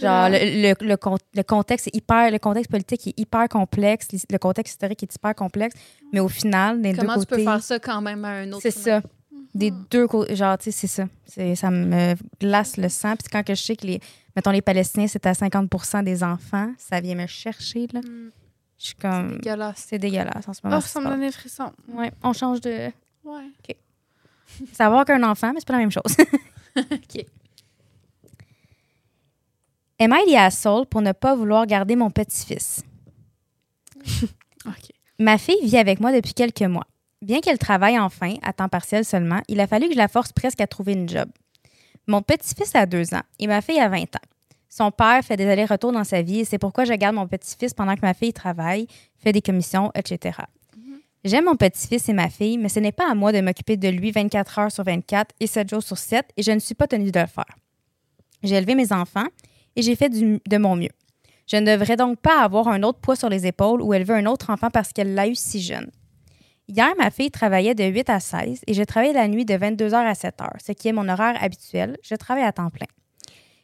Genre, 0.00 0.28
le, 0.30 0.38
le, 0.80 0.86
le, 0.88 0.96
con- 0.96 1.18
le 1.34 1.42
contexte 1.42 1.88
est 1.88 1.96
hyper, 1.96 2.30
le 2.30 2.38
contexte 2.38 2.70
politique 2.70 3.06
est 3.08 3.18
hyper 3.20 3.48
complexe, 3.48 4.08
le 4.30 4.38
contexte 4.38 4.74
historique 4.74 5.02
est 5.02 5.14
hyper 5.14 5.34
complexe, 5.34 5.74
mais 6.12 6.20
au 6.20 6.28
final, 6.28 6.80
des 6.82 6.92
deux 6.92 6.98
Comment 7.00 7.14
tu 7.14 7.18
côtés, 7.20 7.36
peux 7.36 7.42
faire 7.44 7.62
ça 7.62 7.78
quand 7.78 8.00
même 8.00 8.24
à 8.24 8.28
un 8.30 8.52
autre 8.52 8.62
c'est 8.62 8.70
ça. 8.70 9.02
Des 9.54 9.72
deux 9.90 10.06
côtés, 10.06 10.36
genre, 10.36 10.58
tu 10.58 10.64
sais, 10.64 10.70
c'est 10.72 10.86
ça. 10.86 11.04
C'est- 11.24 11.54
Ça 11.54 11.70
me 11.70 12.14
glace 12.40 12.76
le 12.76 12.88
sang. 12.90 13.16
Puis 13.16 13.28
quand 13.32 13.42
que 13.42 13.54
je 13.54 13.62
sais 13.62 13.74
que 13.76 13.86
les, 13.86 14.00
mettons, 14.34 14.50
les 14.50 14.60
Palestiniens, 14.60 15.06
c'est 15.08 15.24
à 15.24 15.32
50 15.32 16.04
des 16.04 16.22
enfants, 16.22 16.72
ça 16.76 17.00
vient 17.00 17.14
me 17.14 17.26
chercher, 17.26 17.86
là. 17.92 18.00
Mm. 18.00 18.30
Je 18.78 18.84
suis 18.84 18.94
C'est 19.00 19.08
comme, 19.08 19.38
dégueulasse. 19.38 19.86
c'est 19.88 19.98
dégueulasse 19.98 20.46
en 20.46 20.52
ce 20.52 20.60
moment. 20.62 20.76
Oh, 20.76 20.80
ça 20.86 21.00
me 21.00 21.06
donne 21.08 21.20
des 21.20 21.32
frissons. 21.32 21.72
Ouais, 21.88 22.12
on 22.22 22.34
change 22.34 22.60
de. 22.60 22.90
Ouais. 23.24 23.76
Savoir 24.74 25.04
qu'un 25.06 25.22
enfant, 25.22 25.52
mais 25.54 25.60
c'est 25.60 25.66
pas 25.66 25.72
la 25.74 25.78
même 25.80 25.90
chose. 25.90 26.02
OK. 26.76 27.24
Am 29.98 30.12
I 30.12 30.30
the 30.30 30.36
asshole 30.36 30.84
pour 30.84 31.00
ne 31.00 31.12
pas 31.12 31.34
vouloir 31.34 31.66
garder 31.66 31.96
mon 31.96 32.10
petit-fils? 32.10 32.82
Ma 35.18 35.38
fille 35.38 35.56
vit 35.62 35.78
avec 35.78 36.00
moi 36.00 36.12
depuis 36.12 36.34
quelques 36.34 36.60
mois. 36.60 36.86
Bien 37.22 37.40
qu'elle 37.40 37.58
travaille 37.58 37.98
enfin, 37.98 38.34
à 38.42 38.52
temps 38.52 38.68
partiel 38.68 39.06
seulement, 39.06 39.40
il 39.48 39.58
a 39.58 39.66
fallu 39.66 39.86
que 39.88 39.94
je 39.94 39.98
la 39.98 40.08
force 40.08 40.34
presque 40.34 40.60
à 40.60 40.66
trouver 40.66 40.92
une 40.92 41.08
job. 41.08 41.30
Mon 42.06 42.20
petit-fils 42.20 42.74
a 42.74 42.84
deux 42.84 43.14
ans 43.14 43.22
et 43.38 43.46
ma 43.46 43.62
fille 43.62 43.80
a 43.80 43.88
20 43.88 44.02
ans. 44.16 44.28
Son 44.68 44.90
père 44.90 45.24
fait 45.24 45.38
des 45.38 45.46
allers-retours 45.46 45.92
dans 45.92 46.04
sa 46.04 46.20
vie 46.20 46.40
et 46.40 46.44
c'est 46.44 46.58
pourquoi 46.58 46.84
je 46.84 46.92
garde 46.92 47.14
mon 47.16 47.26
petit-fils 47.26 47.72
pendant 47.72 47.94
que 47.94 48.02
ma 48.02 48.12
fille 48.12 48.34
travaille, 48.34 48.86
fait 49.18 49.32
des 49.32 49.40
commissions, 49.40 49.90
etc. 49.94 50.40
J'aime 51.24 51.46
mon 51.46 51.56
petit-fils 51.56 52.06
et 52.10 52.12
ma 52.12 52.28
fille, 52.28 52.58
mais 52.58 52.68
ce 52.68 52.80
n'est 52.80 52.92
pas 52.92 53.10
à 53.10 53.14
moi 53.14 53.32
de 53.32 53.40
m'occuper 53.40 53.78
de 53.78 53.88
lui 53.88 54.10
24 54.10 54.58
heures 54.58 54.70
sur 54.70 54.84
24 54.84 55.34
et 55.40 55.46
7 55.46 55.70
jours 55.70 55.82
sur 55.82 55.96
7 55.96 56.26
et 56.36 56.42
je 56.42 56.52
ne 56.52 56.58
suis 56.58 56.74
pas 56.74 56.86
tenue 56.86 57.10
de 57.10 57.18
le 57.18 57.26
faire. 57.26 57.56
J'ai 58.42 58.56
élevé 58.56 58.74
mes 58.74 58.92
enfants 58.92 59.26
et 59.76 59.82
j'ai 59.82 59.94
fait 59.94 60.08
de 60.08 60.58
mon 60.58 60.74
mieux. 60.76 60.90
Je 61.46 61.56
ne 61.56 61.66
devrais 61.66 61.96
donc 61.96 62.18
pas 62.18 62.42
avoir 62.42 62.68
un 62.68 62.82
autre 62.82 62.98
poids 62.98 63.14
sur 63.14 63.28
les 63.28 63.46
épaules 63.46 63.80
ou 63.80 63.94
élever 63.94 64.14
un 64.14 64.26
autre 64.26 64.50
enfant 64.50 64.70
parce 64.70 64.92
qu'elle 64.92 65.14
l'a 65.14 65.28
eu 65.28 65.36
si 65.36 65.62
jeune. 65.62 65.90
Hier, 66.68 66.92
ma 66.98 67.12
fille 67.12 67.30
travaillait 67.30 67.76
de 67.76 67.84
8 67.84 68.10
à 68.10 68.18
16 68.18 68.62
et 68.66 68.74
je 68.74 68.82
travaillais 68.82 69.12
la 69.12 69.28
nuit 69.28 69.44
de 69.44 69.54
22h 69.54 69.94
à 69.94 70.14
7h, 70.14 70.48
ce 70.64 70.72
qui 70.72 70.88
est 70.88 70.92
mon 70.92 71.08
horaire 71.08 71.40
habituel. 71.40 71.96
Je 72.02 72.16
travaille 72.16 72.42
à 72.42 72.50
temps 72.50 72.70
plein. 72.70 72.88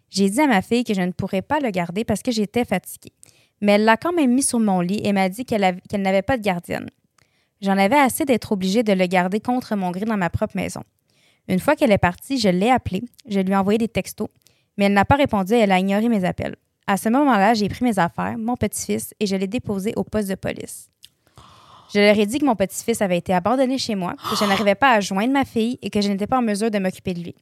J'ai 0.09 0.31
dit 0.31 0.41
à 0.41 0.47
ma 0.47 0.63
fille 0.63 0.85
que 0.85 0.95
je 0.95 1.01
ne 1.01 1.11
pourrais 1.11 1.43
pas 1.43 1.59
le 1.59 1.71
garder 1.71 2.05
parce 2.05 2.23
que 2.23 2.31
j'étais 2.31 2.65
fatiguée. 2.65 3.13
Mais 3.61 3.73
elle 3.73 3.85
l'a 3.85 3.97
quand 3.97 4.13
même 4.13 4.33
mis 4.33 4.43
sur 4.43 4.61
mon 4.61 4.81
lit 4.81 5.01
et 5.03 5.13
m'a 5.13 5.29
dit 5.29 5.45
qu'elle 5.45 5.81
n'avait 5.95 6.23
pas 6.23 6.37
de 6.37 6.43
gardienne. 6.43 6.89
J'en 7.61 7.79
avais 7.79 7.99
assez 7.99 8.25
d'être 8.25 8.53
obligée 8.53 8.83
de 8.85 8.93
le 8.93 9.07
garder 9.07 9.41
contre 9.41 9.75
mon 9.75 9.91
gré 9.91 10.05
dans 10.05 10.17
ma 10.17 10.31
propre 10.31 10.57
maison. 10.57 10.83
Une 11.49 11.59
fois 11.59 11.75
qu'elle 11.75 11.93
est 11.93 11.99
partie, 11.99 12.39
je 12.39 12.49
l'ai 12.49 12.71
appelée, 12.71 13.03
je 13.27 13.41
lui 13.41 13.53
ai 13.53 13.57
envoyé 13.57 13.79
des 13.79 13.89
textos, 13.89 14.29
mais 14.77 14.87
elle 14.87 14.93
n'a 14.93 15.05
pas 15.05 15.17
répondu 15.17 15.55
et 15.55 15.59
elle 15.59 15.73
a 15.73 15.79
ignoré 15.79 16.09
mes 16.09 16.25
appels. 16.25 16.57
À 16.87 16.97
ce 16.97 17.09
moment-là, 17.09 17.55
j'ai 17.55 17.69
pris 17.69 17.85
mes 17.85 17.99
affaires, 17.99 18.37
mon 18.39 18.57
petit-fils, 18.57 19.15
et 19.21 19.27
je 19.27 19.37
l'ai 19.37 19.47
déposé 19.47 19.93
au 19.97 20.05
poste 20.05 20.29
de 20.29 20.35
police. 20.35 20.91
Je 21.95 22.01
leur 22.01 22.19
ai 22.19 22.27
dit 22.27 22.39
que 22.39 22.45
mon 22.45 22.57
petit-fils 22.57 23.03
avait 23.03 23.19
été 23.19 23.35
abandonné 23.35 23.77
chez 23.79 23.95
moi, 23.95 24.15
que 24.31 24.37
je 24.37 24.45
n'arrivais 24.45 24.75
pas 24.75 24.93
à 24.93 25.01
joindre 25.01 25.33
ma 25.33 25.45
fille 25.45 25.79
et 25.83 25.91
que 25.91 26.01
je 26.01 26.09
n'étais 26.09 26.27
pas 26.27 26.39
en 26.39 26.43
mesure 26.43 26.71
de 26.71 26.79
m'occuper 26.79 27.13
de 27.13 27.21
lui. 27.21 27.35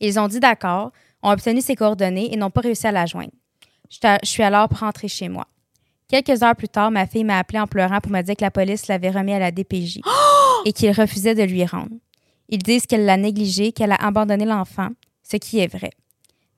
Ils 0.00 0.18
ont 0.18 0.26
dit 0.26 0.40
d'accord, 0.40 0.90
ont 1.22 1.30
obtenu 1.30 1.60
ses 1.60 1.76
coordonnées 1.76 2.32
et 2.32 2.36
n'ont 2.36 2.50
pas 2.50 2.60
réussi 2.60 2.88
à 2.88 2.92
la 2.92 3.06
joindre. 3.06 3.32
Je 3.88 4.18
suis 4.24 4.42
alors 4.42 4.68
rentrée 4.68 5.08
chez 5.08 5.28
moi. 5.28 5.46
Quelques 6.08 6.42
heures 6.42 6.56
plus 6.56 6.68
tard, 6.68 6.90
ma 6.90 7.06
fille 7.06 7.24
m'a 7.24 7.38
appelé 7.38 7.60
en 7.60 7.66
pleurant 7.66 8.00
pour 8.00 8.10
me 8.10 8.20
dire 8.22 8.36
que 8.36 8.44
la 8.44 8.50
police 8.50 8.88
l'avait 8.88 9.10
remis 9.10 9.32
à 9.32 9.38
la 9.38 9.50
DPJ 9.50 10.00
et 10.64 10.72
qu'il 10.72 10.90
refusait 10.90 11.34
de 11.34 11.42
lui 11.42 11.64
rendre. 11.64 11.94
Ils 12.48 12.62
disent 12.62 12.86
qu'elle 12.86 13.04
l'a 13.04 13.16
négligé, 13.16 13.72
qu'elle 13.72 13.92
a 13.92 13.96
abandonné 13.96 14.44
l'enfant, 14.44 14.88
ce 15.22 15.36
qui 15.36 15.60
est 15.60 15.72
vrai. 15.72 15.90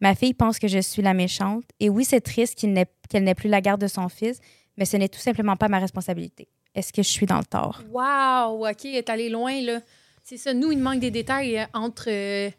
Ma 0.05 0.15
fille 0.15 0.35
pense 0.35 0.59
que 0.59 0.69
je 0.69 0.79
suis 0.81 1.01
la 1.01 1.15
méchante. 1.15 1.65
Et 1.81 1.89
oui, 1.89 2.05
c'est 2.05 2.21
triste 2.21 2.55
qu'il 2.57 2.73
n'ait- 2.75 2.87
qu'elle 3.09 3.25
n'ait 3.25 3.35
plus 3.35 3.49
la 3.49 3.63
garde 3.63 3.81
de 3.81 3.87
son 3.89 4.11
fils, 4.11 4.39
mais 4.77 4.85
ce 4.85 4.99
n'est 4.99 5.09
tout 5.09 5.19
simplement 5.19 5.57
pas 5.57 5.69
ma 5.69 5.79
responsabilité. 5.79 6.47
Est-ce 6.75 6.93
que 6.93 7.03
je 7.03 7.09
suis 7.09 7.25
dans 7.25 7.39
le 7.39 7.45
tort? 7.47 7.81
Wow! 7.91 8.69
OK, 8.69 8.85
elle 8.85 8.97
est 8.97 9.09
allée 9.09 9.31
loin, 9.31 9.59
là. 9.63 9.81
C'est 10.23 10.37
ça. 10.37 10.53
Nous, 10.53 10.73
il 10.73 10.79
manque 10.79 11.01
des 11.01 11.11
détails 11.11 11.59
euh, 11.59 11.65
entre... 11.73 12.09
euh, 12.09 12.51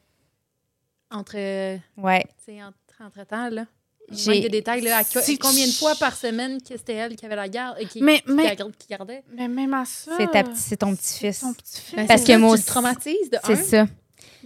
entre... 1.11 1.35
euh, 1.37 1.77
Ouais. 1.97 2.23
tu 2.43 2.53
sais, 2.53 2.63
entre, 2.63 2.75
entre 2.99 3.27
temps, 3.27 3.49
là. 3.49 3.65
Il 4.09 4.17
J'ai- 4.17 4.31
manque 4.33 4.41
des 4.43 4.49
détails, 4.49 4.81
là. 4.81 4.97
À 4.97 5.03
Si- 5.03 5.37
combien 5.37 5.65
de 5.67 5.71
fois 5.71 5.93
par 5.95 6.15
semaine 6.15 6.59
que 6.61 6.75
c'était 6.77 6.93
elle 6.93 7.15
qui 7.15 7.25
avait 7.27 7.35
la 7.35 7.47
garde... 7.49 7.77
euh, 7.79 7.85
qui, 7.85 8.01
Mais- 8.01 8.21
qui, 8.21 8.31
mais- 8.31 8.55
qui- 8.55 8.63
qui 8.79 8.87
gardait? 8.89 9.23
Mais 9.35 9.47
même 9.47 9.73
à 9.73 9.85
ça. 9.85 10.13
C'est 10.17 10.31
ta 10.31 10.43
petit- 10.43 10.59
c'est 10.59 10.77
ton 10.77 10.95
petit-fils. 10.95 11.41
ton 11.41 11.53
petit-fils. 11.53 11.95
Ben, 11.95 12.07
Parce 12.07 12.21
c'est 12.23 12.33
que 12.33 12.37
moi 12.39 12.55
tu 12.55 12.61
le 12.63 12.65
traumatises, 12.67 13.29
de 13.29 13.37
C'est 13.45 13.53
un. 13.53 13.55
ça. 13.55 13.85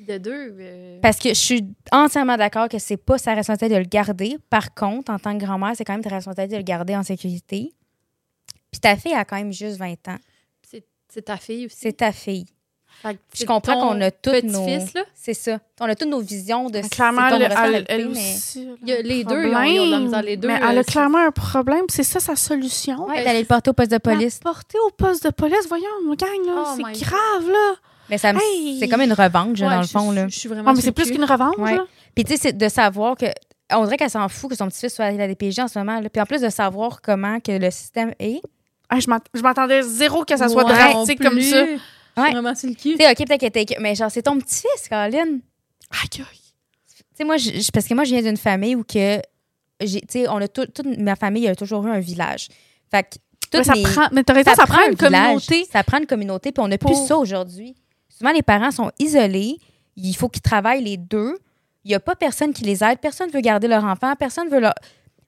Puis 0.05 0.13
de 0.13 0.17
deux. 0.17 0.55
euh, 0.59 0.99
Parce 1.01 1.17
que 1.19 1.29
je 1.29 1.33
suis 1.33 1.65
entièrement 1.91 2.37
d'accord 2.37 2.69
que 2.69 2.79
c'est 2.79 2.97
pas 2.97 3.17
sa 3.17 3.33
responsabilité 3.33 3.75
de 3.75 3.83
le 3.83 3.89
garder. 3.89 4.37
Par 4.49 4.73
contre, 4.73 5.11
en 5.11 5.19
tant 5.19 5.37
que 5.37 5.43
grand-mère, 5.43 5.73
c'est 5.75 5.83
quand 5.83 5.93
même 5.93 6.03
ta 6.03 6.09
responsabilité 6.09 6.53
de 6.55 6.59
le 6.59 6.63
garder 6.65 6.95
en 6.95 7.03
sécurité. 7.03 7.73
Puis 8.71 8.79
ta 8.79 8.95
fille 8.95 9.13
a 9.13 9.25
quand 9.25 9.35
même 9.37 9.51
juste 9.51 9.77
20 9.77 9.91
ans. 10.07 10.17
c'est 11.11 11.23
ta 11.25 11.37
fille 11.37 11.65
aussi. 11.65 11.75
C'est 11.79 11.93
ta 11.97 12.11
fille. 12.11 12.45
Je 13.33 13.45
comprends 13.45 13.79
qu'on 13.79 14.01
a 14.01 14.11
toutes 14.11 14.43
nos... 14.43 14.65
C'est 15.15 15.33
ça. 15.33 15.59
On 15.79 15.85
a 15.85 15.95
toutes 15.95 16.09
nos 16.09 16.19
visions 16.19 16.69
de 16.69 16.79
Mais 16.79 16.89
clairement, 16.89 17.27
elle, 17.29 17.85
elle- 17.87 18.07
aussi. 18.07 18.67
a 18.67 18.75
Il 18.83 18.89
y 18.89 18.91
a- 18.93 18.97
un 18.97 19.01
les 19.01 19.23
deux, 19.23 19.47
ils 19.47 19.55
ont- 19.55 19.61
ils 19.63 19.79
ont 19.79 19.85
de 19.85 19.91
la 19.91 19.99
misère, 19.99 20.21
les 20.21 20.37
deux, 20.37 20.47
Mais 20.49 20.55
euh, 20.61 20.67
elle 20.69 20.77
a 20.79 20.83
clairement 20.83 21.17
un 21.25 21.31
problème. 21.31 21.85
C'est 21.89 22.03
ça 22.03 22.19
sa 22.19 22.35
solution. 22.35 23.05
Ouais, 23.07 23.23
d'aller 23.23 23.39
le 23.39 23.45
porter 23.45 23.69
au 23.69 23.73
poste 23.73 23.91
de 23.91 23.97
police. 23.99 24.39
La 24.43 24.51
porter 24.51 24.77
au 24.85 24.89
poste 24.91 25.23
de 25.25 25.29
police, 25.31 25.65
voyons, 25.67 25.85
mon 26.05 26.13
gang, 26.15 26.45
là, 26.45 26.63
Oh 26.67 26.73
c'est 26.75 26.83
God. 26.83 26.99
grave, 26.99 27.49
là. 27.49 27.75
Mais 28.09 28.17
ça 28.17 28.33
me- 28.33 28.39
Hey! 28.41 28.77
c'est 28.79 28.87
comme 28.87 29.01
une 29.01 29.13
revanche, 29.13 29.59
Ouais, 29.59 29.67
dans 29.67 29.77
le 29.77 29.83
je- 29.83 29.89
fond. 29.89 30.11
Là. 30.11 30.27
Je, 30.27 30.33
je 30.33 30.39
suis 30.39 30.49
vraiment. 30.49 30.69
Oh, 30.71 30.73
mais 30.73 30.75
c'est 30.77 30.81
sur 30.83 30.89
le 30.89 30.93
plus 30.95 31.05
cul. 31.05 31.13
qu'une 31.15 31.23
revanche, 31.25 31.57
Ouais. 31.57 31.75
là? 31.75 31.85
Puis 32.15 32.23
tu 32.23 32.31
sais, 32.33 32.37
c'est 32.37 32.57
de 32.57 32.69
savoir 32.69 33.15
que. 33.15 33.25
On 33.71 33.83
dirait 33.83 33.97
qu'elle 33.97 34.09
s'en 34.09 34.27
fout 34.29 34.49
que 34.49 34.55
son 34.55 34.67
petit-fils 34.67 34.95
soit 34.95 35.05
à 35.05 35.11
la 35.11 35.27
DPJ 35.27 35.59
en 35.59 35.67
ce 35.67 35.77
moment. 35.77 35.99
Là. 35.99 36.09
Puis 36.09 36.19
en 36.21 36.25
plus 36.25 36.41
de 36.41 36.49
savoir 36.49 37.01
comment 37.01 37.39
que 37.39 37.51
le 37.51 37.69
système 37.69 38.13
est. 38.19 38.41
Ah, 38.89 38.99
je 38.99 39.07
m'att- 39.07 39.27
je 39.35 39.41
m'attendais 39.41 39.83
zéro 39.83 40.25
que 40.25 40.35
ça 40.35 40.49
soit 40.49 40.65
Ouais, 40.65 40.73
drastique 40.73 41.19
non 41.19 41.29
comme 41.29 41.37
plus. 41.37 41.49
ça. 41.51 41.65
Je 41.65 41.71
Ouais. 41.71 41.77
suis 42.25 42.33
vraiment 42.33 42.55
sur 42.55 42.67
le 42.69 42.73
cul. 42.75 42.91
Tu 42.93 42.97
sais, 42.97 43.11
OK, 43.11 43.17
peut-être 43.27 43.39
qu'elle 43.39 43.49
était. 43.63 43.77
Mais 43.79 43.93
genre, 43.93 44.09
c'est 44.09 44.23
ton 44.23 44.37
petit-fils, 44.39 44.87
Caroline. 44.89 45.41
Aïe, 45.91 46.09
aïe. 46.19 46.39
Tu 46.87 47.03
sais, 47.15 47.23
moi, 47.23 47.37
je- 47.37 47.51
je- 47.61 47.71
parce 47.71 47.85
que 47.87 47.93
moi, 47.93 48.03
je 48.05 48.09
viens 48.15 48.23
d'une 48.23 48.37
famille 48.37 48.75
où 48.75 48.83
que. 48.83 49.19
j'ai- 49.81 50.01
Tu 50.01 50.07
sais, 50.09 50.27
on 50.27 50.37
a 50.37 50.47
tout, 50.47 50.65
toute 50.65 50.97
ma 50.97 51.15
famille 51.15 51.47
a 51.47 51.55
toujours 51.55 51.85
eu 51.85 51.91
un 51.91 51.99
village. 51.99 52.47
Fait 52.89 53.03
que. 53.03 53.09
Mais 53.53 53.59
toutes 53.59 53.65
ça 53.65 53.73
mes- 53.73 53.83
prend, 53.83 54.07
mais 54.11 54.23
t'as 54.23 54.33
raison, 54.33 54.53
ça, 54.55 54.65
prend 54.65 54.79
un 54.79 54.89
une 54.91 54.95
village, 54.95 55.21
communauté. 55.23 55.65
Ça 55.71 55.83
prend 55.83 55.97
une 55.99 56.05
communauté, 56.07 56.51
puis 56.51 56.63
on 56.63 56.67
n'a 56.67 56.77
plus 56.77 56.87
Pour- 56.87 57.07
ça 57.07 57.17
aujourd'hui. 57.17 57.75
Souvent, 58.19 58.31
les 58.31 58.43
parents 58.43 58.71
sont 58.71 58.91
isolés. 58.99 59.57
Il 59.95 60.13
faut 60.15 60.29
qu'ils 60.29 60.41
travaillent 60.41 60.83
les 60.83 60.97
deux. 60.97 61.37
Il 61.85 61.89
n'y 61.89 61.95
a 61.95 61.99
pas 61.99 62.15
personne 62.15 62.53
qui 62.53 62.63
les 62.63 62.83
aide. 62.83 62.99
Personne 62.99 63.27
ne 63.29 63.33
veut 63.33 63.41
garder 63.41 63.67
leur 63.67 63.85
enfant. 63.85 64.13
Personne 64.17 64.49
veut 64.49 64.59
leur. 64.59 64.73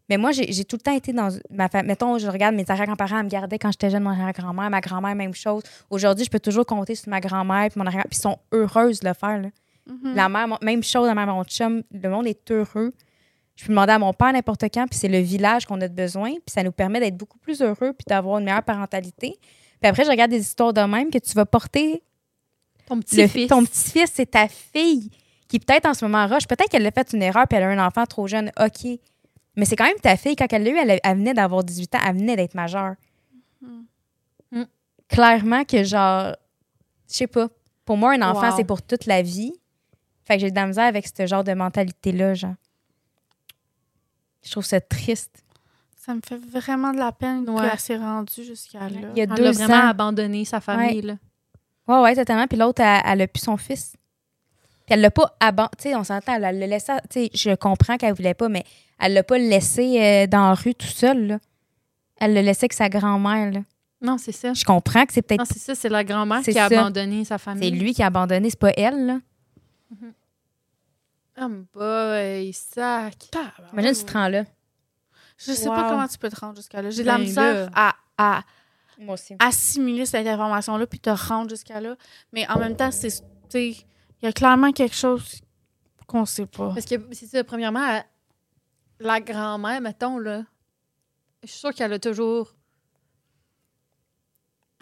Mais 0.09 0.17
moi, 0.17 0.31
j'ai 0.33 0.65
tout 0.65 0.75
le 0.75 0.81
temps 0.81 0.93
été 0.93 1.13
dans 1.13 1.29
ma 1.49 1.69
famille. 1.69 1.87
Mettons, 1.87 2.17
je 2.17 2.27
regarde 2.27 2.53
mes 2.53 2.65
arrière-grands-parents 2.67 3.23
me 3.23 3.29
gardaient 3.29 3.57
quand 3.57 3.71
j'étais 3.71 3.89
jeune, 3.89 4.03
mon 4.03 4.09
arrière-grand-mère, 4.09 4.69
ma 4.69 4.81
grand-mère, 4.81 5.15
même 5.15 5.33
chose. 5.33 5.63
Aujourd'hui, 5.89 6.25
je 6.25 6.29
peux 6.29 6.39
toujours 6.39 6.65
compter 6.65 6.95
sur 6.95 7.09
ma 7.09 7.21
grand-mère 7.21 7.69
puis 7.69 7.79
mon 7.79 7.85
arrière 7.85 8.03
Puis 8.09 8.17
ils 8.17 8.21
sont 8.21 8.37
heureuses 8.51 8.99
de 8.99 9.07
le 9.07 9.13
faire. 9.13 9.41
là. 9.41 9.47
Mhm. 9.87 10.13
La 10.13 10.27
mère, 10.27 10.57
même 10.61 10.83
chose, 10.83 11.07
la 11.07 11.15
mère, 11.15 11.27
mon 11.27 11.45
chum, 11.45 11.83
le 11.93 12.09
monde 12.09 12.27
est 12.27 12.51
heureux. 12.51 12.91
Je 13.55 13.65
peux 13.65 13.69
demander 13.69 13.93
à 13.93 13.99
mon 13.99 14.11
père 14.11 14.33
n'importe 14.33 14.63
quand, 14.73 14.85
puis 14.87 14.99
c'est 14.99 15.07
le 15.07 15.19
village 15.19 15.65
qu'on 15.65 15.79
a 15.79 15.87
de 15.87 15.93
besoin, 15.93 16.31
puis 16.31 16.53
ça 16.53 16.63
nous 16.63 16.71
permet 16.71 16.99
d'être 16.99 17.15
beaucoup 17.17 17.37
plus 17.37 17.61
heureux, 17.61 17.93
puis 17.93 18.05
d'avoir 18.07 18.39
une 18.39 18.45
meilleure 18.45 18.63
parentalité. 18.63 19.37
Puis 19.79 19.89
après, 19.89 20.03
je 20.03 20.09
regarde 20.09 20.31
des 20.31 20.41
histoires 20.41 20.73
de 20.73 20.81
même 20.81 21.09
que 21.09 21.19
tu 21.19 21.33
vas 21.33 21.45
porter 21.45 22.01
Ton 22.95 22.99
petit-fils. 23.01 23.47
ton 23.47 23.63
petit-fils, 23.63 24.11
c'est 24.13 24.31
ta 24.31 24.47
fille 24.47 25.09
qui 25.47 25.59
peut-être 25.59 25.85
en 25.85 25.93
ce 25.93 26.03
moment 26.05 26.27
rush. 26.27 26.47
Peut-être 26.47 26.69
qu'elle 26.69 26.85
a 26.85 26.91
fait 26.91 27.13
une 27.13 27.21
erreur 27.21 27.47
puis 27.47 27.57
elle 27.57 27.63
a 27.63 27.69
un 27.69 27.85
enfant 27.87 28.05
trop 28.05 28.27
jeune. 28.27 28.51
OK. 28.59 28.85
Mais 29.55 29.65
c'est 29.65 29.75
quand 29.75 29.85
même 29.85 29.99
ta 30.01 30.15
fille. 30.17 30.35
Quand 30.35 30.47
elle 30.51 30.63
l'a 30.63 30.69
eu, 30.71 30.77
elle, 30.77 30.99
elle 31.03 31.17
venait 31.17 31.33
d'avoir 31.33 31.63
18 31.63 31.95
ans. 31.95 31.99
Elle 32.05 32.17
venait 32.17 32.35
d'être 32.35 32.53
majeure. 32.55 32.95
Mm. 34.51 34.63
Clairement 35.09 35.63
que 35.65 35.83
genre, 35.83 36.35
je 37.09 37.13
sais 37.15 37.27
pas. 37.27 37.49
Pour 37.85 37.97
moi, 37.97 38.13
un 38.13 38.21
enfant, 38.21 38.49
Wow. 38.49 38.55
c'est 38.57 38.63
pour 38.63 38.81
toute 38.81 39.05
la 39.05 39.21
vie. 39.21 39.53
Fait 40.23 40.35
que 40.35 40.41
j'ai 40.41 40.51
de 40.51 40.55
la 40.55 40.67
misère 40.67 40.85
avec 40.85 41.05
ce 41.07 41.25
genre 41.25 41.43
de 41.43 41.53
mentalité-là, 41.53 42.33
genre. 42.33 42.55
Je 44.43 44.51
trouve 44.51 44.65
ça 44.65 44.79
triste. 44.81 45.43
Ça 45.97 46.15
me 46.15 46.21
fait 46.25 46.37
vraiment 46.37 46.91
de 46.93 46.97
la 46.97 47.11
peine 47.11 47.47
Ouais. 47.49 47.69
qu'elle 47.69 47.79
s'est 47.79 47.97
rendue 47.97 48.43
jusqu'à 48.43 48.87
là. 48.89 48.99
Il 49.15 49.17
y 49.17 49.21
a 49.21 49.23
Elle 49.23 49.29
deux 49.33 49.45
a 49.47 49.51
vraiment 49.51 49.73
ans. 49.75 49.87
abandonné 49.89 50.45
sa 50.45 50.59
famille. 50.61 51.01
Là. 51.01 51.15
Ouais, 51.87 51.99
ouais, 52.01 52.15
totalement. 52.15 52.47
Puis 52.47 52.57
l'autre, 52.57 52.81
elle, 52.81 53.01
elle 53.05 53.21
a 53.21 53.27
plus 53.27 53.41
son 53.43 53.57
fils. 53.57 53.93
Puis 54.85 54.93
elle 54.93 55.01
l'a 55.01 55.11
pas 55.11 55.35
abandonné. 55.39 55.69
Tu 55.77 55.89
sais, 55.89 55.95
on 55.95 56.03
s'entend, 56.03 56.33
elle 56.35 56.41
l'a 56.41 56.67
laissé. 56.67 56.93
Tu 57.09 57.25
sais, 57.25 57.29
je 57.33 57.55
comprends 57.55 57.97
qu'elle 57.97 58.13
voulait 58.13 58.33
pas, 58.33 58.49
mais 58.49 58.63
elle 58.99 59.13
l'a 59.13 59.23
pas 59.23 59.37
laissé 59.37 60.01
euh, 60.01 60.27
dans 60.27 60.49
la 60.49 60.53
rue 60.53 60.75
tout 60.75 60.87
seul, 60.87 61.27
là. 61.27 61.39
Elle 62.19 62.33
l'a 62.33 62.41
laissé 62.41 62.65
avec 62.65 62.73
sa 62.73 62.87
grand-mère, 62.89 63.51
là. 63.51 63.59
Non, 64.01 64.17
c'est 64.17 64.31
ça. 64.31 64.53
Je 64.53 64.63
comprends 64.63 65.05
que 65.05 65.13
c'est 65.13 65.29
Non, 65.29 65.37
peut-être. 65.37 65.53
c'est 65.53 65.59
ça, 65.59 65.75
c'est 65.75 65.89
la 65.89 66.03
grand-mère 66.03 66.41
qui 66.41 66.57
a 66.57 66.69
ça. 66.69 66.79
abandonné 66.79 67.23
sa 67.25 67.37
famille. 67.37 67.69
C'est 67.69 67.75
lui 67.75 67.93
qui 67.93 68.01
a 68.01 68.07
abandonné, 68.07 68.49
c'est 68.49 68.59
pas 68.59 68.71
elle, 68.75 69.05
là. 69.05 69.19
Oh 71.41 71.47
boy, 71.73 72.51
sac. 72.53 73.15
Imagine 73.73 73.93
ce 73.93 74.05
train-là. 74.05 74.43
Je 75.37 75.53
sais 75.53 75.67
Wow. 75.69 75.75
pas 75.75 75.89
comment 75.89 76.07
tu 76.07 76.17
peux 76.17 76.29
te 76.29 76.39
rendre 76.39 76.55
jusqu'à 76.57 76.81
là. 76.81 76.89
J'ai 76.91 77.01
de 77.01 77.07
la 77.07 77.17
Ben 77.17 77.23
misère 77.23 77.69
à, 77.73 77.95
à 78.17 78.43
Moi 79.01 79.15
aussi. 79.15 79.35
assimiler 79.39 80.05
cette 80.05 80.25
information-là 80.27 80.85
puis 80.87 80.99
te 80.99 81.09
rendre 81.09 81.49
jusqu'à 81.49 81.81
là. 81.81 81.95
Mais 82.31 82.47
en 82.49 82.57
même 82.59 82.75
temps, 82.75 82.91
c'est, 82.91 83.09
tu 83.09 83.17
sais, 83.49 83.67
il 83.69 84.25
y 84.25 84.27
a 84.27 84.31
clairement 84.31 84.71
quelque 84.71 84.95
chose 84.95 85.41
qu'on 86.07 86.25
sait 86.25 86.45
pas. 86.45 86.69
Parce 86.73 86.85
que 86.85 86.95
c'est 87.11 87.25
ça, 87.27 87.43
premièrement, 87.43 88.01
la 88.99 89.19
grand-mère, 89.19 89.81
mettons, 89.81 90.17
là, 90.19 90.43
je 91.43 91.49
suis 91.49 91.59
sûre 91.59 91.73
qu'elle 91.73 91.93
a 91.93 91.99
toujours. 91.99 92.53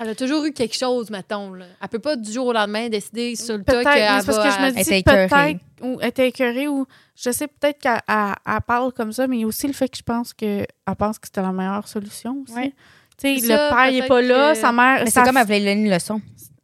Elle 0.01 0.09
a 0.09 0.15
toujours 0.15 0.45
eu 0.45 0.53
quelque 0.53 0.77
chose, 0.77 1.09
mettons. 1.09 1.51
Là. 1.53 1.65
Elle 1.81 1.89
peut 1.89 1.99
pas 1.99 2.15
du 2.15 2.31
jour 2.31 2.47
au 2.47 2.53
lendemain 2.53 2.87
décider 2.87 3.35
sur 3.35 3.57
le 3.57 3.63
tas 3.65 3.83
qu'elle 3.83 4.21
c'est 4.21 4.25
parce 4.25 4.37
que 4.37 4.49
je 4.49 4.57
va- 4.57 4.61
me 4.71 4.77
Elle 4.77 4.83
dis 4.85 5.03
peut-être, 5.03 5.59
ou 5.81 5.97
elle 6.01 6.07
était 6.07 6.27
écœurée, 6.29 6.67
ou 6.69 6.85
je 7.15 7.31
sais 7.31 7.47
peut-être 7.47 7.79
qu'elle 7.79 7.99
elle- 8.07 8.35
elle 8.45 8.61
parle 8.65 8.93
comme 8.93 9.11
ça, 9.11 9.27
mais 9.27 9.37
il 9.37 9.41
y 9.41 9.43
a 9.43 9.47
aussi 9.47 9.67
le 9.67 9.73
fait 9.73 9.89
que 9.89 9.97
je 9.97 10.03
pense 10.03 10.33
qu'elle 10.33 10.67
pense 10.97 11.19
que 11.19 11.27
c'était 11.27 11.41
la 11.41 11.51
meilleure 11.51 11.85
solution 11.87 12.43
aussi. 12.43 12.53
Ouais. 12.55 12.73
Sais, 13.21 13.35
le 13.35 13.69
père, 13.69 13.89
il 13.89 13.97
est 14.03 14.07
pas 14.07 14.21
là, 14.21 14.53
que- 14.53 14.59
sa 14.59 14.71
mère... 14.71 15.01
Mais 15.03 15.09
c'est 15.11 15.23
comme 15.23 15.37
elle 15.37 15.43
voulait 15.45 15.59
lui 15.59 15.65
donner 15.65 15.85
une 15.87 15.91
leçon. 15.93 16.21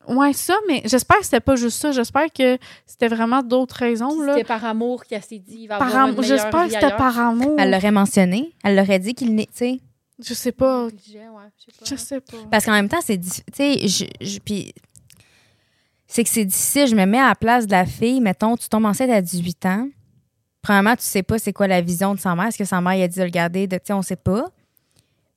Ouais, 0.08 0.34
ça, 0.34 0.54
mais 0.68 0.82
j'espère 0.86 1.18
que 1.18 1.24
c'était 1.26 1.40
pas 1.40 1.56
juste 1.56 1.80
ça. 1.82 1.92
J'espère 1.92 2.32
que 2.32 2.58
c'était 2.86 3.08
vraiment 3.08 3.42
d'autres 3.42 3.78
raisons, 3.78 4.22
là. 4.22 4.34
C'était 4.36 4.44
par 4.48 4.64
amour 4.64 5.04
qu'elle 5.06 5.24
s'est 5.24 5.40
dit 5.40 5.62
il 5.62 5.68
va 5.68 5.80
Par 5.80 5.88
avoir 5.88 6.04
am- 6.04 6.10
une 6.12 6.22
meilleure 6.22 6.38
J'espère 6.38 6.66
que 6.66 6.70
c'était 6.74 6.86
ailleurs. 6.86 6.98
par 6.98 7.20
amour. 7.20 7.56
Elle 7.58 7.72
l'aurait 7.72 7.92
mentionné. 7.92 8.54
Elle 8.64 8.76
l'aurait 8.76 9.00
dit 9.00 9.16
qu'il 9.16 9.34
n'est. 9.34 9.48
Tu 9.48 9.52
sais. 9.56 9.80
Je 10.24 10.34
sais 10.36 10.52
pas. 10.52 10.86
Ouais, 10.86 10.92
je 11.02 11.12
sais 11.16 11.72
pas. 11.80 11.86
Je 11.90 11.96
sais 11.96 12.20
pas. 12.22 12.38
Parce 12.52 12.66
qu'en 12.66 12.74
même 12.74 12.88
temps, 12.88 13.00
c'est 13.04 13.18
difficile. 13.18 13.44
Tu 13.52 13.56
sais, 13.58 13.88
je, 13.88 14.06
je- 14.26 14.40
puis 14.40 14.74
c'est 16.08 16.24
que 16.24 16.30
c'est 16.30 16.46
difficile. 16.46 16.88
Je 16.88 16.96
me 16.96 17.06
mets 17.06 17.20
à 17.20 17.30
la 17.30 17.36
place 17.36 17.66
de 17.66 17.72
la 17.72 17.86
fille. 17.88 18.22
Mettons, 18.22 18.56
tu 18.58 18.70
tombes 18.70 18.86
enceinte 18.86 19.10
à 19.10 19.22
18 19.22 19.66
ans. 19.66 19.88
Premièrement, 20.62 20.96
tu 20.96 21.04
sais 21.04 21.24
pas 21.24 21.38
c'est 21.40 21.52
quoi 21.54 21.66
la 21.68 21.82
vision 21.82 22.14
de 22.14 22.20
sa 22.20 22.36
mère. 22.36 22.46
Est-ce 22.48 22.58
que 22.60 22.66
sa 22.66 22.80
mère 22.80 23.04
a 23.04 23.08
dit 23.08 23.18
de 23.20 23.24
le 23.24 23.30
garder? 23.30 23.66
De, 23.68 23.76
tu 23.78 23.82
sais, 23.88 23.94
on 23.94 24.02
sait 24.04 24.16
pas. 24.16 24.46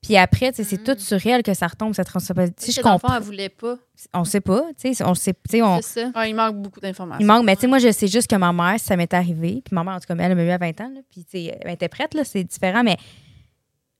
Puis 0.00 0.16
après, 0.16 0.52
tu 0.52 0.58
sais, 0.58 0.64
c'est 0.64 0.80
Mm. 0.80 0.84
tout 0.94 0.98
sur 1.00 1.26
elle 1.26 1.42
que 1.42 1.54
ça 1.54 1.66
retombe, 1.66 1.92
cette 1.94 2.08
responsabilité. 2.08 2.64
Si 2.66 2.70
Je 2.72 2.76
je 2.76 2.82
comprends, 2.82 3.16
elle 3.16 3.22
voulait 3.22 3.48
pas. 3.48 3.76
On 4.14 4.24
sait 4.24 4.40
pas. 4.40 4.62
Tu 4.80 4.94
sais, 4.94 5.04
on 5.04 5.14
sait. 5.14 5.34
on, 5.60 5.80
ça. 5.82 6.26
Il 6.26 6.34
manque 6.36 6.56
beaucoup 6.62 6.78
d'informations. 6.80 7.20
il 7.20 7.26
manque. 7.26 7.44
Mais 7.44 7.56
tu 7.56 7.62
sais, 7.62 7.66
moi, 7.66 7.78
je 7.78 7.90
sais 7.90 8.06
juste 8.06 8.28
que 8.30 8.36
ma 8.36 8.52
mère, 8.52 8.78
ça 8.78 8.96
m'est 8.96 9.12
arrivé. 9.12 9.60
Puis 9.64 9.74
ma 9.74 9.82
mère, 9.82 9.94
en 9.94 10.00
tout 10.00 10.06
cas, 10.06 10.14
elle 10.22 10.34
m'a 10.36 10.44
eu 10.44 10.50
à 10.50 10.58
20 10.58 10.80
ans. 10.80 10.90
là, 10.94 11.00
puis 11.10 11.24
tu 11.24 11.30
sais, 11.32 11.58
elle 11.60 11.72
était 11.72 11.88
prête, 11.88 12.14
là, 12.14 12.22
c'est 12.24 12.44
différent. 12.44 12.84
Mais 12.84 12.96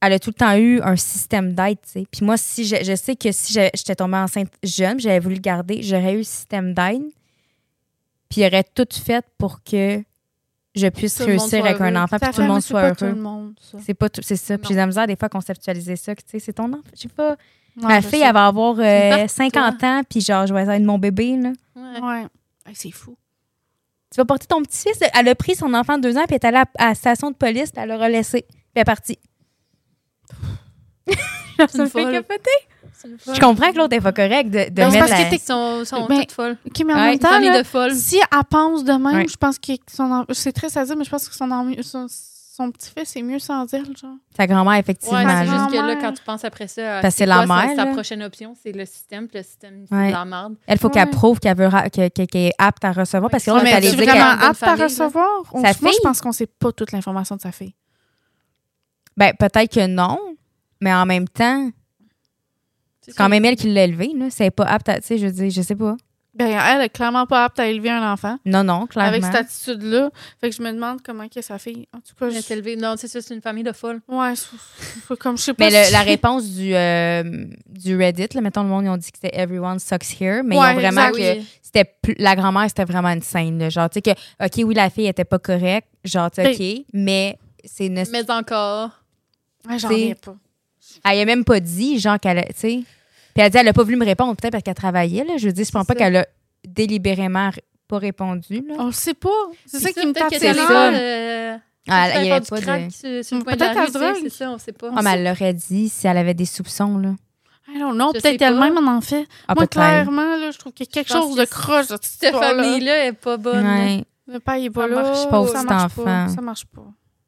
elle 0.01 0.13
a 0.13 0.19
tout 0.21 0.31
le 0.31 0.35
temps 0.35 0.55
eu 0.57 0.81
un 0.83 0.95
système 0.95 1.53
d'aide, 1.55 1.79
tu 1.83 1.91
sais. 1.91 2.07
Puis 2.11 2.25
moi, 2.25 2.37
si 2.37 2.65
je, 2.65 2.77
je 2.85 2.95
sais 2.95 3.17
que 3.17 3.33
si 3.33 3.53
j'étais 3.53 3.97
tombée 3.97 4.19
enceinte 4.19 4.53
jeune, 4.63 5.01
j'avais 5.01 5.19
voulu 5.19 5.35
le 5.35 5.41
garder, 5.41 5.83
j'aurais 5.83 6.15
eu 6.15 6.19
le 6.19 6.23
système 6.23 6.75
d'aide. 6.75 7.03
Puis 8.31 8.43
il 8.43 8.47
aurait 8.47 8.63
tout 8.63 8.87
fait 8.93 9.25
pour 9.37 9.65
que 9.65 10.05
je 10.75 10.87
puisse 10.89 11.17
Tout 11.17 11.25
réussir 11.25 11.65
avec 11.65 11.81
un 11.81 11.97
enfant, 11.97 12.19
puis 12.19 12.31
tout 12.31 12.41
le 12.41 12.47
monde 12.47 12.63
soit 12.63 12.81
pas 12.81 12.95
tout 12.95 13.05
heureux. 13.05 13.15
le 13.15 13.21
monde, 13.21 13.55
ça. 13.61 13.79
C'est 13.85 13.95
pas 13.95 14.09
tout, 14.09 14.21
c'est 14.23 14.37
ça. 14.37 14.59
Puis 14.59 14.69
j'ai 14.71 14.75
la 14.77 14.87
misère 14.87 15.07
des 15.07 15.17
fois 15.17 15.27
à 15.27 15.29
conceptualiser 15.31 15.97
ça, 15.97 16.15
que 16.15 16.21
tu 16.23 16.29
sais, 16.31 16.39
c'est 16.39 16.53
ton 16.53 16.73
enfant. 16.73 16.83
Je 16.95 17.01
sais 17.03 17.09
pas. 17.09 17.31
Ouais, 17.77 17.87
Ma 17.89 18.03
fille, 18.03 18.23
elle 18.23 18.33
va 18.33 18.47
avoir 18.47 18.75
une 18.75 18.85
euh, 18.85 19.11
partie 19.11 19.25
de 19.25 19.31
50 19.31 19.85
ans, 19.85 20.03
puis 20.09 20.21
genre, 20.21 20.47
je 20.47 20.55
vais 20.55 20.63
être 20.63 20.83
mon 20.83 20.99
bébé, 20.99 21.37
là. 21.37 21.53
Ouais. 21.77 22.27
C'est 22.75 22.91
fou. 22.91 23.17
Tu 24.13 24.17
vas 24.17 24.25
porter 24.25 24.47
ton 24.47 24.63
petit-fils? 24.63 24.99
Elle 25.15 25.29
a 25.29 25.35
pris 25.35 25.55
son 25.55 25.73
enfant 25.75 25.97
de 25.97 26.03
deux 26.03 26.17
ans, 26.17 26.25
puis 26.27 26.37
elle 26.43 26.47
est 26.53 26.57
allée 26.57 26.65
à, 26.79 26.85
à 26.85 26.89
la 26.89 26.95
station 26.95 27.31
de 27.31 27.37
police, 27.37 27.71
puis 27.71 27.83
elle 27.83 27.89
l'a 27.89 27.99
relaissé. 27.99 28.43
Puis 28.43 28.59
elle 28.75 28.83
est 28.83 28.85
partie. 28.85 29.19
ça 31.69 31.85
me 31.85 31.89
fait 31.89 32.11
capoter. 32.13 32.51
Je 33.35 33.41
comprends 33.41 33.71
que 33.73 33.77
l'autre 33.79 33.91
n'est 33.95 34.01
pas 34.01 34.13
correct 34.13 34.51
de, 34.51 34.71
de 34.71 34.83
Non, 34.83 34.91
c'est 34.91 35.01
mettre 35.01 35.09
parce 35.09 35.31
la- 35.31 35.37
que 35.39 35.43
sont, 35.45 35.85
sont 35.85 36.07
Ben, 36.07 36.21
toutes 36.21 36.33
folles. 36.33 36.57
OK, 36.67 36.83
mais 36.87 36.93
en 36.93 36.97
Ouais, 36.97 37.11
même 37.11 37.19
temps, 37.19 37.39
là, 37.39 37.63
de 37.63 37.95
si 37.95 38.17
elle 38.17 38.39
pense 38.51 38.85
de 38.85 38.93
même, 38.93 39.05
Ouais. 39.17 39.27
je 39.29 39.37
pense 39.37 39.59
que 39.59 39.73
son, 39.91 40.25
c'est 40.33 40.53
triste 40.53 40.77
à 40.77 40.85
dire, 40.85 40.97
mais 40.97 41.05
je 41.05 41.11
pense 41.11 41.29
que 41.29 41.35
son, 41.35 41.49
son, 41.83 42.07
son 42.09 42.73
petit-fils 42.73 43.15
est 43.15 43.23
mieux 43.23 43.39
sans 43.39 43.73
elle, 43.73 43.85
genre. 43.97 44.17
Sa 44.37 44.47
grand-mère, 44.49 44.75
effectivement. 44.75 45.17
Ouais, 45.19 45.25
c'est 45.29 45.47
juste 45.47 45.71
que 45.71 45.77
là, 45.77 45.95
quand 45.97 46.13
tu 46.13 46.23
penses 46.25 46.45
après 46.45 46.67
ça, 46.67 46.99
à 46.99 47.01
Parce 47.03 47.15
que 47.15 47.19
c'est 47.19 47.27
la 47.27 47.47
mère, 47.47 47.71
Sa, 47.77 47.87
prochaine 47.87 48.23
option, 48.25 48.57
c'est 48.61 48.73
le 48.73 48.85
système, 48.85 49.29
puis 49.29 49.39
le 49.39 49.45
système, 49.45 49.85
c'est 49.89 49.95
Ouais. 49.95 50.09
de 50.09 50.13
la 50.13 50.25
merde. 50.25 50.57
Elle, 50.67 50.79
faut 50.79 50.89
qu'elle 50.91 51.09
prouve 51.09 51.39
qu'elle 51.39 51.57
veut 51.57 51.69
ra- 51.69 51.89
que- 51.89 52.09
que- 52.09 52.25
qu'elle 52.25 52.47
est 52.47 52.53
apte 52.59 52.85
à 52.85 52.91
recevoir. 52.91 53.31
Parce 53.31 53.45
que 53.45 53.51
là, 53.53 53.59
on 53.63 53.65
est 53.65 53.71
est 53.71 53.81
dire 53.81 53.95
vraiment 53.95 54.31
apte 54.43 54.63
à 54.65 54.75
recevoir? 54.75 55.29
Sa 55.53 55.59
moi, 55.61 55.71
je 55.73 55.79
fille? 55.79 55.99
pense 56.03 56.21
qu'on 56.21 56.33
sait 56.33 56.47
pas 56.49 56.73
toute 56.73 56.91
l'information 56.91 57.37
de 57.37 57.41
sa 57.43 57.53
fille. 57.53 57.75
Ben, 59.17 59.33
peut-être 59.39 59.73
que 59.73 59.87
non, 59.87 60.19
mais 60.81 60.93
en 60.93 61.07
même 61.07 61.29
temps, 61.29 61.71
c'est 63.09 63.17
quand 63.17 63.29
même 63.29 63.45
elle 63.45 63.57
qui 63.57 63.69
l'a 63.73 63.85
élevé. 63.85 64.13
Là. 64.17 64.27
C'est 64.31 64.51
pas 64.51 64.65
apte 64.65 64.89
à. 64.89 65.01
Tu 65.01 65.07
sais, 65.09 65.19
je 65.19 65.27
veux 65.27 65.33
dire, 65.33 65.51
je 65.51 65.63
sais 65.63 65.75
pas. 65.77 65.97
Ben, 66.35 66.57
elle 66.57 66.83
est 66.83 66.89
clairement 66.89 67.27
pas 67.27 67.47
apte 67.47 67.59
à 67.59 67.67
élever 67.67 67.91
un 67.91 68.13
enfant 68.13 68.39
Non, 68.45 68.63
non, 68.63 68.87
clairement. 68.87 69.09
avec 69.09 69.25
cette 69.25 69.35
attitude-là. 69.35 70.11
Fait 70.41 70.51
que 70.51 70.55
je 70.55 70.63
me 70.63 70.71
demande 70.71 71.01
comment 71.03 71.27
qu'est 71.27 71.43
sa 71.43 71.59
fille. 71.59 71.89
En 71.93 71.99
tout 71.99 72.15
cas, 72.17 72.27
Elle 72.27 72.35
je... 72.35 72.39
est 72.39 72.51
élevée. 72.53 72.77
Non, 72.77 72.95
c'est 72.97 73.09
ça, 73.09 73.21
c'est 73.21 73.35
une 73.35 73.41
famille 73.41 73.65
de 73.65 73.73
folles. 73.73 74.01
ouais, 74.07 74.37
c'est- 74.37 74.47
c'est 75.09 75.19
comme 75.19 75.37
je 75.37 75.43
sais 75.43 75.55
pas. 75.55 75.65
Mais 75.69 75.71
le- 75.87 75.91
la 75.93 76.03
réponse 76.03 76.49
du, 76.49 76.73
euh, 76.77 77.45
du 77.67 77.97
Reddit, 77.97 78.29
là, 78.35 78.41
mettons, 78.41 78.63
le 78.63 78.69
monde, 78.69 78.85
ils 78.85 78.89
ont 78.89 78.97
dit 78.97 79.11
que 79.11 79.19
c'était 79.21 79.37
Everyone 79.37 79.81
sucks 79.81 80.21
here, 80.21 80.43
mais 80.45 80.57
Ouais, 80.57 80.67
ils 80.75 80.77
ont 80.77 80.81
vraiment 80.81 81.09
exact, 81.09 81.39
que 81.41 81.45
c'était 81.61 81.85
plus- 82.03 82.15
la 82.19 82.37
grand-mère, 82.37 82.67
c'était 82.69 82.85
vraiment 82.85 83.09
une 83.09 83.23
scène. 83.23 83.59
là. 83.59 83.69
genre, 83.69 83.91
tu 83.91 83.95
sais 83.95 84.03
que, 84.03 84.45
OK, 84.45 84.65
oui, 84.65 84.75
la 84.75 84.91
fille 84.91 85.09
était 85.09 85.25
pas 85.25 85.41
correcte, 85.41 85.89
genre, 86.05 86.31
tu 86.31 86.41
sais, 86.43 86.53
OK, 86.79 86.85
mais 86.93 87.37
c'est 87.65 87.87
une. 87.87 87.95
Mais 88.13 88.31
encore. 88.31 88.91
Ouais, 89.69 89.77
j'en 89.81 89.89
reviens 89.89 90.15
pas. 90.15 90.37
Elle 91.11 91.19
a 91.21 91.25
même 91.25 91.45
pas 91.45 91.59
dit, 91.59 91.99
genre, 91.99 92.21
qu'elle. 92.21 92.39
a- 92.39 92.45
Tu 92.45 92.53
sais. 92.55 92.81
Puis 93.39 93.45
elle 93.45 93.53
dit, 93.53 93.59
elle 93.59 93.69
a 93.69 93.73
pas 93.73 93.85
voulu 93.85 93.95
me 93.97 94.05
répondre, 94.05 94.35
peut-être 94.35 94.51
parce 94.51 94.65
qu'elle 94.65 94.75
travaillait, 94.75 95.23
là. 95.23 95.37
Je 95.37 95.47
veux 95.47 95.53
dire, 95.53 95.65
je 95.65 95.71
pense 95.71 95.87
pas 95.87 95.95
qu'elle 95.95 96.17
a 96.17 96.27
délibérément 96.67 97.51
pas 97.87 97.99
répondu, 97.99 98.65
là. 98.67 98.75
On 98.81 98.87
le 98.87 98.93
sait 98.93 99.15
pas. 99.15 99.29
C'est 99.65 99.79
ça 99.79 99.93
qui 99.93 100.05
me 100.05 100.13
tape 100.13 100.29
Peut-être 100.29 100.41
c'est 100.41 100.55
ça. 100.55 100.89
euh, 100.93 101.57
Ah, 101.89 102.07
peut-être 102.09 102.21
il 102.21 102.27
y 102.27 102.31
avait 102.33 102.41
du 102.41 102.49
pas 102.51 102.61
crack 102.61 102.89
de. 102.89 103.45
peut-être 103.45 104.21
c'est 104.23 104.29
ça, 104.29 104.51
on 104.51 104.59
sait 104.59 104.73
pas. 104.73 104.91
Ah, 104.93 105.03
mais 105.03 105.11
elle 105.13 105.25
l'aurait 105.25 105.55
dit 105.55 105.89
si 105.89 106.07
elle 106.09 106.17
avait 106.19 106.35
des 106.35 106.47
soupçons, 106.47 106.99
là. 106.99 107.11
I 107.73 107.79
don't 107.79 107.95
know, 107.95 108.11
Je 108.13 108.19
sais 108.19 108.31
peut-être 108.37 108.43
elle-même 108.43 108.77
en 108.77 108.97
en 108.97 109.01
fait. 109.01 109.25
Ah, 109.47 109.55
Moi, 109.55 109.69
clairement, 109.69 110.37
là, 110.37 110.51
je 110.51 110.59
trouve 110.59 110.73
qu'il 110.73 110.87
y 110.87 110.89
a 110.89 110.93
quelque 110.93 111.09
Je 111.09 111.15
pense 111.15 111.23
chose 111.29 111.37
de 111.37 111.45
que 111.45 111.51
croche 111.51 111.87
dans 111.87 111.99
cette 112.03 112.35
famille-là 112.35 113.07
est 113.07 113.13
pas 113.13 113.37
bonne. 113.37 113.65
Ouais, 113.65 114.05
Le 114.27 114.41
père 114.41 114.57
il 114.57 114.65
est 114.65 114.71
pas 114.71 114.89
là. 114.89 115.13
petit 115.13 115.29
marche 115.31 115.95
pas. 115.95 116.03
enfant. 116.03 116.29
Ça 116.35 116.41
marche 116.41 116.65
pas. 116.67 116.87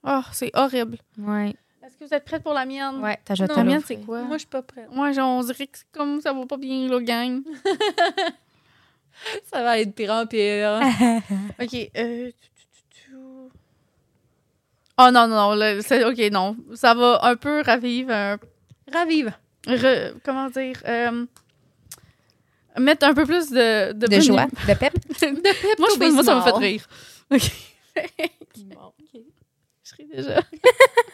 Oh, 0.09 0.23
c'est 0.33 0.51
horrible. 0.55 0.99
ouais. 1.19 1.55
Que 2.01 2.07
vous 2.07 2.15
êtes 2.15 2.25
prête 2.25 2.43
pour 2.43 2.55
la 2.55 2.65
mienne? 2.65 2.97
Ouais, 3.03 3.19
t'as 3.25 3.35
jeté 3.35 3.53
La 3.55 3.63
mienne, 3.63 3.83
c'est 3.87 3.97
quoi? 3.99 4.23
Moi, 4.23 4.37
je 4.37 4.41
suis 4.41 4.49
pas 4.49 4.63
prête. 4.63 4.89
Moi, 4.91 5.13
genre, 5.13 5.29
on 5.39 5.43
dirait 5.43 5.67
que 5.67 5.77
c'est 5.77 5.85
comme 5.93 6.21
ça 6.23 6.33
va 6.33 6.47
pas 6.47 6.57
bien, 6.57 6.89
là, 6.89 6.99
gang. 7.01 7.43
Ça 9.53 9.63
va 9.63 9.79
être 9.79 9.95
pire 9.95 10.13
en 10.13 10.25
pire. 10.25 10.81
OK. 11.61 11.91
Euh... 11.99 12.31
Oh 14.97 15.11
non, 15.13 15.29
non, 15.29 15.55
non. 15.55 15.79
c'est- 15.83 16.05
OK, 16.05 16.19
non. 16.33 16.57
Ça 16.75 16.95
va 16.95 17.19
un 17.25 17.37
peu 17.37 17.61
ravivre 17.61 18.11
un... 18.13 18.39
Ravive. 18.91 19.31
re- 19.67 20.15
comment 20.25 20.49
dire? 20.49 20.77
euh, 20.87 21.27
mettre 22.79 23.07
un 23.07 23.13
peu 23.13 23.27
plus 23.27 23.51
de... 23.51 23.93
De, 23.93 24.07
De 24.07 24.21
joie, 24.21 24.47
de 24.47 24.75
pep. 24.75 24.95
De 25.21 25.43
pep 25.43 25.79
Moi, 25.79 25.89
je, 25.95 26.11
moi, 26.13 26.25
ça 26.25 26.37
me 26.37 26.41
fait 26.41 26.51
rire. 26.53 26.87
OK. 27.31 27.53
Bon, 28.75 28.93
déjà. 30.07 30.41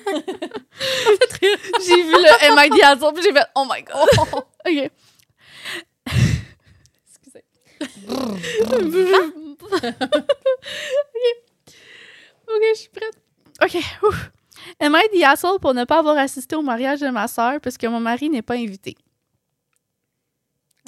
J'ai 1.87 2.03
vu 2.03 2.13
le 2.13 2.51
Am 2.51 2.59
I 2.65 2.69
the 2.71 2.83
Asshole, 2.85 3.15
puis 3.15 3.23
j'ai 3.23 3.33
fait 3.33 3.47
Oh 3.55 3.65
my 3.71 3.83
god. 3.83 4.09
OK. 4.67 4.91
Excusez. 7.09 7.45
OK. 11.15 11.73
OK, 12.49 12.63
je 12.75 12.79
suis 12.79 12.89
prête. 12.91 13.15
OK. 13.63 13.77
Ouf. 14.09 14.31
Am 14.81 14.97
I 14.97 15.09
the 15.19 15.23
asshole 15.25 15.59
pour 15.61 15.75
ne 15.75 15.85
pas 15.85 15.99
avoir 15.99 16.17
assisté 16.19 16.57
au 16.57 16.63
mariage 16.63 17.01
de 17.01 17.09
ma 17.09 17.29
sœur 17.29 17.61
parce 17.61 17.77
que 17.77 17.87
mon 17.87 18.01
mari 18.01 18.29
n'est 18.31 18.43
pas 18.43 18.55
invité? 18.55 18.97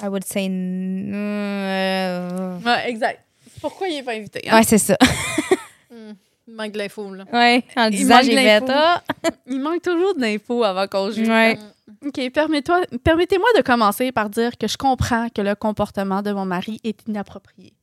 I 0.01 0.07
would 0.07 0.23
say. 0.25 0.47
euh, 0.49 2.59
Ouais, 2.59 2.89
exact. 2.89 3.21
Pourquoi 3.61 3.87
il 3.89 3.95
n'est 3.95 4.03
pas 4.03 4.13
invité? 4.13 4.47
hein? 4.49 4.57
Ouais, 4.57 4.63
c'est 4.63 4.77
ça. 4.77 4.97
Il 6.49 6.55
manque 6.55 6.71
de 6.71 6.79
l'info, 6.79 7.13
là. 7.13 7.25
Ouais, 7.31 7.63
en 7.77 7.85
Il 7.85 7.91
disant 7.91 8.15
manque 8.15 8.23
j'ai 8.25 8.35
fait 8.35 8.63
ah. 8.69 9.03
Il 9.47 9.59
manque 9.61 9.81
toujours 9.83 10.15
d'infos 10.15 10.63
avant 10.63 10.87
qu'on 10.87 11.11
juge. 11.11 11.27
Ouais. 11.29 11.57
OK, 12.05 12.31
permets-toi- 12.31 12.85
permettez-moi 13.03 13.47
de 13.55 13.61
commencer 13.61 14.11
par 14.11 14.29
dire 14.31 14.57
que 14.57 14.67
je 14.67 14.77
comprends 14.77 15.29
que 15.29 15.41
le 15.41 15.53
comportement 15.55 16.21
de 16.23 16.31
mon 16.31 16.45
mari 16.45 16.79
est 16.83 17.07
inapproprié. 17.07 17.73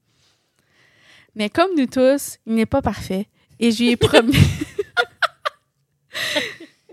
Mais 1.36 1.48
comme 1.48 1.70
nous 1.76 1.86
tous, 1.86 2.38
il 2.46 2.54
n'est 2.54 2.66
pas 2.66 2.82
parfait 2.82 3.28
et 3.60 3.70
je 3.70 3.84
lui 3.84 3.90
ai 3.90 3.96
promis 3.96 4.32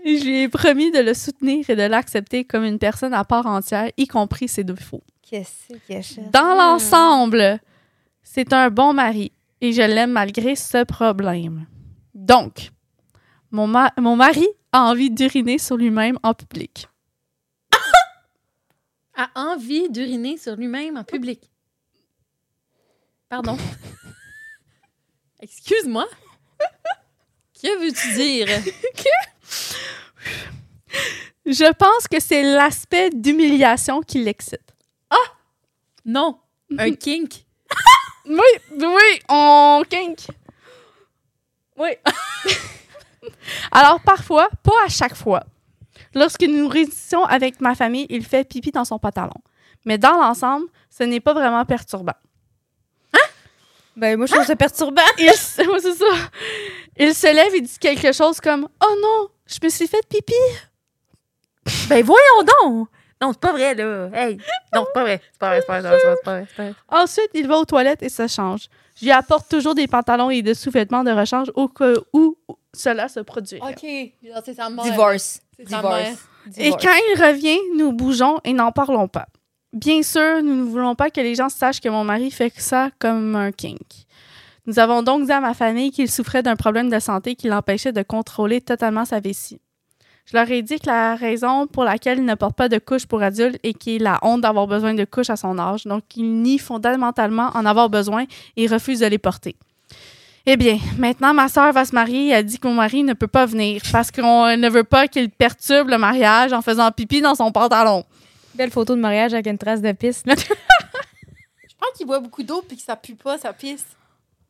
et 0.04 0.18
je 0.18 0.24
lui 0.24 0.42
ai 0.42 0.48
promis 0.48 0.90
de 0.90 0.98
le 1.00 1.14
soutenir 1.14 1.68
et 1.70 1.76
de 1.76 1.82
l'accepter 1.82 2.44
comme 2.44 2.64
une 2.64 2.78
personne 2.78 3.14
à 3.14 3.24
part 3.24 3.46
entière, 3.46 3.90
y 3.96 4.06
compris 4.06 4.48
ses 4.48 4.64
défauts. 4.64 5.02
Qu'est-ce 5.22 5.74
qu'il 5.86 5.96
achète? 5.96 6.30
Dans 6.30 6.54
l'ensemble, 6.54 7.58
c'est 8.22 8.52
un 8.52 8.68
bon 8.70 8.92
mari 8.92 9.32
et 9.64 9.72
je 9.72 9.80
l'aime 9.80 10.12
malgré 10.12 10.56
ce 10.56 10.84
problème. 10.84 11.66
Donc, 12.12 12.70
mon, 13.50 13.66
ma- 13.66 13.94
mon 13.98 14.14
mari 14.14 14.46
a 14.72 14.82
envie 14.82 15.10
d'uriner 15.10 15.56
sur 15.58 15.78
lui-même 15.78 16.18
en 16.22 16.34
public. 16.34 16.86
A 19.16 19.30
envie 19.34 19.88
d'uriner 19.88 20.36
sur 20.36 20.54
lui-même 20.56 20.98
en 20.98 21.04
public. 21.04 21.40
Pardon. 23.30 23.56
Excuse-moi. 25.40 26.06
Que 27.62 27.78
veux-tu 27.80 28.12
dire? 28.14 28.48
Je 31.46 31.72
pense 31.72 32.06
que 32.06 32.20
c'est 32.20 32.42
l'aspect 32.42 33.08
d'humiliation 33.10 34.02
qui 34.02 34.22
l'excite. 34.22 34.60
Non. 36.04 36.38
Un 36.76 36.92
kink. 36.92 37.43
Oui, 38.26 38.40
oui, 38.80 39.20
on 39.28 39.82
kink. 39.88 40.26
Oui. 41.76 41.90
Alors 43.72 44.00
parfois, 44.00 44.48
pas 44.62 44.84
à 44.86 44.88
chaque 44.88 45.16
fois. 45.16 45.44
Lorsque 46.14 46.42
nous 46.42 46.68
réunissons 46.68 47.24
avec 47.24 47.60
ma 47.60 47.74
famille, 47.74 48.06
il 48.08 48.24
fait 48.24 48.48
pipi 48.48 48.70
dans 48.70 48.84
son 48.84 48.98
pantalon. 48.98 49.34
Mais 49.84 49.98
dans 49.98 50.16
l'ensemble, 50.16 50.66
ce 50.90 51.02
n'est 51.02 51.20
pas 51.20 51.34
vraiment 51.34 51.64
perturbant. 51.64 52.14
Ben, 53.96 54.16
moi, 54.16 54.26
je 54.26 54.32
trouve 54.32 54.46
ça 54.46 54.56
perturbant. 54.56 55.02
Il, 55.18 55.26
ouais, 55.26 55.34
c'est 55.80 55.94
ça. 55.94 56.04
Il 56.96 57.14
se 57.14 57.26
lève 57.26 57.54
et 57.54 57.60
dit 57.60 57.78
quelque 57.78 58.12
chose 58.12 58.40
comme 58.40 58.68
Oh 58.84 58.94
non, 59.00 59.28
je 59.46 59.58
me 59.62 59.68
suis 59.68 59.86
fait 59.86 60.04
pipi. 60.08 60.34
Ben 61.88 62.04
voyons 62.04 62.42
donc! 62.62 62.88
Non, 63.22 63.32
c'est 63.32 63.40
pas 63.40 63.52
vrai, 63.52 63.74
là. 63.74 64.08
Hey! 64.12 64.38
Non, 64.74 64.84
c'est 64.86 64.92
pas 64.92 65.02
vrai. 65.02 65.20
C'est 65.32 65.38
pas 65.38 65.48
vrai, 65.48 65.60
c'est 65.60 65.66
pas 65.66 65.80
vrai, 65.80 65.90
c'est 65.90 65.98
pas 65.98 66.04
vrai, 66.04 66.16
c'est 66.16 66.24
pas 66.24 66.32
vrai, 66.32 66.46
c'est 66.48 66.56
pas 66.56 66.62
vrai. 66.62 66.74
Ensuite, 66.88 67.30
il 67.34 67.46
va 67.46 67.58
aux 67.58 67.64
toilettes 67.64 68.02
et 68.02 68.08
se 68.08 68.26
change. 68.26 68.68
Je 68.96 69.04
lui 69.04 69.12
apporte 69.12 69.48
toujours 69.48 69.74
des 69.74 69.86
pantalons 69.86 70.30
et 70.30 70.42
des 70.42 70.54
sous-vêtements 70.54 71.04
de 71.04 71.10
rechange 71.10 71.50
au 71.54 71.68
cas 71.68 71.94
où 72.12 72.36
cela 72.72 73.08
se 73.08 73.20
produit. 73.20 73.58
OK. 73.60 73.82
Genre, 74.22 74.42
c'est 74.44 74.54
sa 74.54 74.68
mère. 74.68 74.84
Divorce. 74.84 75.40
C'est 75.56 75.68
sa 75.68 75.82
mère. 75.82 76.16
Divorce. 76.46 76.58
Et 76.58 76.70
quand 76.70 76.94
il 77.12 77.22
revient, 77.22 77.58
nous 77.76 77.92
bougeons 77.92 78.38
et 78.44 78.52
n'en 78.52 78.72
parlons 78.72 79.08
pas. 79.08 79.26
Bien 79.72 80.02
sûr, 80.02 80.42
nous 80.42 80.54
ne 80.54 80.62
voulons 80.64 80.94
pas 80.94 81.10
que 81.10 81.20
les 81.20 81.34
gens 81.34 81.48
sachent 81.48 81.80
que 81.80 81.88
mon 81.88 82.04
mari 82.04 82.30
fait 82.30 82.52
ça 82.56 82.90
comme 83.00 83.34
un 83.34 83.50
kink. 83.50 83.80
Nous 84.66 84.78
avons 84.78 85.02
donc 85.02 85.26
dit 85.26 85.32
à 85.32 85.40
ma 85.40 85.52
famille 85.52 85.90
qu'il 85.90 86.10
souffrait 86.10 86.42
d'un 86.42 86.56
problème 86.56 86.88
de 86.88 86.98
santé 87.00 87.34
qui 87.34 87.48
l'empêchait 87.48 87.92
de 87.92 88.02
contrôler 88.02 88.60
totalement 88.60 89.04
sa 89.04 89.20
vessie. 89.20 89.60
Je 90.26 90.36
leur 90.36 90.50
ai 90.50 90.62
dit 90.62 90.78
que 90.80 90.86
la 90.86 91.16
raison 91.16 91.66
pour 91.66 91.84
laquelle 91.84 92.18
il 92.18 92.24
ne 92.24 92.34
porte 92.34 92.56
pas 92.56 92.68
de 92.70 92.78
couche 92.78 93.04
pour 93.06 93.22
adulte 93.22 93.58
est 93.62 93.74
qu'il 93.74 94.06
a 94.06 94.18
honte 94.22 94.40
d'avoir 94.40 94.66
besoin 94.66 94.94
de 94.94 95.04
couches 95.04 95.28
à 95.30 95.36
son 95.36 95.58
âge, 95.58 95.84
donc 95.84 96.02
il 96.16 96.40
nie 96.42 96.58
fondamentalement 96.58 97.50
en 97.54 97.66
avoir 97.66 97.90
besoin 97.90 98.24
et 98.56 98.66
refuse 98.66 99.00
de 99.00 99.06
les 99.06 99.18
porter. 99.18 99.54
Eh 100.46 100.56
bien, 100.56 100.78
maintenant, 100.98 101.32
ma 101.34 101.48
sœur 101.48 101.72
va 101.72 101.84
se 101.84 101.94
marier 101.94 102.28
et 102.28 102.34
a 102.34 102.42
dit 102.42 102.58
que 102.58 102.66
mon 102.66 102.74
mari 102.74 103.02
ne 103.02 103.12
peut 103.14 103.26
pas 103.26 103.46
venir 103.46 103.80
parce 103.92 104.10
qu'on 104.10 104.56
ne 104.56 104.68
veut 104.68 104.84
pas 104.84 105.08
qu'il 105.08 105.30
perturbe 105.30 105.88
le 105.88 105.98
mariage 105.98 106.52
en 106.52 106.60
faisant 106.62 106.90
pipi 106.90 107.20
dans 107.22 107.34
son 107.34 107.50
pantalon. 107.52 108.04
Belle 108.54 108.70
photo 108.70 108.94
de 108.94 109.00
mariage 109.00 109.32
avec 109.34 109.46
une 109.46 109.58
trace 109.58 109.80
de 109.82 109.92
piste. 109.92 110.26
là. 110.26 110.34
Je 110.38 111.74
pense 111.78 111.96
qu'il 111.96 112.06
boit 112.06 112.20
beaucoup 112.20 112.42
d'eau 112.42 112.62
puis 112.66 112.76
que 112.76 112.82
ça 112.82 112.94
pue 112.96 113.14
pas, 113.14 113.36
sa 113.38 113.52
piste. 113.52 113.88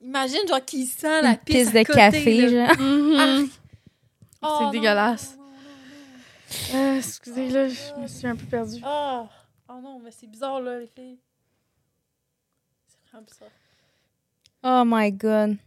Imagine, 0.04 0.40
genre, 0.48 0.64
qu'il 0.64 0.84
sent 0.86 1.22
la 1.22 1.30
Une 1.30 1.36
piste. 1.38 1.72
piste 1.72 1.76
à 1.76 1.80
de 1.80 1.86
côté, 1.86 1.98
café, 1.98 2.50
là. 2.50 2.66
genre. 2.68 2.76
Mhm. 2.80 3.48
Oh, 4.42 4.54
C'est 4.58 4.64
non, 4.64 4.70
dégueulasse. 4.70 5.36
non, 5.38 5.44
non, 5.44 5.48
non, 5.48 5.50
non. 5.50 6.43
Euh, 6.74 6.96
excusez, 6.98 7.48
là, 7.50 7.68
je 7.68 8.00
me 8.00 8.06
suis 8.06 8.26
un 8.26 8.36
peu 8.36 8.46
perdue. 8.46 8.80
Ah! 8.84 9.28
Oh 9.68 9.80
non, 9.82 10.00
mais 10.02 10.10
c'est 10.10 10.26
bizarre, 10.26 10.60
là, 10.60 10.78
les 10.78 10.86
filles. 10.86 11.18
C'est 12.86 12.98
vraiment 13.10 13.26
bizarre. 13.26 13.48
Oh 14.62 14.82
my 14.86 15.12
God. 15.12 15.58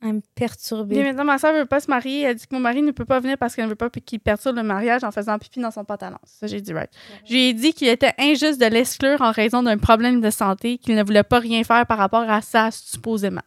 I'm 0.00 0.12
Bien 0.12 0.20
perturbée. 0.36 1.02
maintenant, 1.02 1.24
ma 1.24 1.38
soeur 1.38 1.52
veut 1.54 1.66
pas 1.66 1.80
se 1.80 1.90
marier. 1.90 2.22
Elle 2.22 2.36
dit 2.36 2.46
que 2.46 2.54
mon 2.54 2.60
mari 2.60 2.82
ne 2.82 2.92
peut 2.92 3.04
pas 3.04 3.18
venir 3.18 3.36
parce 3.36 3.56
qu'elle 3.56 3.64
ne 3.64 3.70
veut 3.70 3.74
pas 3.74 3.90
qu'il 3.90 4.20
perturbe 4.20 4.56
le 4.56 4.62
mariage 4.62 5.02
en 5.02 5.10
faisant 5.10 5.36
pipi 5.38 5.58
dans 5.58 5.72
son 5.72 5.84
pantalon. 5.84 6.18
Ça, 6.22 6.46
j'ai 6.46 6.60
dit 6.60 6.72
right. 6.72 6.90
Je 7.24 7.32
lui 7.32 7.48
ai 7.48 7.52
dit 7.52 7.72
qu'il 7.72 7.88
était 7.88 8.14
injuste 8.16 8.60
de 8.60 8.66
l'exclure 8.66 9.20
en 9.20 9.32
raison 9.32 9.62
d'un 9.62 9.76
problème 9.76 10.20
de 10.20 10.30
santé, 10.30 10.78
qu'il 10.78 10.94
ne 10.94 11.02
voulait 11.02 11.24
pas 11.24 11.40
rien 11.40 11.64
faire 11.64 11.84
par 11.84 11.98
rapport 11.98 12.30
à 12.30 12.40
ça, 12.42 12.70
supposément. 12.70 13.42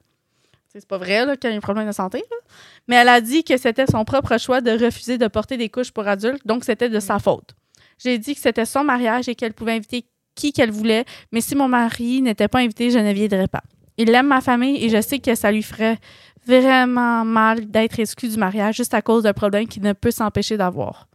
C'est 0.73 0.87
pas 0.87 0.97
vrai 0.97 1.25
là, 1.25 1.35
qu'il 1.35 1.49
y 1.49 1.53
a 1.53 1.55
un 1.57 1.59
problème 1.59 1.85
de 1.87 1.91
santé. 1.91 2.19
là. 2.19 2.37
Mais 2.87 2.95
elle 2.95 3.09
a 3.09 3.19
dit 3.19 3.43
que 3.43 3.57
c'était 3.57 3.85
son 3.87 4.05
propre 4.05 4.37
choix 4.37 4.61
de 4.61 4.71
refuser 4.71 5.17
de 5.17 5.27
porter 5.27 5.57
des 5.57 5.67
couches 5.69 5.91
pour 5.91 6.07
adultes, 6.07 6.45
donc 6.45 6.63
c'était 6.63 6.87
de 6.87 6.99
sa 7.01 7.19
faute. 7.19 7.55
J'ai 7.97 8.17
dit 8.17 8.35
que 8.35 8.41
c'était 8.41 8.65
son 8.65 8.83
mariage 8.83 9.27
et 9.27 9.35
qu'elle 9.35 9.53
pouvait 9.53 9.73
inviter 9.73 10.05
qui 10.33 10.53
qu'elle 10.53 10.71
voulait, 10.71 11.03
mais 11.33 11.41
si 11.41 11.55
mon 11.55 11.67
mari 11.67 12.21
n'était 12.21 12.47
pas 12.47 12.59
invité, 12.59 12.89
je 12.89 12.99
ne 12.99 13.11
viendrais 13.11 13.49
pas. 13.49 13.61
Il 13.97 14.09
aime 14.15 14.27
ma 14.27 14.39
famille 14.39 14.83
et 14.83 14.89
je 14.89 15.01
sais 15.01 15.19
que 15.19 15.35
ça 15.35 15.51
lui 15.51 15.61
ferait 15.61 15.97
vraiment 16.47 17.25
mal 17.25 17.69
d'être 17.69 17.99
exclu 17.99 18.29
du 18.29 18.37
mariage 18.37 18.77
juste 18.77 18.93
à 18.93 19.01
cause 19.01 19.23
d'un 19.23 19.33
problème 19.33 19.67
qu'il 19.67 19.83
ne 19.83 19.91
peut 19.93 20.09
s'empêcher 20.11 20.55
d'avoir. 20.55 21.07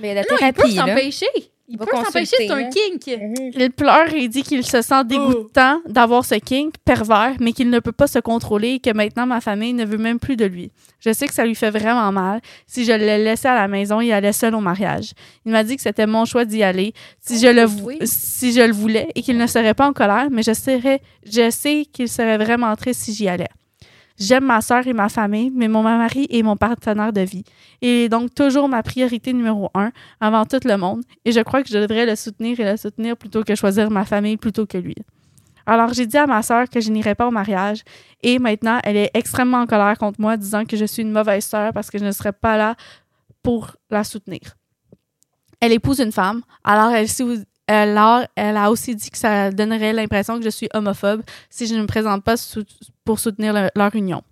Mais 0.00 0.14
la 0.14 0.22
Non, 0.22 0.26
il 0.40 0.52
peut 0.52 0.62
thérapie, 0.62 0.74
là. 0.74 0.86
s'empêcher. 0.86 1.26
Il 1.72 1.78
Va 1.78 1.86
peut 1.86 1.96
s'empêcher, 2.04 2.36
c'est 2.36 2.50
un 2.50 2.68
kink. 2.68 3.18
Il 3.54 3.70
pleure 3.70 4.12
et 4.12 4.28
dit 4.28 4.42
qu'il 4.42 4.62
se 4.64 4.82
sent 4.82 5.04
dégoûtant 5.04 5.80
d'avoir 5.88 6.22
ce 6.24 6.34
kink 6.34 6.74
pervers, 6.84 7.34
mais 7.40 7.52
qu'il 7.52 7.70
ne 7.70 7.80
peut 7.80 7.92
pas 7.92 8.06
se 8.06 8.18
contrôler 8.18 8.72
et 8.72 8.78
que 8.78 8.90
maintenant 8.94 9.24
ma 9.26 9.40
famille 9.40 9.72
ne 9.72 9.86
veut 9.86 9.96
même 9.96 10.18
plus 10.18 10.36
de 10.36 10.44
lui. 10.44 10.70
Je 11.00 11.12
sais 11.14 11.26
que 11.26 11.32
ça 11.34 11.46
lui 11.46 11.54
fait 11.54 11.70
vraiment 11.70 12.12
mal. 12.12 12.42
Si 12.66 12.84
je 12.84 12.92
le 12.92 13.24
laissais 13.24 13.48
à 13.48 13.54
la 13.54 13.68
maison, 13.68 14.00
il 14.02 14.12
allait 14.12 14.34
seul 14.34 14.54
au 14.54 14.60
mariage. 14.60 15.12
Il 15.46 15.52
m'a 15.52 15.64
dit 15.64 15.76
que 15.76 15.82
c'était 15.82 16.06
mon 16.06 16.26
choix 16.26 16.44
d'y 16.44 16.62
aller, 16.62 16.92
si 17.18 17.38
je 17.40 17.48
le 17.48 17.62
vou- 17.64 17.86
oui. 17.86 17.98
si 18.04 18.52
je 18.52 18.60
le 18.60 18.72
voulais 18.72 19.08
et 19.14 19.22
qu'il 19.22 19.38
ne 19.38 19.46
serait 19.46 19.74
pas 19.74 19.88
en 19.88 19.94
colère, 19.94 20.28
mais 20.30 20.42
je 20.42 20.52
serais 20.52 21.00
je 21.24 21.48
sais 21.50 21.86
qu'il 21.90 22.08
serait 22.08 22.36
vraiment 22.36 22.76
triste 22.76 23.00
si 23.00 23.14
j'y 23.14 23.28
allais. 23.28 23.48
J'aime 24.18 24.44
ma 24.44 24.60
sœur 24.60 24.86
et 24.86 24.92
ma 24.92 25.08
famille, 25.08 25.50
mais 25.54 25.68
mon 25.68 25.82
mari 25.82 26.26
est 26.30 26.42
mon 26.42 26.56
partenaire 26.56 27.12
de 27.12 27.22
vie. 27.22 27.44
Il 27.80 27.88
est 27.88 28.08
donc 28.08 28.34
toujours 28.34 28.68
ma 28.68 28.82
priorité 28.82 29.32
numéro 29.32 29.70
un 29.74 29.90
avant 30.20 30.44
tout 30.44 30.60
le 30.64 30.76
monde, 30.76 31.02
et 31.24 31.32
je 31.32 31.40
crois 31.40 31.62
que 31.62 31.68
je 31.68 31.78
devrais 31.78 32.06
le 32.06 32.16
soutenir 32.16 32.60
et 32.60 32.70
le 32.70 32.76
soutenir 32.76 33.16
plutôt 33.16 33.42
que 33.42 33.54
choisir 33.54 33.90
ma 33.90 34.04
famille 34.04 34.36
plutôt 34.36 34.66
que 34.66 34.78
lui. 34.78 34.96
Alors 35.66 35.92
j'ai 35.94 36.06
dit 36.06 36.18
à 36.18 36.26
ma 36.26 36.42
sœur 36.42 36.68
que 36.68 36.80
je 36.80 36.90
n'irais 36.90 37.14
pas 37.14 37.26
au 37.26 37.30
mariage, 37.30 37.82
et 38.22 38.38
maintenant 38.38 38.80
elle 38.84 38.96
est 38.96 39.10
extrêmement 39.14 39.58
en 39.58 39.66
colère 39.66 39.96
contre 39.98 40.20
moi, 40.20 40.36
disant 40.36 40.64
que 40.64 40.76
je 40.76 40.84
suis 40.84 41.02
une 41.02 41.12
mauvaise 41.12 41.44
sœur 41.44 41.72
parce 41.72 41.90
que 41.90 41.98
je 41.98 42.04
ne 42.04 42.12
serais 42.12 42.32
pas 42.32 42.56
là 42.56 42.74
pour 43.42 43.76
la 43.90 44.04
soutenir. 44.04 44.56
Elle 45.60 45.72
épouse 45.72 46.00
une 46.00 46.12
femme, 46.12 46.42
alors 46.64 46.90
elle, 46.90 47.06
alors 47.68 48.22
elle 48.36 48.56
a 48.56 48.70
aussi 48.70 48.94
dit 48.96 49.10
que 49.10 49.18
ça 49.18 49.50
donnerait 49.50 49.92
l'impression 49.92 50.38
que 50.38 50.44
je 50.44 50.50
suis 50.50 50.68
homophobe 50.74 51.22
si 51.50 51.66
je 51.66 51.74
ne 51.74 51.82
me 51.82 51.86
présente 51.86 52.22
pas 52.24 52.36
sou- 52.36 52.64
pour 53.04 53.18
soutenir 53.18 53.52
le- 53.52 53.70
leur 53.74 53.94
union. 53.94 54.22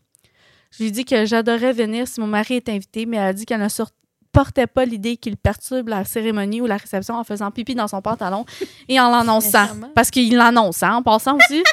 Je 0.76 0.85
lui 0.85 0.93
dis 0.93 1.05
que 1.05 1.24
j'adorerais 1.24 1.72
venir 1.72 2.07
si 2.07 2.20
mon 2.20 2.26
mari 2.26 2.55
est 2.55 2.68
invité, 2.68 3.07
mais 3.07 3.16
elle 3.16 3.26
a 3.28 3.33
dit 3.33 3.45
qu'elle 3.47 3.61
ne 3.61 3.68
supportait 3.68 4.66
pas 4.68 4.85
l'idée 4.85 5.16
qu'il 5.16 5.37
perturbe 5.37 5.89
la 5.89 6.05
cérémonie 6.05 6.61
ou 6.61 6.66
la 6.66 6.76
réception 6.76 7.14
en 7.16 7.24
faisant 7.24 7.51
pipi 7.51 7.74
dans 7.74 7.89
son 7.89 8.01
pantalon 8.01 8.45
et 8.89 9.01
en 9.01 9.11
l'annonçant. 9.11 9.66
Parce 9.95 10.11
qu'il 10.11 10.37
l'annonce, 10.37 10.83
hein, 10.83 10.95
en 10.97 11.03
passant 11.03 11.37
aussi. 11.37 11.62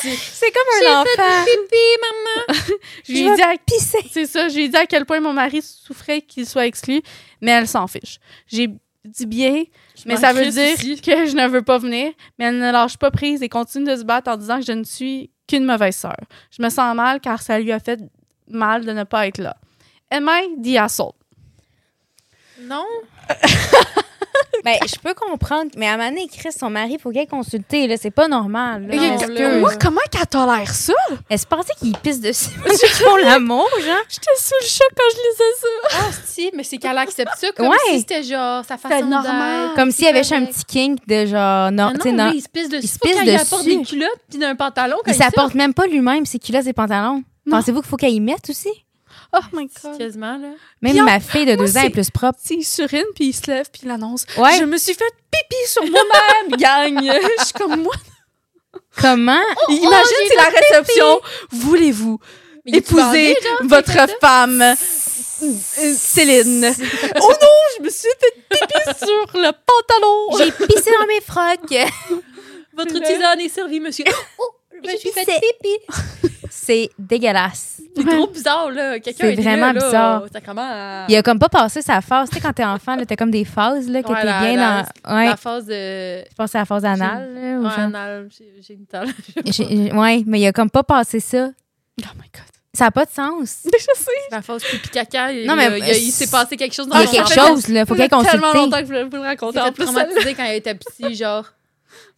C'est 0.00 0.52
comme 0.52 0.62
un 0.86 1.00
enfant. 1.00 1.44
Pipi, 1.44 1.76
maman. 2.02 2.60
Je 3.04 3.12
lui 3.12 3.20
ai 3.26 3.34
dit 3.34 3.42
à 3.42 3.54
pisser. 3.66 3.98
C'est 4.12 4.26
ça, 4.26 4.48
j'ai 4.48 4.68
dit 4.68 4.76
à 4.76 4.86
quel 4.86 5.04
point 5.04 5.18
mon 5.18 5.32
mari 5.32 5.60
souffrait 5.60 6.20
qu'il 6.22 6.46
soit 6.46 6.66
exclu, 6.66 7.02
mais 7.40 7.50
elle 7.50 7.66
s'en 7.66 7.88
fiche. 7.88 8.20
J'ai 8.46 8.68
dit 9.04 9.26
bien, 9.26 9.64
mais 10.06 10.16
ça 10.16 10.32
veut 10.32 10.50
dire 10.50 10.74
ici. 10.74 11.00
que 11.00 11.26
je 11.26 11.36
ne 11.36 11.48
veux 11.48 11.62
pas 11.62 11.78
venir, 11.78 12.12
mais 12.38 12.46
elle 12.46 12.58
ne 12.58 12.70
lâche 12.70 12.96
pas 12.96 13.10
prise 13.10 13.42
et 13.42 13.48
continue 13.48 13.86
de 13.86 13.96
se 13.96 14.04
battre 14.04 14.30
en 14.30 14.36
disant 14.36 14.58
que 14.58 14.66
je 14.66 14.72
ne 14.72 14.84
suis 14.84 15.30
qu'une 15.46 15.64
mauvaise 15.64 15.96
sœur. 15.96 16.16
Je 16.50 16.62
me 16.62 16.68
sens 16.68 16.94
mal 16.94 17.20
car 17.20 17.40
ça 17.40 17.58
lui 17.58 17.72
a 17.72 17.80
fait 17.80 18.00
mal 18.48 18.84
de 18.84 18.92
ne 18.92 19.04
pas 19.04 19.26
être 19.26 19.38
là. 19.38 19.56
Am 20.10 20.28
I 20.30 20.60
the 20.62 20.76
asshole? 20.78 21.12
Non. 22.60 22.84
Ben, 24.64 24.74
je 24.86 24.96
peux 25.02 25.14
comprendre, 25.14 25.70
mais 25.76 25.86
à 25.86 25.92
un 25.92 25.96
moment 25.96 26.08
donné, 26.10 26.26
Chris, 26.28 26.50
son 26.58 26.68
mari, 26.68 26.94
il 26.94 26.98
faut 27.00 27.10
qu'elle 27.10 27.28
consulte. 27.28 27.64
Là, 27.72 27.96
c'est 27.96 28.10
pas 28.10 28.26
normal. 28.28 28.86
Là. 28.88 28.96
Non, 28.96 29.14
Excuse. 29.14 29.38
là. 29.38 29.58
Moi, 29.58 29.72
comment 29.80 30.00
qu'elle 30.10 30.26
tolère 30.26 30.74
ça? 30.74 30.92
Elle 31.30 31.38
se 31.38 31.46
pensait 31.46 31.72
qu'il 31.78 31.96
pisse 31.98 32.20
dessus? 32.20 32.50
Font 33.04 33.16
l'amour, 33.16 33.68
genre. 33.84 33.96
J'étais 34.08 34.30
sous 34.36 34.54
le 34.60 34.66
choc 34.66 34.88
quand 34.96 35.04
je 35.12 35.16
lisais 35.16 35.54
ça. 35.60 35.98
Ah, 36.00 36.10
si, 36.26 36.50
mais 36.54 36.64
c'est 36.64 36.78
qu'elle 36.78 36.98
accepte 36.98 37.30
ça 37.38 37.52
comme 37.56 37.68
Ouais. 37.68 37.76
si 37.90 38.00
c'était 38.00 38.22
genre 38.24 38.64
sa 38.64 38.76
façon 38.76 39.06
normal. 39.06 39.70
Comme 39.76 39.90
s'il 39.92 40.04
y 40.06 40.08
avait 40.08 40.32
un 40.34 40.44
petit 40.46 40.64
kink 40.64 41.06
de 41.06 41.24
genre. 41.26 41.70
Non, 41.70 41.92
Ah 41.94 41.96
tu 41.96 42.02
sais, 42.02 42.12
non, 42.12 42.24
non. 42.26 42.32
il 42.34 42.42
se 42.42 42.48
pisse 42.48 42.68
dessus. 42.68 42.84
Il 42.84 42.88
se 42.88 42.98
pisse 42.98 43.20
qu'il 43.20 43.30
apporte 43.36 43.64
dessus. 43.64 43.76
des 43.78 43.84
culottes 43.84 44.20
puis 44.28 44.38
d'un 44.38 44.56
pantalon. 44.56 44.96
Il 45.06 45.14
s'apporte 45.14 45.54
même 45.54 45.72
pas 45.72 45.86
lui-même 45.86 46.26
ses 46.26 46.38
culottes 46.40 46.66
et 46.66 46.72
pantalons. 46.72 47.22
Pensez-vous 47.48 47.80
qu'il 47.80 47.88
faut 47.88 47.96
qu'elle 47.96 48.12
y 48.12 48.20
mette 48.20 48.50
aussi? 48.50 48.68
Oh 49.32 49.40
my 49.52 49.68
god. 49.82 49.98
Quasiment, 49.98 50.38
là. 50.38 50.48
Même 50.80 50.92
Puis 50.94 51.00
ma 51.02 51.20
fille 51.20 51.44
de 51.44 51.54
moi, 51.54 51.64
deux 51.66 51.76
ans 51.76 51.80
c'est- 51.80 51.86
est 51.88 51.90
plus 51.90 52.10
propre. 52.10 52.38
Tu 52.40 52.48
sais, 52.48 52.54
il 52.54 52.64
surine, 52.64 53.04
puis 53.14 53.26
il 53.26 53.32
se 53.34 53.50
lève, 53.50 53.66
puis 53.70 53.82
il 53.84 53.90
annonce. 53.90 54.24
Ouais. 54.38 54.56
Je 54.58 54.64
me 54.64 54.78
suis 54.78 54.94
fait 54.94 55.04
pipi 55.30 55.56
sur 55.66 55.82
moi-même, 55.82 56.56
gang! 56.58 56.98
Je 57.38 57.44
suis 57.44 57.52
comme 57.52 57.82
moi. 57.82 57.94
Comment? 59.00 59.42
Imagine, 59.68 60.06
j'ai 60.22 60.28
c'est 60.28 60.34
la 60.36 60.44
réception. 60.44 61.20
Voulez-vous 61.50 62.18
épouser 62.66 63.36
votre 63.64 64.06
femme, 64.20 64.64
Céline? 64.78 66.74
oh 67.20 67.32
non, 67.40 67.48
je 67.76 67.82
me 67.82 67.90
suis 67.90 68.08
fait 68.20 68.42
pipi 68.48 68.98
sur 68.98 69.40
le 69.40 69.52
pantalon! 69.52 70.38
J'ai 70.38 70.66
pissé 70.66 70.90
dans 70.98 71.06
mes 71.06 71.20
frocs. 71.20 71.88
Votre 72.76 72.98
tisane 73.04 73.40
est 73.40 73.48
servie, 73.48 73.80
monsieur. 73.80 74.04
Oh, 74.38 74.50
je 74.72 74.90
me 74.90 74.96
suis 74.96 75.10
fait 75.10 75.24
pipi. 75.26 75.76
C'est 76.68 76.90
dégueulasse. 76.98 77.80
C'est 77.96 78.04
trop 78.04 78.26
bizarre, 78.26 78.70
là. 78.70 78.98
Quelqu'un 79.00 79.24
C'est 79.24 79.32
était 79.32 79.42
vraiment 79.42 79.68
là, 79.68 79.72
là. 79.72 79.86
bizarre. 79.86 80.24
Ça 80.30 80.40
commence 80.42 80.70
à... 80.70 81.06
Il 81.08 81.16
a 81.16 81.22
comme 81.22 81.38
pas 81.38 81.48
passé 81.48 81.80
sa 81.80 82.02
phase. 82.02 82.28
Tu 82.28 82.34
sais, 82.36 82.42
quand 82.42 82.52
t'es 82.52 82.64
enfant, 82.64 82.94
là, 82.94 83.06
t'as 83.06 83.16
comme 83.16 83.30
des 83.30 83.46
phases, 83.46 83.88
là, 83.88 84.02
que 84.02 84.08
Ouais, 84.12 84.20
t'es 84.20 84.26
la- 84.26 84.40
bien 84.40 84.56
la- 84.56 84.82
dans. 85.02 85.14
Ouais. 85.16 85.26
La 85.28 85.36
phase 85.38 85.64
de... 85.64 85.72
Je 86.28 86.34
pense 86.36 86.54
à 86.54 86.58
la 86.58 86.64
phase 86.66 86.84
anale, 86.84 87.32
là, 87.34 87.40
ou 87.58 87.62
Ouais, 87.64 87.70
genre- 87.70 87.78
anal, 87.78 88.28
gé- 88.28 88.62
génital. 88.66 89.08
J'ai- 89.46 89.92
Ouais, 89.94 90.22
mais 90.26 90.40
il 90.40 90.46
a 90.46 90.52
comme 90.52 90.68
pas 90.68 90.82
passé 90.82 91.20
ça. 91.20 91.48
Oh 91.48 92.04
my 92.16 92.28
god. 92.34 92.42
Ça 92.74 92.86
a 92.86 92.90
pas 92.90 93.06
de 93.06 93.10
sens. 93.10 93.60
Je 93.72 93.78
sais. 93.78 94.10
La 94.30 94.42
phase 94.42 94.62
pipi 94.62 94.90
caca. 94.90 95.32
Non, 95.46 95.56
mais- 95.56 95.78
il, 95.98 96.12
s'est 96.12 96.26
passé 96.26 96.58
quelque 96.58 96.74
chose 96.74 96.86
dans 96.86 96.98
Il 97.00 97.04
y 97.06 97.18
a 97.18 97.22
quelque 97.24 97.32
chose, 97.34 97.68
là. 97.68 97.86
Faut 97.86 97.96
Ça 97.96 98.06
qu'elle 98.08 98.18
fait 98.24 98.30
tellement 98.30 98.46
consulte. 98.52 98.64
longtemps 98.64 98.76
que 98.76 98.82
je 98.82 98.86
voulais 98.88 99.04
vous 99.04 99.16
le 99.16 99.20
raconter 99.22 99.60
en 99.60 99.72
plus. 99.72 99.84
traumatisé 99.86 100.34
quand 100.34 100.44
il 100.44 100.54
était 100.56 100.74
petit, 100.74 101.14
genre. 101.14 101.46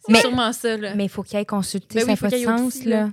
C'est 0.05 0.11
Mais- 0.11 0.19
sûrement 0.19 0.51
ça, 0.51 0.75
là. 0.75 0.91
Mais 0.95 1.05
il 1.05 1.09
faut 1.09 1.23
qu'elle 1.23 1.45
consulte. 1.45 1.93
Ben 1.93 2.01
ça 2.01 2.07
n'a 2.07 2.17
pas 2.17 2.27
de 2.27 2.31
qu'il 2.35 2.39
y 2.39 2.43
ait 2.43 2.45
sens, 2.57 2.83
là. 2.85 3.07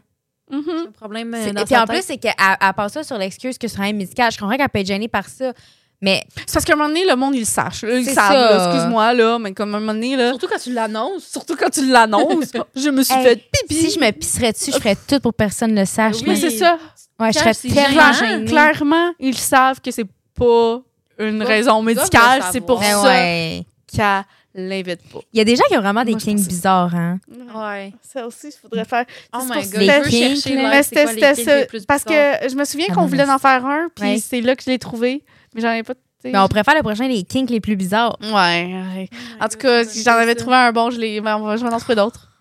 C'est 0.50 0.56
un 0.88 0.90
problème 0.92 1.34
euh, 1.34 1.44
C'est- 1.44 1.52
dans 1.52 1.62
Et 1.62 1.64
puis 1.64 1.76
en 1.76 1.84
plus, 1.86 2.02
c'est 2.02 2.16
qu'elle 2.18 2.32
elle 2.38 2.72
passe 2.74 2.92
ça 2.92 3.02
sur 3.04 3.18
l'excuse 3.18 3.58
que 3.58 3.68
c'est 3.68 3.80
un 3.80 3.92
médical. 3.92 4.30
Je 4.32 4.38
comprends 4.38 4.56
qu'elle 4.56 4.68
peut 4.68 4.78
être 4.80 4.86
gênée 4.86 5.08
par 5.08 5.28
ça. 5.28 5.52
Mais 6.00 6.22
C'est 6.46 6.52
parce 6.54 6.64
qu'à 6.64 6.74
un 6.74 6.76
moment 6.76 6.88
donné, 6.88 7.04
le 7.04 7.16
monde, 7.16 7.34
il 7.34 7.40
le 7.40 7.44
sache. 7.44 7.82
Ils 7.82 8.04
C'est 8.04 8.14
savent, 8.14 8.68
excuse-moi, 8.68 9.14
là, 9.14 9.36
mais 9.40 9.52
comme 9.52 9.74
à 9.74 9.78
un 9.78 9.80
moment 9.80 9.94
donné, 9.94 10.14
là, 10.16 10.30
Surtout 10.30 10.46
quand 10.46 10.58
tu 10.60 10.72
l'annonces. 10.72 11.24
surtout 11.24 11.56
quand 11.56 11.70
tu 11.70 11.90
l'annonces, 11.90 12.52
je 12.76 12.88
me 12.90 13.02
suis 13.02 13.12
Hey, 13.14 13.24
fait 13.24 13.42
pipi. 13.66 13.74
si 13.74 13.90
je 13.90 13.98
me 13.98 14.10
pisserais 14.12 14.52
dessus, 14.52 14.70
je 14.72 14.76
ferais 14.78 14.96
tout 15.08 15.18
pour 15.18 15.32
que 15.32 15.36
personne 15.38 15.74
ne 15.74 15.80
le 15.80 15.86
sache. 15.86 16.16
Oui. 16.18 16.24
Mais 16.28 16.36
c'est 16.36 16.50
ça. 16.50 16.78
Ouais, 17.18 17.32
je 17.32 17.38
serais 17.40 17.52
tellement 17.52 18.12
gênée. 18.12 18.44
Clairement, 18.44 19.10
ils 19.18 19.36
savent 19.36 19.80
que 19.80 19.90
c'est 19.90 20.06
pas 20.34 20.80
une 21.18 21.42
raison 21.42 21.82
médicale, 21.82 22.44
c'est 22.52 22.60
pour 22.60 22.80
savoir. 22.80 23.02
ça 23.02 23.08
ouais. 23.08 23.64
qu'elle 23.92 24.24
l'invite 24.54 25.00
pas. 25.12 25.18
Il 25.32 25.38
y 25.38 25.40
a 25.40 25.44
des 25.44 25.56
gens 25.56 25.64
qui 25.68 25.76
ont 25.76 25.80
vraiment 25.80 26.04
des 26.04 26.12
Moi, 26.12 26.20
que- 26.20 26.48
bizarres, 26.48 26.94
hein. 26.94 27.18
Ouais. 27.54 27.92
Ça 28.02 28.26
aussi, 28.26 28.48
il 28.48 28.52
faudrait 28.52 28.84
faire. 28.84 29.04
Oh 29.34 29.42
my 29.44 29.62
god. 29.68 29.80
je 29.80 30.10
chercher, 30.10 30.56
Mais 30.56 30.82
c'était 30.82 31.34
ça. 31.34 31.52
Parce 31.86 32.04
que 32.04 32.12
je 32.12 32.54
me 32.56 32.64
souviens 32.64 32.86
Ah, 32.90 32.94
qu'on 32.94 33.06
voulait 33.06 33.28
en 33.28 33.38
faire 33.38 33.64
un, 33.66 33.88
puis 33.94 34.04
Ouais. 34.04 34.18
c'est 34.18 34.40
là 34.40 34.56
que 34.56 34.62
je 34.64 34.70
l'ai 34.70 34.78
trouvé. 34.78 35.22
Mais 35.54 35.60
j'en 35.60 35.68
avais 35.68 35.82
pas. 35.82 35.94
Mais 36.24 36.36
on 36.38 36.48
préfère 36.48 36.74
le 36.74 36.82
prochain 36.82 37.06
les 37.06 37.22
kinks 37.22 37.48
les 37.50 37.60
plus 37.60 37.76
bizarres. 37.76 38.16
Ouais, 38.20 38.28
ouais. 38.32 39.08
En 39.40 39.48
tout 39.48 39.56
cas, 39.58 39.84
si 39.84 40.02
j'en 40.02 40.12
avais 40.14 40.34
trouvé 40.34 40.56
un 40.56 40.72
bon, 40.72 40.90
je 40.90 40.98
l'ai. 40.98 41.20
ben, 41.20 41.36
on 41.36 41.42
va- 41.44 41.54
en 41.74 41.78
trouver 41.78 41.94
d'autres. 41.94 42.32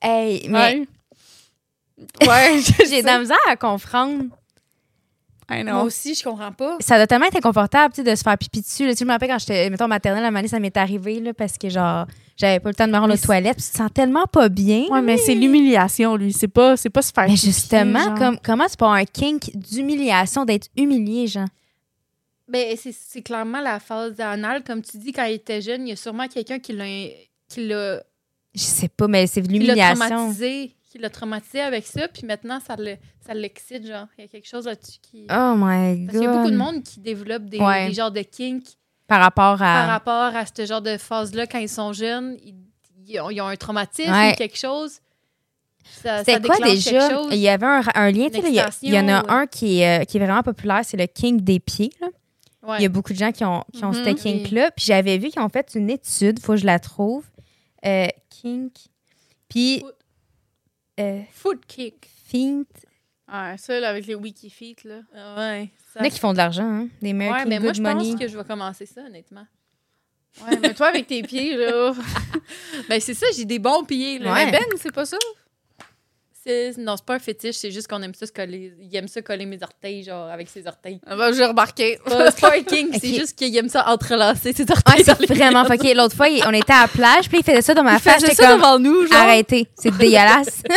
Hey, 0.00 0.46
mais 0.48 0.58
Ouais. 0.58 0.86
Ouais, 2.28 2.60
j'ai 2.88 3.00
de 3.02 3.06
la 3.06 3.18
misère 3.20 3.36
à 3.48 3.56
comprendre. 3.56 4.24
I 5.60 5.64
Moi 5.64 5.82
aussi, 5.82 6.14
je 6.14 6.22
comprends 6.24 6.52
pas. 6.52 6.76
Ça 6.80 6.96
doit 6.96 7.06
tellement 7.06 7.26
être 7.26 7.36
inconfortable, 7.36 7.92
tu 7.94 8.02
sais, 8.02 8.10
de 8.10 8.14
se 8.16 8.22
faire 8.22 8.36
pipi 8.38 8.60
dessus. 8.60 8.84
là. 8.86 8.92
Tu 8.92 8.98
sais, 8.98 9.04
je 9.04 9.06
me 9.08 9.12
rappelle 9.12 9.28
quand 9.30 9.38
j'étais, 9.38 9.68
mettons, 9.70 9.88
maternelle, 9.88 10.24
à 10.24 10.30
donné, 10.30 10.48
ça 10.48 10.58
m'est 10.60 10.76
arrivé, 10.76 11.20
là, 11.20 11.32
parce 11.34 11.58
que, 11.58 11.68
genre, 11.68 12.06
j'avais 12.36 12.60
pas 12.60 12.68
le 12.70 12.74
temps 12.74 12.86
de 12.86 12.92
me 12.92 12.98
rendre 12.98 13.14
aux 13.14 13.16
toilettes. 13.18 13.56
Tu 13.58 13.70
te 13.70 13.76
sens 13.76 13.90
tellement 13.92 14.26
pas 14.26 14.48
bien. 14.48 14.86
Ouais, 14.90 15.02
mais 15.02 15.16
c'est 15.18 15.34
l'humiliation, 15.34 16.16
lui. 16.16 16.32
C'est 16.32 16.48
pas, 16.48 16.76
c'est 16.76 16.90
pas 16.90 17.02
se 17.02 17.12
faire 17.12 17.24
Mais 17.24 17.34
pipi, 17.34 17.46
justement, 17.46 18.00
genre. 18.00 18.14
comme, 18.18 18.38
comment 18.42 18.66
tu 18.66 18.76
peux 18.76 18.84
avoir 18.84 18.98
un 18.98 19.04
kink 19.04 19.50
d'humiliation, 19.54 20.44
d'être 20.44 20.68
humilié, 20.76 21.26
genre? 21.26 21.48
Ben, 22.48 22.76
c'est- 22.76 22.94
c'est 22.94 23.22
clairement 23.22 23.60
la 23.60 23.80
phase 23.80 24.18
anale. 24.20 24.62
Comme 24.64 24.82
tu 24.82 24.98
dis, 24.98 25.12
quand 25.12 25.24
il 25.24 25.34
était 25.34 25.62
jeune, 25.62 25.86
il 25.86 25.90
y 25.90 25.92
a 25.92 25.96
sûrement 25.96 26.28
quelqu'un 26.28 26.58
qui 26.58 26.72
l'a 26.72 26.84
qui 27.48 27.66
l'a 27.66 28.02
Je 28.54 28.60
sais 28.60 28.88
pas, 28.88 29.08
mais 29.08 29.26
c'est 29.26 29.40
de 29.42 29.46
qui 29.46 29.58
l'a 29.60 29.74
l'humiliation. 29.74 30.32
Qui 30.92 30.98
l'a 30.98 31.08
traumatisé 31.08 31.60
avec 31.62 31.86
ça, 31.86 32.06
puis 32.06 32.26
maintenant, 32.26 32.60
ça 32.60 32.76
le- 32.78 32.98
ça 33.26 33.32
l'excite, 33.32 33.86
genre. 33.86 34.06
Il 34.18 34.22
y 34.22 34.24
a 34.26 34.28
quelque 34.28 34.46
chose 34.46 34.66
là-dessus 34.66 34.98
qui. 35.00 35.26
Oh 35.30 35.54
my 35.56 36.04
Parce 36.04 36.06
god. 36.06 36.10
qu'il 36.10 36.22
y 36.22 36.26
a 36.26 36.36
beaucoup 36.36 36.50
de 36.50 36.56
monde 36.56 36.82
qui 36.82 37.00
développe 37.00 37.44
des, 37.46 37.58
Ouais. 37.58 37.88
des 37.88 37.94
genres 37.94 38.10
de 38.10 38.20
kinks 38.20 38.76
Par 39.06 39.20
rapport 39.22 39.56
par 39.56 39.62
à. 39.62 39.86
rapport 39.86 40.36
à 40.36 40.44
ce 40.44 40.66
genre 40.66 40.82
de 40.82 40.98
phase-là 40.98 41.46
quand 41.46 41.58
ils 41.60 41.68
sont 41.70 41.94
jeunes. 41.94 42.36
Ils, 42.44 42.54
ils 43.06 43.20
ont, 43.20 43.30
ils 43.30 43.40
ont 43.40 43.46
un 43.46 43.56
traumatisme 43.56 44.12
Ouais. 44.12 44.32
ou 44.32 44.36
quelque 44.36 44.58
chose. 44.58 44.98
C'était 45.84 46.40
quoi 46.40 46.58
déjà? 46.58 47.08
chose. 47.10 47.28
Il 47.32 47.38
y 47.38 47.48
avait 47.48 47.64
un, 47.66 47.82
un 47.94 48.10
lien, 48.10 48.28
il 48.32 48.52
y 48.54 48.60
a- 48.60 48.68
il 48.82 48.92
y, 48.94 48.98
en 48.98 49.08
a 49.08 49.32
un 49.32 49.46
qui 49.46 49.80
est, 49.80 50.02
euh, 50.02 50.04
qui 50.04 50.18
est 50.18 50.20
vraiment 50.20 50.42
populaire, 50.42 50.82
c'est 50.84 50.96
le 50.98 51.06
kink 51.06 51.40
des 51.42 51.58
pieds. 51.58 51.90
là. 52.00 52.08
Ouais. 52.64 52.76
Il 52.78 52.82
y 52.82 52.86
a 52.86 52.88
beaucoup 52.88 53.12
de 53.12 53.18
gens 53.18 53.32
qui 53.32 53.44
ont, 53.44 53.64
qui 53.72 53.82
ont 53.84 53.92
Mhm. 53.92 54.04
ce 54.04 54.10
kink-là. 54.10 54.70
Puis 54.76 54.84
j'avais 54.86 55.18
vu 55.18 55.30
qu'ils 55.30 55.42
ont 55.42 55.48
fait 55.48 55.72
une 55.74 55.90
étude, 55.90 56.38
faut 56.38 56.52
que 56.52 56.58
je 56.60 56.66
la 56.66 56.78
trouve. 56.78 57.24
Euh, 57.86 58.06
kink. 58.30 58.72
Puis. 59.48 59.82
Foot. 61.02 61.20
Euh, 61.20 61.22
Foot 61.32 61.60
kick. 61.66 62.08
feet. 62.26 62.68
Ouais, 63.32 63.56
ça, 63.56 63.80
là, 63.80 63.88
avec 63.90 64.06
les 64.06 64.14
Wikifeet, 64.14 64.76
là. 64.84 65.00
Ah 65.14 65.36
Ouais. 65.38 65.70
Il 65.94 65.98
y 65.98 66.02
en 66.02 66.06
a 66.06 66.10
qui 66.10 66.18
font 66.18 66.32
de 66.32 66.38
l'argent, 66.38 66.64
hein? 66.64 66.88
Des 67.00 67.08
Ouais, 67.12 67.26
American 67.26 67.48
mais 67.48 67.58
moi, 67.60 67.72
je 67.72 67.82
pense 67.82 68.14
que 68.20 68.28
je 68.28 68.36
vais 68.36 68.44
commencer 68.44 68.86
ça, 68.86 69.02
honnêtement. 69.02 69.46
Ouais, 70.46 70.58
mais 70.60 70.74
toi, 70.74 70.88
avec 70.88 71.06
tes 71.06 71.22
pieds, 71.22 71.56
là. 71.56 71.92
Ben, 72.88 73.00
c'est 73.00 73.14
ça, 73.14 73.26
j'ai 73.36 73.44
des 73.44 73.58
bons 73.58 73.84
pieds, 73.84 74.18
là. 74.18 74.32
Ouais. 74.32 74.46
Mais 74.46 74.52
Ben, 74.52 74.64
c'est 74.76 74.92
pas 74.92 75.04
ça. 75.06 75.16
Non, 76.78 76.96
c'est 76.96 77.04
pas 77.04 77.14
un 77.14 77.18
fétiche, 77.18 77.56
c'est 77.56 77.70
juste 77.70 77.86
qu'on 77.88 78.02
aime 78.02 78.14
ça 78.14 78.26
se 78.26 78.32
coller. 78.32 78.72
Il 78.80 78.94
aime 78.96 79.08
ça 79.08 79.22
coller 79.22 79.46
mes 79.46 79.62
orteils, 79.62 80.02
genre, 80.02 80.28
avec 80.28 80.48
ses 80.48 80.66
orteils. 80.66 81.00
Ah 81.06 81.14
ben, 81.16 81.32
j'ai 81.32 81.44
remarqué. 81.44 81.98
Pas- 82.04 82.30
C'est 82.30 82.40
pas 82.40 82.54
un 82.56 82.62
c'est 83.00 83.14
juste 83.14 83.36
qu'il 83.38 83.56
aime 83.56 83.68
ça 83.68 83.88
entrelacer 83.88 84.52
ses 84.52 84.66
orteils. 84.70 85.04
Ouais, 85.06 85.26
vraiment 85.34 85.64
fucké. 85.64 85.94
L'autre 85.94 86.16
fois, 86.16 86.28
il- 86.28 86.42
on 86.46 86.52
était 86.52 86.72
à 86.72 86.82
la 86.82 86.88
plage, 86.88 87.28
puis 87.28 87.38
il 87.38 87.44
faisait 87.44 87.62
ça 87.62 87.74
dans 87.74 87.84
ma 87.84 87.94
Il 87.94 88.00
face. 88.00 88.14
faisait 88.16 88.26
J'étais 88.30 88.42
ça 88.42 88.48
comme, 88.50 88.58
devant 88.58 88.78
nous, 88.78 89.06
genre. 89.06 89.20
arrêtez, 89.20 89.68
c'est 89.76 89.96
dégueulasse. 89.96 90.62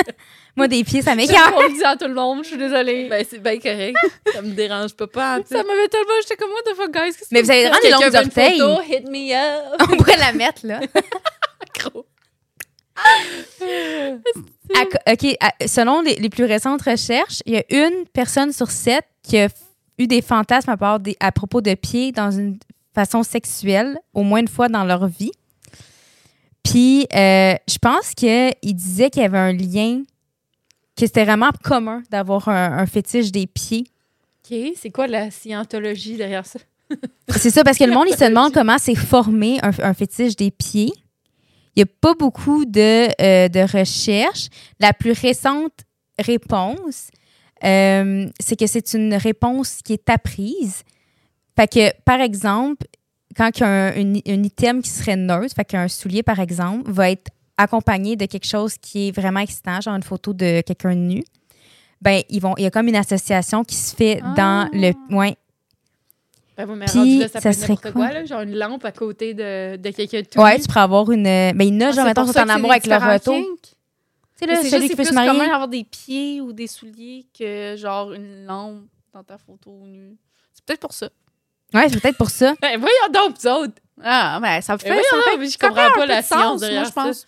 Moi, 0.57 0.69
des 0.69 0.85
pieds, 0.85 1.01
ça 1.01 1.15
m'écoeure. 1.15 1.51
On 1.57 1.63
le 1.63 1.73
dit 1.73 1.83
à 1.83 1.97
tout 1.97 2.07
le 2.07 2.13
monde, 2.13 2.39
je 2.43 2.47
suis 2.49 2.57
désolée. 2.57 3.09
Ben, 3.09 3.25
c'est 3.29 3.39
bien 3.43 3.59
correct. 3.59 3.97
ça 4.33 4.41
me 4.41 4.51
dérange 4.53 4.93
pas, 4.93 5.05
pas. 5.07 5.39
ça 5.45 5.57
m'avait 5.63 5.89
tellement. 5.89 6.13
J'étais 6.21 6.37
comme, 6.37 6.49
what 6.51 6.71
the 6.71 6.75
fuck, 6.77 6.93
guys? 6.93 7.11
Mais 7.31 7.41
vous 7.41 7.51
avez 7.51 7.63
vraiment 7.67 7.81
des 7.83 7.89
longues 7.91 8.15
orteils. 8.15 8.59
photo, 8.59 8.81
hit 8.89 9.09
me 9.09 9.33
up. 9.35 9.81
On 9.81 9.97
pourrait 9.97 10.15
la 10.17 10.31
mettre, 10.31 10.65
là. 10.65 10.79
À 14.75 15.11
OK, 15.13 15.35
à- 15.39 15.67
selon 15.67 16.01
les, 16.01 16.15
les 16.15 16.29
plus 16.29 16.45
récentes 16.45 16.81
recherches, 16.81 17.41
il 17.45 17.53
y 17.53 17.57
a 17.57 17.63
une 17.69 18.05
personne 18.13 18.51
sur 18.51 18.71
sept 18.71 19.05
qui 19.23 19.37
a 19.37 19.47
eu 19.97 20.07
des 20.07 20.21
fantasmes 20.21 20.69
à, 20.71 20.77
part 20.77 20.99
des- 20.99 21.17
à 21.19 21.31
propos 21.31 21.61
de 21.61 21.73
pieds 21.75 22.11
dans 22.11 22.31
une 22.31 22.57
façon 22.93 23.23
sexuelle 23.23 23.97
au 24.13 24.23
moins 24.23 24.39
une 24.39 24.47
fois 24.47 24.67
dans 24.69 24.83
leur 24.83 25.07
vie. 25.07 25.31
Puis, 26.63 27.05
euh, 27.13 27.53
je 27.69 27.77
pense 27.79 28.13
qu'il 28.15 28.53
disait 28.75 29.09
qu'il 29.09 29.21
y 29.21 29.25
avait 29.25 29.37
un 29.37 29.53
lien, 29.53 30.01
que 30.97 31.05
c'était 31.05 31.25
vraiment 31.25 31.51
commun 31.63 32.01
d'avoir 32.09 32.47
un, 32.49 32.79
un 32.79 32.85
fétiche 32.87 33.31
des 33.31 33.45
pieds. 33.47 33.85
OK, 34.49 34.57
c'est 34.75 34.89
quoi 34.89 35.07
la 35.07 35.29
scientologie 35.29 36.15
derrière 36.17 36.45
ça? 36.45 36.59
C'est 37.29 37.49
ça, 37.51 37.63
parce 37.63 37.77
que 37.77 37.83
le 37.83 37.93
monde, 37.93 38.07
il 38.09 38.15
se 38.15 38.23
demande 38.29 38.53
comment 38.53 38.77
c'est 38.79 38.95
formé 38.95 39.59
un, 39.61 39.71
un 39.83 39.93
fétiche 39.93 40.35
des 40.35 40.51
pieds. 40.51 40.93
Il 41.75 41.83
n'y 41.83 41.89
a 41.89 41.93
pas 42.01 42.13
beaucoup 42.13 42.65
de, 42.65 43.07
euh, 43.21 43.47
de 43.49 43.59
recherches. 43.77 44.47
La 44.79 44.93
plus 44.93 45.11
récente 45.11 45.73
réponse, 46.17 47.09
euh, 47.63 48.29
c'est 48.39 48.57
que 48.57 48.67
c'est 48.67 48.93
une 48.93 49.13
réponse 49.15 49.79
qui 49.83 49.93
est 49.93 50.09
apprise. 50.09 50.83
Fait 51.57 51.67
que, 51.71 51.91
par 52.03 52.21
exemple, 52.21 52.85
quand 53.35 53.49
il 53.57 53.61
y 53.61 53.63
a 53.63 53.67
un, 53.67 53.93
une- 53.95 54.45
item 54.45 54.81
qui 54.81 54.89
serait 54.89 55.15
neutre, 55.17 55.53
fait 55.55 55.65
qu'un 55.65 55.87
soulier, 55.87 56.23
par 56.23 56.39
exemple, 56.39 56.89
va 56.91 57.11
être 57.11 57.29
accompagné 57.57 58.15
de 58.15 58.25
quelque 58.25 58.47
chose 58.47 58.77
qui 58.77 59.07
est 59.07 59.11
vraiment 59.11 59.39
excitant, 59.39 59.79
genre 59.81 59.95
une 59.95 60.03
photo 60.03 60.33
de 60.33 60.61
quelqu'un 60.61 60.95
nu, 60.95 61.23
ben, 62.01 62.21
ils 62.29 62.41
vont, 62.41 62.53
il 62.57 62.63
y 62.63 62.65
a 62.65 62.71
comme 62.71 62.87
une 62.87 62.95
association 62.97 63.63
qui 63.63 63.75
se 63.75 63.95
fait 63.95 64.21
dans 64.35 64.69
le... 64.73 64.91
Ouais, 65.15 65.35
Ben, 66.57 66.65
vous, 66.65 66.75
mais 66.75 66.85
Puis, 66.85 66.97
rendu 66.99 67.17
là, 67.19 67.27
ça, 67.27 67.51
serait 67.53 67.75
quoi? 67.77 67.91
quoi, 67.91 68.11
là, 68.11 68.25
genre 68.25 68.41
une 68.41 68.55
lampe 68.55 68.85
à 68.85 68.91
côté 68.91 69.33
de, 69.33 69.75
de 69.75 69.89
quelqu'un 69.91 70.21
de 70.21 70.25
tout 70.25 70.39
Ouais, 70.39 70.57
tu 70.59 70.67
pourrais 70.67 70.79
avoir 70.81 71.11
une. 71.11 71.23
Ben, 71.23 71.61
il 71.61 71.73
y 71.73 71.77
en 71.77 71.81
a, 71.81 71.91
genre, 71.91 71.93
c'est 71.95 72.03
mettons, 72.05 72.25
sont 72.25 72.29
en 72.39 72.45
c'est 72.45 72.51
amour 72.51 72.71
avec 72.71 72.85
leur 72.87 73.01
retour. 73.01 73.33
kinks. 73.35 73.61
Tu 73.61 73.69
sais, 74.39 74.45
Mais 74.47 74.53
là, 74.53 74.59
C'est 74.63 74.69
celui 74.69 74.83
qui 74.83 74.87
c'est 74.89 74.95
peut 74.95 75.03
plus 75.03 75.09
se 75.09 75.13
marier. 75.13 75.29
commun 75.31 75.45
d'avoir 75.47 75.67
des 75.67 75.83
pieds 75.83 76.41
ou 76.41 76.53
des 76.53 76.67
souliers 76.67 77.25
que 77.37 77.75
genre 77.77 78.11
une 78.13 78.45
lampe 78.45 78.83
dans 79.13 79.23
ta 79.23 79.37
photo 79.37 79.71
nue. 79.85 80.15
C'est 80.53 80.63
peut-être 80.65 80.79
pour 80.81 80.93
ça. 80.93 81.09
Ouais, 81.73 81.89
c'est 81.89 81.99
peut-être 82.01 82.17
pour 82.17 82.29
ça. 82.29 82.53
Ben, 82.61 82.79
voyons 82.79 82.95
donc, 83.13 83.37
vous 83.41 83.47
autres. 83.49 83.73
Ah, 84.03 84.39
ben 84.41 84.61
ça 84.61 84.73
me 84.73 84.77
fait, 84.77 84.89
Ben, 84.89 84.95
voyons 84.95 85.07
ça 85.09 85.15
me 85.17 85.21
fait 85.33 85.37
mais 85.37 85.49
je 85.49 85.57
comprends 85.57 85.91
pas 85.93 86.05
la 86.05 86.21
science 86.21 86.61
moi, 86.61 86.83
je 86.83 86.91
pense. 86.91 87.27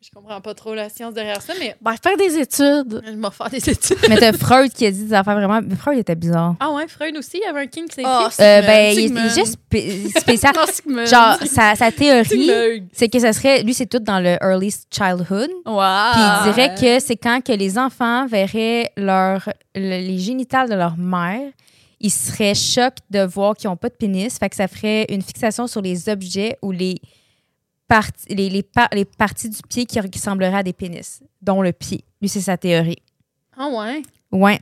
Je 0.00 0.10
comprends 0.14 0.40
pas 0.40 0.54
trop 0.54 0.74
la 0.76 0.88
science 0.88 1.12
derrière 1.12 1.42
ça, 1.42 1.54
mais 1.58 1.74
Ben, 1.82 1.92
faire 2.00 2.16
des 2.16 2.36
études. 2.38 3.02
je 3.04 3.10
vais 3.10 3.30
faire 3.32 3.50
des 3.50 3.68
études. 3.68 3.96
Mais 4.08 4.16
t'as 4.16 4.32
Freud 4.32 4.72
qui 4.72 4.86
a 4.86 4.92
dit 4.92 5.06
des 5.06 5.12
affaires 5.12 5.34
vraiment. 5.34 5.60
mais 5.60 5.74
Freud 5.74 5.98
était 5.98 6.14
bizarre. 6.14 6.54
Ah 6.60 6.70
ouais, 6.70 6.86
Freud 6.86 7.16
aussi, 7.16 7.38
il 7.38 7.40
y 7.44 7.50
avait 7.50 7.62
un 7.62 7.66
king 7.66 7.88
qui 7.88 7.96
s'est 7.96 8.02
Ah. 8.04 8.28
Euh, 8.38 8.62
ben, 8.62 8.96
il, 8.96 9.18
est 9.18 9.34
juste 9.34 9.58
spé- 9.68 10.08
spécial. 10.20 10.52
Non. 10.86 11.04
Genre, 11.04 11.36
sa, 11.46 11.74
sa 11.74 11.90
théorie, 11.90 12.84
c'est 12.92 13.08
que 13.08 13.18
ça 13.18 13.32
serait. 13.32 13.64
Lui, 13.64 13.74
c'est 13.74 13.86
tout 13.86 13.98
dans 13.98 14.20
le 14.20 14.36
early 14.40 14.72
childhood. 14.88 15.50
Wow. 15.66 16.12
Puis 16.12 16.22
il 16.22 16.52
dirait 16.52 16.74
que 16.76 17.04
c'est 17.04 17.16
quand 17.16 17.42
que 17.44 17.52
les 17.52 17.76
enfants 17.76 18.24
verraient 18.28 18.92
leur, 18.96 19.48
le- 19.74 19.80
les 20.06 20.18
génitales 20.18 20.68
de 20.70 20.76
leur 20.76 20.96
mère, 20.96 21.50
ils 21.98 22.12
seraient 22.12 22.54
choqués 22.54 23.02
de 23.10 23.24
voir 23.24 23.56
qu'ils 23.56 23.68
n'ont 23.68 23.76
pas 23.76 23.88
de 23.88 23.94
pénis. 23.94 24.38
Fait 24.38 24.48
que 24.48 24.54
ça 24.54 24.68
ferait 24.68 25.06
une 25.08 25.22
fixation 25.22 25.66
sur 25.66 25.82
les 25.82 26.08
objets 26.08 26.56
ou 26.62 26.70
les, 26.70 27.00
parties 27.88 28.26
les, 28.34 28.48
les, 28.50 28.62
par- 28.62 28.88
les 28.92 29.04
parties 29.04 29.48
du 29.48 29.60
pied 29.68 29.86
qui 29.86 29.98
ressembleraient 29.98 30.54
à 30.58 30.62
des 30.62 30.72
pénis, 30.72 31.22
dont 31.42 31.62
le 31.62 31.72
pied. 31.72 32.04
Lui, 32.20 32.28
c'est 32.28 32.40
sa 32.42 32.56
théorie. 32.56 32.98
Ah 33.56 33.68
ouais? 33.68 34.02
Ouais, 34.30 34.60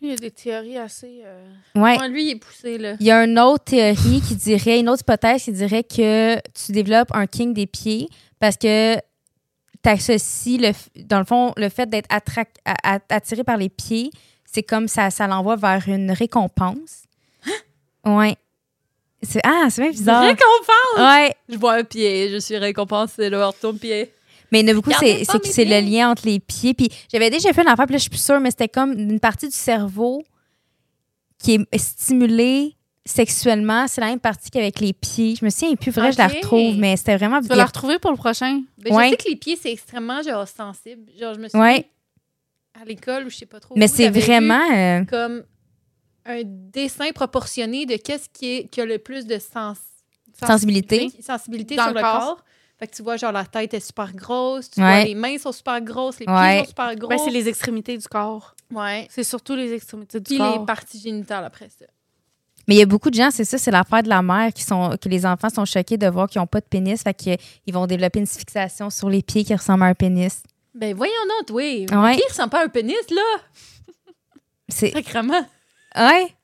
Lui, 0.00 0.08
il 0.08 0.10
y 0.10 0.12
a 0.12 0.16
des 0.16 0.30
théories 0.30 0.78
assez. 0.78 1.20
euh, 1.24 1.52
ouais. 1.74 2.08
Lui, 2.08 2.24
il 2.24 2.30
est 2.30 2.36
poussé, 2.36 2.78
là. 2.78 2.96
Il 3.00 3.04
y 3.06 3.10
a 3.10 3.24
une 3.24 3.38
autre 3.38 3.64
théorie 3.64 4.22
qui 4.26 4.36
dirait, 4.36 4.80
une 4.80 4.88
autre 4.88 5.02
hypothèse 5.02 5.42
qui 5.44 5.52
dirait 5.52 5.84
que 5.84 6.36
tu 6.52 6.72
développes 6.72 7.10
un 7.12 7.26
king 7.26 7.52
des 7.52 7.66
pieds 7.66 8.08
parce 8.38 8.56
que 8.56 8.96
tu 8.96 9.88
associes, 9.88 10.58
le, 10.58 10.72
dans 11.04 11.18
le 11.18 11.24
fond, 11.24 11.52
le 11.56 11.68
fait 11.68 11.88
d'être 11.90 12.08
attiré 13.10 13.44
par 13.44 13.56
les 13.56 13.68
pieds, 13.68 14.10
c'est 14.44 14.62
comme 14.62 14.88
ça, 14.88 15.10
ça 15.10 15.26
l'envoie 15.26 15.56
vers 15.56 15.86
une 15.88 16.10
récompense. 16.12 17.02
Ouais. 18.04 18.36
C'est, 19.22 19.40
ah, 19.44 19.66
c'est 19.68 19.82
bien 19.82 19.90
bizarre. 19.90 20.22
Récompense! 20.24 20.98
Ouais. 20.98 21.34
Je 21.48 21.56
vois 21.58 21.74
un 21.74 21.84
pied, 21.84 22.30
je 22.30 22.38
suis 22.38 22.56
récompensée, 22.56 23.28
là, 23.28 23.50
ton 23.60 23.74
pied. 23.74 24.12
Mais 24.52 24.68
a 24.68 24.74
beaucoup, 24.74 24.90
c'est, 24.98 25.24
c'est 25.24 25.44
c'est 25.46 25.64
le 25.64 25.78
lien 25.80 26.10
entre 26.10 26.26
les 26.26 26.40
pieds. 26.40 26.74
Puis 26.74 26.88
j'avais 27.12 27.30
déjà 27.30 27.52
fait 27.52 27.62
une 27.62 27.68
affaire, 27.68 27.86
puis 27.86 27.92
là, 27.92 27.98
je 27.98 28.02
suis 28.02 28.10
plus 28.10 28.22
sûre, 28.24 28.40
mais 28.40 28.50
c'était 28.50 28.68
comme 28.68 28.92
une 28.92 29.20
partie 29.20 29.46
du 29.46 29.54
cerveau 29.54 30.22
qui 31.38 31.54
est 31.54 31.78
stimulée 31.78 32.74
sexuellement. 33.06 33.86
C'est 33.86 34.00
la 34.00 34.08
même 34.08 34.20
partie 34.20 34.50
qu'avec 34.50 34.80
les 34.80 34.92
pieds. 34.92 35.36
Je 35.38 35.44
me 35.44 35.50
souviens 35.50 35.74
plus 35.76 35.90
vrai, 35.92 36.12
je 36.12 36.18
la 36.18 36.26
retrouve, 36.28 36.76
mais 36.76 36.96
c'était 36.96 37.16
vraiment 37.16 37.40
Tu 37.40 37.46
vas 37.48 37.56
la 37.56 37.64
retrouver 37.66 37.98
pour 37.98 38.10
le 38.10 38.16
prochain. 38.16 38.62
Ben, 38.78 38.94
Ouais. 38.94 39.04
Je 39.06 39.10
sais 39.10 39.16
que 39.16 39.28
les 39.28 39.36
pieds, 39.36 39.58
c'est 39.60 39.70
extrêmement, 39.72 40.22
genre, 40.22 40.46
sensible. 40.48 41.02
Genre, 41.18 41.34
je 41.34 41.40
me 41.40 41.48
suis 41.48 41.58
Ouais. 41.58 41.86
à 42.80 42.84
l'école 42.84 43.26
ou 43.26 43.30
je 43.30 43.36
sais 43.36 43.46
pas 43.46 43.60
trop. 43.60 43.74
Mais 43.76 43.86
où, 43.88 43.94
c'est 43.94 44.10
vu 44.10 44.20
vraiment. 44.20 44.60
euh, 44.74 45.04
comme 45.04 45.42
un 46.26 46.42
dessin 46.44 47.10
proportionné 47.14 47.86
de 47.86 47.96
qu'est-ce 47.96 48.28
qui, 48.28 48.52
est, 48.56 48.68
qui 48.68 48.80
a 48.80 48.84
le 48.86 48.98
plus 48.98 49.26
de 49.26 49.38
sens, 49.38 49.78
Sensibilité. 50.46 51.10
sensibilité 51.20 51.76
Dans 51.76 51.84
sur 51.86 51.94
le 51.94 52.00
corps. 52.00 52.18
corps. 52.20 52.44
Fait 52.78 52.86
que 52.86 52.96
tu 52.96 53.02
vois, 53.02 53.16
genre, 53.18 53.32
la 53.32 53.44
tête 53.44 53.74
est 53.74 53.80
super 53.80 54.10
grosse, 54.14 54.70
tu 54.70 54.80
Ouais. 54.80 54.86
vois, 54.86 55.04
les 55.04 55.14
mains 55.14 55.36
sont 55.36 55.52
super 55.52 55.80
grosses, 55.82 56.18
les 56.18 56.24
pieds 56.26 56.34
Ouais. 56.34 56.58
sont 56.60 56.68
super 56.68 56.94
gros. 56.96 57.08
Ben, 57.10 57.18
c'est 57.22 57.30
les 57.30 57.46
extrémités 57.48 57.98
du 57.98 58.08
corps. 58.08 58.54
Ouais. 58.72 59.06
C'est 59.10 59.24
surtout 59.24 59.54
les 59.54 59.72
extrémités 59.74 60.18
du 60.18 60.24
Puis 60.24 60.38
corps. 60.38 60.58
les 60.60 60.64
parties 60.64 60.98
génitales 60.98 61.44
après 61.44 61.68
ça. 61.68 61.84
Mais 62.68 62.76
il 62.76 62.78
y 62.78 62.82
a 62.82 62.86
beaucoup 62.86 63.10
de 63.10 63.14
gens, 63.16 63.30
c'est 63.30 63.44
ça, 63.44 63.58
c'est 63.58 63.70
l'affaire 63.70 64.02
de 64.02 64.08
la 64.08 64.22
mère, 64.22 64.52
qui 64.54 64.62
sont, 64.62 64.96
que 65.00 65.08
les 65.08 65.26
enfants 65.26 65.50
sont 65.50 65.64
choqués 65.64 65.98
de 65.98 66.06
voir 66.06 66.28
qu'ils 66.28 66.40
n'ont 66.40 66.46
pas 66.46 66.60
de 66.60 66.66
pénis. 66.66 67.02
Fait 67.02 67.12
qu'ils 67.12 67.38
vont 67.74 67.86
développer 67.86 68.20
une 68.20 68.26
fixation 68.26 68.88
sur 68.88 69.10
les 69.10 69.22
pieds 69.22 69.44
qui 69.44 69.54
ressemblent 69.54 69.82
à 69.82 69.86
un 69.86 69.94
pénis. 69.94 70.42
Ben 70.74 70.94
voyons 70.94 71.12
donc, 71.38 71.54
oui. 71.56 71.84
Ouais. 71.92 72.16
Qui 72.16 72.22
ressemble 72.28 72.50
pas 72.50 72.60
à 72.60 72.64
un 72.64 72.68
pénis, 72.68 72.96
là? 73.10 73.22
C'est. 74.68 74.90
Sacrement. 74.92 75.44
Ouais. 75.96 76.34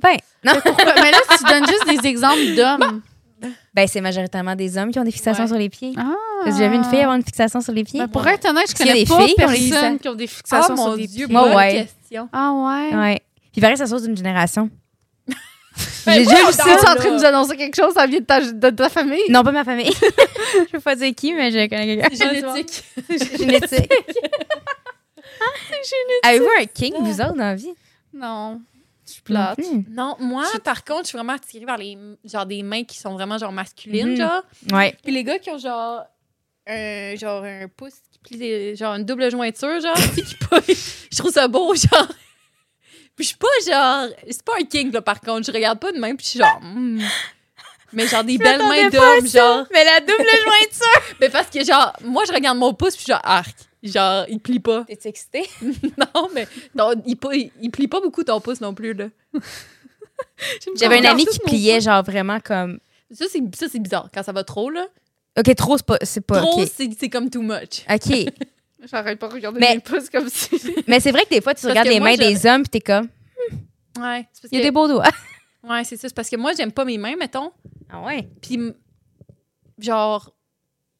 Ben, 0.00 0.16
non. 0.44 0.52
Pourquoi? 0.64 0.94
Mais 1.02 1.10
là, 1.10 1.18
tu 1.36 1.44
donnes 1.44 1.66
juste 1.66 1.86
des 2.02 2.08
exemples 2.08 2.54
d'hommes. 2.56 3.02
Ben, 3.74 3.86
c'est 3.86 4.00
majoritairement 4.00 4.54
des 4.56 4.76
hommes 4.78 4.90
qui 4.90 4.98
ont 4.98 5.04
des 5.04 5.10
fixations 5.12 5.44
Ouais. 5.44 5.48
sur 5.48 5.58
les 5.58 5.68
pieds. 5.68 5.92
Ah. 5.96 6.14
Déjà 6.44 6.68
vu 6.68 6.76
une 6.76 6.84
fille 6.84 7.00
avoir 7.00 7.16
une 7.16 7.24
fixation 7.24 7.60
sur 7.60 7.72
les 7.72 7.84
pieds? 7.84 8.00
Ben, 8.00 8.08
pour 8.08 8.26
être 8.26 8.44
honnête, 8.48 8.68
je 8.68 8.72
Parce 8.72 8.74
qu'il 8.74 8.86
y 8.86 8.90
a 8.90 8.92
connais 8.92 9.04
des 9.04 9.08
pas 9.08 9.26
filles 9.26 9.34
qui 9.34 9.44
ont 9.44 9.46
des 9.46 9.52
personne 9.52 9.58
fixations. 9.64 9.98
qui 9.98 10.08
ont 10.08 10.14
des 10.14 10.24
Ah, 10.24 10.28
fixations 10.28 10.74
mon 10.76 10.84
sur 10.84 10.96
des 10.96 11.06
Dieu, 11.06 11.26
pieds. 11.26 11.32
Moi, 11.32 11.42
bonne 11.48 11.56
ouais. 11.56 11.88
question. 12.00 12.28
Ah 12.32 12.52
ouais? 12.52 12.96
Ouais. 12.96 13.20
Puis 13.36 13.50
il 13.56 13.60
paraît 13.60 13.72
que 13.74 13.78
ça 13.78 13.86
sort 13.86 14.00
d'une 14.00 14.16
génération. 14.16 14.70
Ben, 16.06 16.14
J'ai 16.14 16.18
déjà 16.20 16.30
voyons 16.30 16.46
vu 16.48 16.52
ça. 16.54 16.62
Tu 16.64 16.70
es 16.70 16.88
en 16.90 16.94
train 16.96 17.10
de 17.10 17.14
nous 17.14 17.24
annoncer 17.24 17.56
quelque 17.56 17.76
chose, 17.76 17.94
ça 17.94 18.06
vient 18.06 18.18
de 18.20 18.24
ta, 18.24 18.40
de 18.40 18.70
ta 18.70 18.88
famille? 18.88 19.20
Non, 19.30 19.44
pas 19.44 19.52
ma 19.52 19.62
famille. 19.64 19.92
je 20.66 20.70
peux 20.72 20.80
pas 20.80 20.96
dire 20.96 21.12
qui, 21.14 21.32
mais 21.34 21.50
je 21.52 21.68
connais 21.68 21.96
quelqu'un. 21.98 22.16
Génétique. 22.32 22.82
Génétique. 23.38 23.92
Avez-vous 26.24 26.48
un 26.60 26.64
king, 26.66 26.94
vous 26.98 27.20
autres, 27.20 27.32
dans 27.34 27.36
la 27.44 27.54
vie? 27.54 27.72
Non. 28.12 28.60
Je 29.06 29.12
suis 29.12 29.22
Non 29.22 29.24
plate. 29.24 29.58
Non, 29.88 30.16
moi, 30.20 30.44
par 30.62 30.84
contre, 30.84 31.02
je 31.04 31.08
suis 31.08 31.16
vraiment 31.16 31.32
attirée 31.34 31.64
vers 31.64 31.78
les 31.78 31.96
genre 32.24 32.44
des 32.46 32.62
mains 32.62 32.84
qui 32.84 32.98
sont 32.98 33.14
vraiment 33.14 33.38
genre 33.38 33.52
masculines, 33.52 34.10
Mhm. 34.10 34.16
genre. 34.16 34.42
Ouais. 34.72 34.94
Puis 35.02 35.12
les 35.12 35.24
gars 35.24 35.38
qui 35.38 35.50
ont 35.50 35.58
genre 35.58 36.04
un 36.66 37.14
genre 37.16 37.42
un 37.44 37.68
pouce 37.68 37.94
qui 38.12 38.18
plie 38.18 38.36
des- 38.38 38.76
genre 38.76 38.94
une 38.96 39.04
double 39.04 39.30
jointure, 39.30 39.80
genre, 39.80 39.94
qui. 40.14 40.74
Je 41.10 41.16
trouve 41.18 41.32
ça 41.32 41.48
beau, 41.48 41.74
genre. 41.74 42.08
Puis 43.16 43.24
je 43.24 43.28
suis 43.28 43.36
pas 43.36 43.48
genre, 43.66 44.08
c'est 44.30 44.44
pas 44.44 44.52
un 44.60 44.64
king 44.64 44.92
là 44.92 45.00
par 45.02 45.20
contre, 45.20 45.46
je 45.46 45.52
regarde 45.52 45.80
pas 45.80 45.90
de 45.90 45.98
même 45.98 46.16
puis 46.16 46.24
je 46.26 46.30
suis 46.30 46.38
genre 46.38 46.60
hmm. 46.62 47.00
mais 47.92 48.06
genre 48.06 48.22
des 48.22 48.38
belles 48.38 48.60
mains 48.60 48.88
d'hommes 48.90 49.26
genre 49.26 49.66
Mais 49.72 49.84
la 49.84 49.98
double 49.98 50.22
jointure! 50.44 51.02
mais 51.20 51.28
parce 51.28 51.48
que 51.50 51.64
genre 51.64 51.92
moi 52.04 52.22
je 52.28 52.32
regarde 52.32 52.58
mon 52.58 52.72
pouce 52.74 52.90
puis 52.94 53.00
je 53.00 53.04
suis 53.06 53.12
genre 53.12 53.20
arc 53.24 53.56
genre 53.82 54.24
il 54.28 54.40
plie 54.40 54.60
pas 54.60 54.84
T'es 54.84 54.98
excitée? 55.08 55.44
non 55.62 56.28
mais 56.34 56.46
non 56.74 56.92
il, 57.06 57.16
il, 57.32 57.50
il 57.60 57.70
plie 57.70 57.88
pas 57.88 58.00
beaucoup 58.00 58.24
ton 58.24 58.40
pouce 58.40 58.60
non 58.60 58.74
plus 58.74 58.92
là 58.94 59.08
J'avais 60.76 61.04
amie 61.06 61.24
tous 61.24 61.32
qui 61.34 61.38
pliait, 61.40 61.80
genre 61.80 62.02
vraiment 62.02 62.40
comme. 62.40 62.78
ça 63.12 63.26
c'est 63.30 63.42
ça 63.54 63.66
c'est 63.70 63.78
bizarre 63.78 64.08
quand 64.12 64.22
ça 64.22 64.32
va 64.32 64.44
trop 64.44 64.70
là 64.70 64.86
Ok, 65.38 65.54
trop, 65.54 65.76
c'est 65.76 65.86
pas. 65.86 65.98
C'est 66.02 66.20
pas 66.20 66.40
trop 66.40 66.64
c'est 66.66 66.90
c'est 66.98 67.08
comme 67.08 67.30
too 67.30 67.42
much 67.42 67.84
Ok. 67.88 68.32
J'arrête 68.90 69.18
pas 69.18 69.28
de 69.28 69.34
regarder 69.34 69.60
Mais- 69.60 69.74
mes 69.74 69.80
pouces 69.80 70.08
comme 70.10 70.28
si. 70.28 70.50
Mais 70.88 70.98
c'est 71.00 71.10
vrai 71.12 71.24
que 71.24 71.30
des 71.30 71.40
fois, 71.40 71.52
tu 71.54 71.62
Parce 71.62 71.70
regardes 71.70 71.88
les 71.88 71.98
moi, 72.00 72.10
mains 72.10 72.14
je- 72.16 72.28
des 72.28 72.46
hommes 72.48 72.62
pis 72.62 72.70
t'es 72.70 72.80
comme, 72.80 73.08
ouais 74.00 74.26
c'est 74.32 74.42
parce 74.42 74.52
il 74.52 74.54
y 74.54 74.56
a 74.56 74.60
que- 74.60 74.66
des 74.66 74.70
beaux 74.72 74.88
doigts. 74.88 75.04
ouais 75.68 75.84
c'est 75.84 75.96
ça 75.96 76.08
c'est 76.08 76.14
parce 76.14 76.28
que 76.30 76.36
moi 76.36 76.52
j'aime 76.56 76.72
pas 76.72 76.84
mes 76.84 76.98
mains 76.98 77.14
mettons 77.16 77.52
Ah 77.90 78.00
ouais? 78.02 78.28
puis 78.40 78.58
genre 79.78 80.32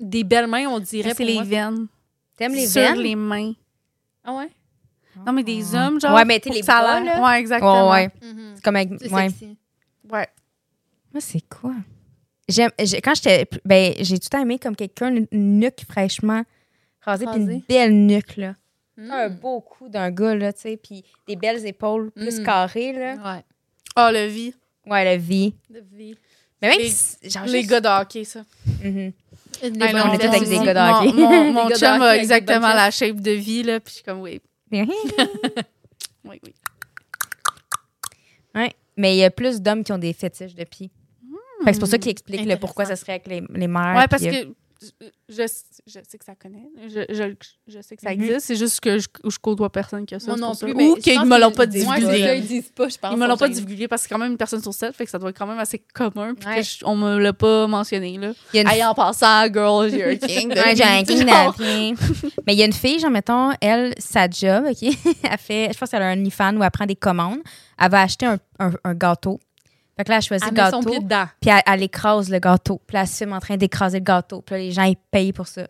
des 0.01 0.22
belles 0.24 0.47
mains 0.47 0.66
on 0.68 0.79
dirait 0.81 1.14
c'est 1.14 1.24
les 1.24 1.35
moi, 1.35 1.43
veines. 1.45 1.87
T'aimes 2.39 2.55
les 2.55 2.66
sur 2.66 2.80
veines? 2.80 2.99
les 2.99 3.14
mains. 3.16 3.53
Ah 4.24 4.34
ouais? 4.36 4.49
Non, 5.26 5.32
mais 5.32 5.43
des 5.43 5.74
hommes, 5.74 6.01
genre. 6.01 6.14
Ouais, 6.14 6.24
mais 6.24 6.39
t'es 6.41 6.49
pour 6.51 6.55
les 6.57 6.62
bras, 6.62 7.01
là. 7.01 7.22
Ouais, 7.22 7.41
exactement. 7.41 7.91
Ouais, 7.91 8.07
ouais. 8.22 8.30
C'est 8.55 8.62
comme 8.62 8.76
avec. 8.76 8.91
C'est 9.01 9.12
Ouais. 9.12 9.28
sexy. 9.28 9.57
Ouais. 10.11 10.28
Moi, 11.12 11.20
c'est 11.20 11.41
quoi? 11.49 11.74
J'aime, 12.49 12.70
j'ai- 12.80 13.01
quand 13.01 13.14
j'étais. 13.14 13.47
Ben, 13.64 13.93
j'ai 13.99 14.18
tout 14.18 14.26
le 14.26 14.30
temps 14.30 14.41
aimé 14.43 14.59
comme 14.59 14.76
quelqu'un, 14.76 15.14
une 15.14 15.26
nuque 15.59 15.84
fraîchement 15.91 16.45
rasée, 17.03 17.26
puis 17.26 17.41
une 17.43 17.61
belle 17.68 17.93
nuque, 18.07 18.36
là. 18.36 18.55
Mhm. 18.97 19.11
Un 19.11 19.28
beau 19.28 19.61
cou 19.61 19.89
d'un 19.89 20.11
gars, 20.11 20.34
là, 20.34 20.53
tu 20.53 20.61
sais, 20.61 20.76
puis 20.76 21.05
des 21.26 21.36
belles 21.36 21.66
épaules 21.66 22.11
plus 22.12 22.41
Mm. 22.41 22.45
carrées, 22.45 22.93
là. 22.93 23.14
Ouais. 23.16 23.45
Ah, 23.97 24.11
le 24.12 24.26
vie. 24.26 24.55
Ouais, 24.86 25.05
la 25.05 25.16
vie. 25.16 25.55
De 25.68 25.80
vie. 25.93 26.16
Mais 26.62 26.68
même 26.70 26.78
Les- 26.78 26.89
si- 26.91 27.16
genre, 27.28 27.45
Les 27.45 27.59
juste- 27.61 27.70
gars 27.70 27.80
de 27.80 27.89
hockey, 28.03 28.24
ça. 28.24 28.41
Ah, 28.66 28.89
bons 28.89 28.91
non, 28.91 29.12
on 29.62 30.12
est 30.12 30.18
tous 30.18 30.26
avec 30.26 30.49
des 30.49 30.57
mon- 30.57 30.64
gars. 30.64 31.01
Mon, 31.03 31.53
mon, 31.53 31.70
chum 31.76 32.03
a 32.03 32.16
exactement 32.16 32.74
la 32.74 32.90
shape 32.90 33.20
de 33.20 33.32
vie, 33.32 33.62
là. 33.62 33.80
Puis 33.80 33.90
je 33.90 33.94
suis 33.96 34.05
comme, 34.05 34.20
oui. 34.20 34.40
Oui, 36.24 36.38
oui. 36.44 36.55
ouais. 38.55 38.72
Mais 38.99 39.14
il 39.14 39.18
y 39.18 39.24
a 39.24 39.30
plus 39.30 39.62
d'hommes 39.62 39.82
qui 39.82 39.92
ont 39.92 39.99
des 39.99 40.12
fétiches 40.12 40.55
de 40.55 40.64
pieds. 40.64 40.90
C'est 41.64 41.78
pour 41.78 41.88
ça 41.88 41.99
qu'il 41.99 42.11
explique 42.11 42.44
le 42.44 42.57
pourquoi 42.57 42.84
ça 42.84 42.96
serait 42.96 43.12
avec 43.12 43.26
les, 43.28 43.42
les 43.55 43.68
mères. 43.68 43.96
Ouais, 43.96 44.07
parce 44.09 44.22
euh, 44.22 44.30
que 44.30 44.49
je, 45.29 45.43
je 45.87 45.99
sais 46.09 46.18
que 46.18 46.24
ça 46.24 46.35
connaît. 46.35 46.68
Je, 46.89 47.01
je, 47.12 47.35
je 47.66 47.81
sais 47.83 47.97
que 47.97 48.03
ça 48.03 48.14
Mhm. 48.14 48.22
existe. 48.22 48.41
C'est 48.47 48.57
juste 48.57 48.81
que 48.81 48.99
je, 48.99 49.09
je 49.24 49.39
côtoie 49.39 49.70
personne 49.70 50.07
qui 50.07 50.14
a 50.14 50.20
ça. 50.20 50.29
Moi 50.29 50.37
non 50.37 50.55
plus, 50.55 50.74
mais 50.74 50.89
Ou 50.89 50.95
qu'ils 50.97 51.20
me 51.24 51.39
l'ont 51.41 51.51
pas 51.51 51.66
divulgué. 51.66 52.37
ils 52.39 52.47
disent 52.47 52.70
pas, 52.70 52.89
je 52.89 52.97
pense. 52.97 53.12
Ils 53.12 53.18
me 53.18 53.26
l'ont 53.26 53.37
pas 53.37 53.49
divulgué 53.49 53.89
parce 53.89 54.03
que 54.03 54.09
c'est 54.09 54.14
quand 54.14 54.20
même 54.20 54.33
une 54.33 54.39
personne 54.39 54.62
sur 54.62 54.72
sept, 54.72 54.95
fait 54.95 55.05
que 55.05 55.11
ça 55.11 55.18
doit 55.18 55.31
être 55.31 55.39
quand 55.39 55.47
même 55.47 55.59
assez 55.59 55.79
commun. 55.93 56.35
Puis 56.35 56.49
Ouais. 56.49 56.62
on 56.85 56.97
me 56.97 57.18
l'a 57.18 57.33
pas 57.33 57.66
mentionné, 57.66 58.16
là. 58.18 58.33
il 58.55 58.57
y 58.62 58.66
a 58.66 58.76
une 58.76 58.83
en 58.85 58.95
passant, 58.95 59.45
girl, 59.53 59.91
j'ai 59.91 60.05
un 60.05 60.16
king. 60.16 60.49
Ouais, 60.55 60.76
j'ai 60.76 60.85
un 60.85 61.03
king. 61.03 61.26
Mais 62.47 62.55
il 62.55 62.59
y 62.59 62.62
a 62.62 62.66
une 62.66 62.72
fille, 62.72 62.99
genre, 63.01 63.11
mettons, 63.11 63.51
elle, 63.61 63.95
sa 63.99 64.29
job, 64.31 64.64
OK? 64.70 64.83
elle 65.22 65.39
fait, 65.39 65.70
je 65.72 65.79
pense 65.79 65.91
qu'elle 65.91 66.03
a 66.03 66.09
un 66.09 66.18
OnlyFans 66.18 66.57
où 66.57 66.62
elle 66.62 66.70
prend 66.70 66.87
des 66.87 66.97
commandes. 66.97 67.39
Elle 67.81 67.91
va 67.91 68.03
acheter 68.03 68.26
un, 68.26 68.39
un- 68.59 68.72
un 68.85 68.95
gâteau. 68.95 69.39
Fait 69.99 70.05
que 70.05 70.11
là, 70.11 70.16
elle 70.16 70.22
choisit 70.22 70.49
Elle 70.49 70.55
le 70.57 70.62
met 70.62 70.70
son 70.70 70.78
gâteau. 70.78 70.90
pied 70.90 71.01
dedans. 71.01 71.24
Puis 71.40 71.51
elle, 71.51 71.62
elle 71.66 71.82
écrase 71.82 72.30
le 72.30 72.38
gâteau. 72.38 72.80
Puis 72.86 72.94
là, 72.94 73.01
elle 73.03 73.09
se 73.09 73.16
filme 73.16 73.32
en 73.34 73.40
train 73.40 73.57
d'écraser 73.57 73.99
le 73.99 74.05
gâteau. 74.05 74.40
Puis 74.40 74.55
là, 74.55 74.59
les 74.61 74.70
gens, 74.70 74.84
ils 74.84 74.96
payent 75.11 75.32
pour 75.32 75.46
ça. 75.49 75.66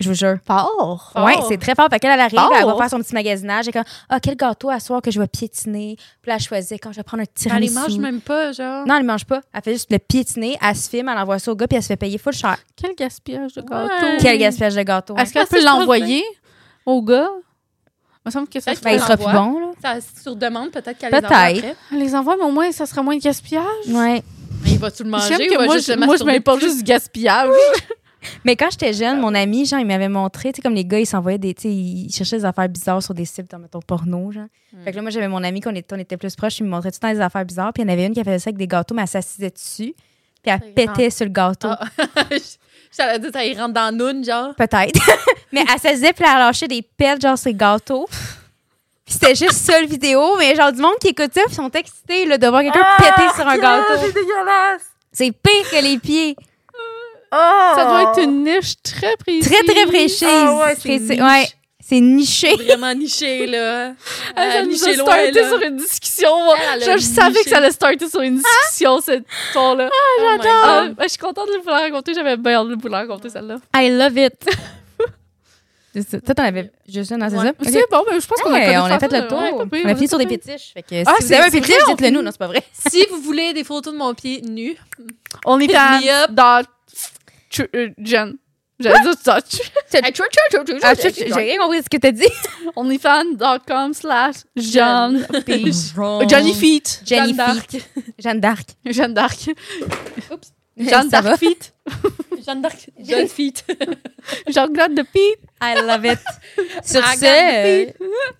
Je 0.00 0.08
vous 0.08 0.14
jure. 0.16 0.38
Fort. 0.44 1.12
Ouais, 1.16 1.34
c'est 1.46 1.58
très 1.58 1.74
fort. 1.76 1.86
Fait 1.88 2.00
qu'elle, 2.00 2.10
elle 2.12 2.18
arrive, 2.20 2.38
Fort. 2.38 2.50
elle 2.58 2.64
va 2.66 2.74
faire 2.76 2.90
son 2.90 2.98
petit 2.98 3.14
magasinage. 3.14 3.66
Elle 3.66 3.68
est 3.68 3.72
comme, 3.72 3.92
ah, 4.08 4.18
quel 4.18 4.34
gâteau 4.36 4.70
à 4.70 4.80
soir 4.80 5.00
que 5.02 5.10
je 5.12 5.20
vais 5.20 5.28
piétiner. 5.28 5.94
Puis 6.22 6.30
là, 6.30 6.36
elle 6.36 6.40
choisit 6.40 6.82
quand 6.82 6.90
je 6.90 6.96
vais 6.96 7.02
prendre 7.04 7.20
un 7.20 7.24
Elle 7.24 7.60
les 7.60 7.68
tiramisu. 7.68 7.74
mange 7.74 7.98
même 7.98 8.20
pas, 8.20 8.50
genre. 8.52 8.84
Non, 8.86 8.96
elle 8.96 9.02
ne 9.02 9.06
mange 9.06 9.26
pas. 9.26 9.42
Elle 9.52 9.62
fait 9.62 9.72
juste 9.74 9.92
le 9.92 9.98
piétiner. 9.98 10.56
Elle 10.60 10.74
se 10.74 10.88
filme, 10.88 11.08
elle 11.10 11.18
envoie 11.18 11.38
ça 11.38 11.52
au 11.52 11.54
gars, 11.54 11.68
puis 11.68 11.76
elle 11.76 11.82
se 11.82 11.88
fait 11.88 11.96
payer 11.96 12.18
full 12.18 12.32
cher. 12.32 12.56
Quel 12.74 12.94
gaspillage 12.96 13.52
de 13.52 13.60
Ouais. 13.60 13.66
gâteau. 13.68 14.06
Quel 14.22 14.38
gaspillage 14.38 14.74
de 14.74 14.82
gâteau. 14.82 15.14
hein. 15.16 15.22
Est-ce 15.22 15.34
qu'elle 15.34 15.46
peut 15.46 15.62
l'envoyer 15.62 16.24
au 16.86 17.02
gars? 17.02 17.28
Il 18.24 18.28
me 18.28 18.30
semble 18.30 18.48
que 18.48 18.60
ça 18.60 18.70
Peut-être 18.70 18.84
Ben, 18.84 18.92
il 18.92 19.00
sera 19.00 19.16
plus 19.16 19.24
bon, 19.24 19.58
là. 19.58 19.70
Ça, 19.82 19.98
sur 20.22 20.36
demande, 20.36 20.70
peut-être 20.70 20.96
qu'elle 20.96 21.12
les 21.12 21.20
Peut-être. 21.20 21.32
envoie. 21.32 21.74
Elle 21.92 21.98
les 21.98 22.14
envoie, 22.14 22.36
mais 22.36 22.44
au 22.44 22.52
moins, 22.52 22.70
ça 22.70 22.86
serait 22.86 23.02
moins 23.02 23.16
de 23.16 23.20
gaspillage. 23.22 23.64
Ouais. 23.88 24.22
Mais 24.62 24.70
il 24.70 24.78
va-tu 24.78 25.02
le 25.02 25.10
manger 25.10 25.34
ou 25.34 25.58
va 25.58 25.64
moi, 25.64 25.76
juste 25.76 25.96
moi, 25.96 26.16
je 26.16 26.38
plus? 26.38 26.60
juste? 26.60 26.76
du 26.78 26.82
gaspillage. 26.84 27.50
Mais 28.44 28.54
quand 28.54 28.68
j'étais 28.70 28.92
jeune, 28.92 29.20
mon 29.20 29.34
ami, 29.34 29.66
genre, 29.66 29.80
il 29.80 29.86
m'avait 29.86 30.08
montré, 30.08 30.52
tu 30.52 30.56
sais, 30.56 30.62
comme 30.62 30.74
les 30.74 30.84
gars, 30.84 31.00
ils 31.00 31.06
s'envoyaient 31.06 31.38
des, 31.38 31.54
tu 31.54 31.62
sais, 31.62 31.68
ils 31.70 32.12
cherchaient 32.12 32.36
des 32.36 32.44
affaires 32.44 32.68
bizarres 32.68 33.02
sur 33.02 33.14
des 33.14 33.24
sites, 33.24 33.50
dans, 33.50 33.58
mettons, 33.58 33.80
porno, 33.80 34.30
genre. 34.30 34.46
Hmm. 34.72 34.84
Fait 34.84 34.92
que 34.92 34.96
là, 34.96 35.02
moi, 35.02 35.10
j'avais 35.10 35.26
mon 35.26 35.42
ami, 35.42 35.60
qu'on 35.60 35.74
était, 35.74 35.94
on 35.94 35.98
était 35.98 36.16
plus 36.16 36.36
proches, 36.36 36.60
il 36.60 36.64
me 36.64 36.70
montrait 36.70 36.92
tout 36.92 36.98
le 37.02 37.08
temps 37.08 37.14
des 37.14 37.20
affaires 37.20 37.44
bizarres, 37.44 37.72
puis 37.72 37.82
il 37.82 37.86
y 37.86 37.90
en 37.90 37.92
avait 37.92 38.06
une 38.06 38.14
qui 38.14 38.22
faisait 38.22 38.38
ça 38.38 38.48
avec 38.48 38.58
des 38.58 38.68
gâteaux, 38.68 38.94
mais 38.94 39.02
elle 39.02 39.08
s'assisait 39.08 39.50
dessus, 39.50 39.94
puis 40.42 40.52
elle 40.52 40.72
pétait 40.72 41.10
sur 41.10 41.26
le 41.26 41.32
gâteau. 41.32 41.68
Ah. 41.70 41.84
J'allais 42.96 43.18
dire, 43.18 43.30
ça, 43.32 43.44
il 43.44 43.58
rentre 43.58 43.74
dans 43.74 43.96
Noun, 43.96 44.24
genre. 44.24 44.54
Peut-être. 44.54 45.00
mais 45.52 45.64
elle 45.68 45.80
s'assisait, 45.80 46.12
puis 46.12 46.24
elle 46.26 46.38
lâchait 46.38 46.68
des 46.68 46.82
pets, 46.82 47.20
genre, 47.20 47.38
sur 47.38 47.50
le 47.50 47.56
gâteau. 47.56 48.06
Puis 49.04 49.14
c'était 49.14 49.34
juste 49.34 49.64
ça, 49.64 49.80
le 49.80 49.86
vidéo, 49.86 50.36
mais 50.38 50.54
genre, 50.54 50.72
du 50.72 50.80
monde 50.80 50.98
qui 51.00 51.08
écoute 51.08 51.32
ça, 51.34 51.42
puis 51.42 51.52
ils 51.52 51.56
sont 51.56 51.70
excités, 51.70 52.26
là, 52.26 52.38
de 52.38 52.46
voir 52.46 52.62
quelqu'un 52.62 52.86
péter 52.98 53.28
sur 53.34 53.48
un 53.48 53.58
gâteau. 53.58 53.94
C'est 53.98 54.12
dégueulasse. 54.12 54.82
C'est 55.12 55.32
pire 55.32 55.70
que 55.70 55.82
les 55.82 55.98
pieds. 55.98 56.36
Ça 57.32 57.84
doit 57.86 58.02
être 58.10 58.22
une 58.22 58.44
niche 58.44 58.74
très 58.82 59.16
précise. 59.16 59.50
Très, 59.50 59.62
très 59.64 59.86
précise. 59.86 60.28
Ah 60.30 60.66
ouais, 60.66 60.76
c'est 60.78 61.22
ouais, 61.22 61.48
c'est 61.84 62.00
niché. 62.00 62.54
Vraiment 62.54 62.94
niché, 62.94 63.46
là. 63.46 63.92
Ah, 64.36 64.50
ça 64.50 64.58
Euh, 64.58 64.62
a 64.62 64.66
niché 64.66 64.94
loin, 64.94 65.04
starté 65.12 65.32
là. 65.32 65.48
sur 65.48 65.62
une 65.62 65.76
discussion. 65.76 66.28
Elle, 66.74 66.82
elle 66.88 66.98
Je, 67.00 67.04
savais 67.04 67.42
que 67.42 67.48
ça 67.50 67.58
allait 67.58 67.70
starter 67.72 68.08
sur 68.08 68.20
une 68.20 68.36
discussion, 68.36 69.00
cette 69.00 69.24
histoire-là. 69.46 69.90
Oh 69.92 70.22
my 70.22 70.48
Ah, 70.64 70.84
ben, 70.96 71.02
je 71.02 71.08
suis 71.08 71.18
contente 71.18 71.48
de 71.48 71.58
vous 71.62 71.68
la 71.68 71.80
raconter. 71.80 72.14
J'avais 72.14 72.36
bien 72.36 72.64
de 72.64 72.76
vous 72.80 72.88
la 72.88 72.98
raconter, 72.98 73.28
celle-là. 73.28 73.56
I 73.76 73.90
love 73.90 74.16
it. 74.16 74.34
Toi, 76.24 76.34
t'en 76.34 76.44
avais 76.44 76.70
juste 76.88 77.10
une, 77.10 77.18
non, 77.18 77.28
c'est 77.28 77.36
ça? 77.36 77.52
C'est 77.64 77.90
bon, 77.90 78.02
mais 78.10 78.18
je 78.18 78.26
pense 78.26 78.40
qu'on 78.40 78.54
a, 78.54 78.80
on 78.80 78.86
a 78.86 78.98
fait 78.98 79.12
le 79.12 79.28
tour. 79.28 79.42
on 79.70 79.88
a 79.88 79.94
fini 79.94 80.08
sur 80.08 80.16
des 80.18 80.26
pétiches. 80.26 80.72
Fait 80.72 80.82
que 80.82 81.02
Ah, 81.06 81.16
si 81.20 81.26
vous 81.26 81.32
avez 81.34 81.44
un 81.48 81.50
pétiche, 81.50 81.74
dites-le 81.86 82.10
nous. 82.10 82.22
Non, 82.22 82.30
c'est 82.30 82.38
pas 82.38 82.46
vrai. 82.46 82.62
Si 82.72 83.04
vous 83.10 83.20
voulez 83.20 83.52
des 83.52 83.64
photos 83.64 83.92
de 83.92 83.98
mon 83.98 84.14
pied 84.14 84.40
nu, 84.40 84.74
On 85.44 85.60
est 85.60 85.66
dans 85.66 86.62
euh, 87.74 87.88
Jen. 87.98 88.36
J'allais 88.82 89.02
dire 89.02 89.14
J'ai 91.28 91.40
rien 91.40 91.58
compris 91.58 91.78
de 91.78 91.84
ce 91.84 91.88
que 91.88 91.96
t'as 91.96 92.12
dit? 92.12 92.26
Onlyfans.com 92.76 93.94
slash 93.94 94.36
Jeanne 94.56 95.26
Page. 95.46 95.94
Wrong. 95.94 96.28
Johnny 96.28 96.54
Feet. 96.54 97.02
Jenny 97.04 97.28
Jeanne 97.28 97.36
d'Arc. 97.36 97.70
Feet. 97.70 97.84
Jeanne 98.18 98.40
d'Arc. 98.40 98.68
Jeanne 98.86 99.14
d'Arc. 99.14 99.50
Oups. 100.30 100.52
Jeanne 100.76 101.08
d'Arc 101.08 101.38
Feet. 101.38 101.74
Jeanne 102.46 102.60
d'Arc. 102.62 102.90
Jeanne 102.98 103.28
Feet. 103.36 103.64
Jean-Claude 104.48 104.94
de 104.94 105.02
Pete. 105.02 105.38
I 105.62 105.74
love 105.86 106.04
it. 106.04 106.18
Sur 106.84 107.04
ce, 107.06 107.24
euh, 107.24 107.86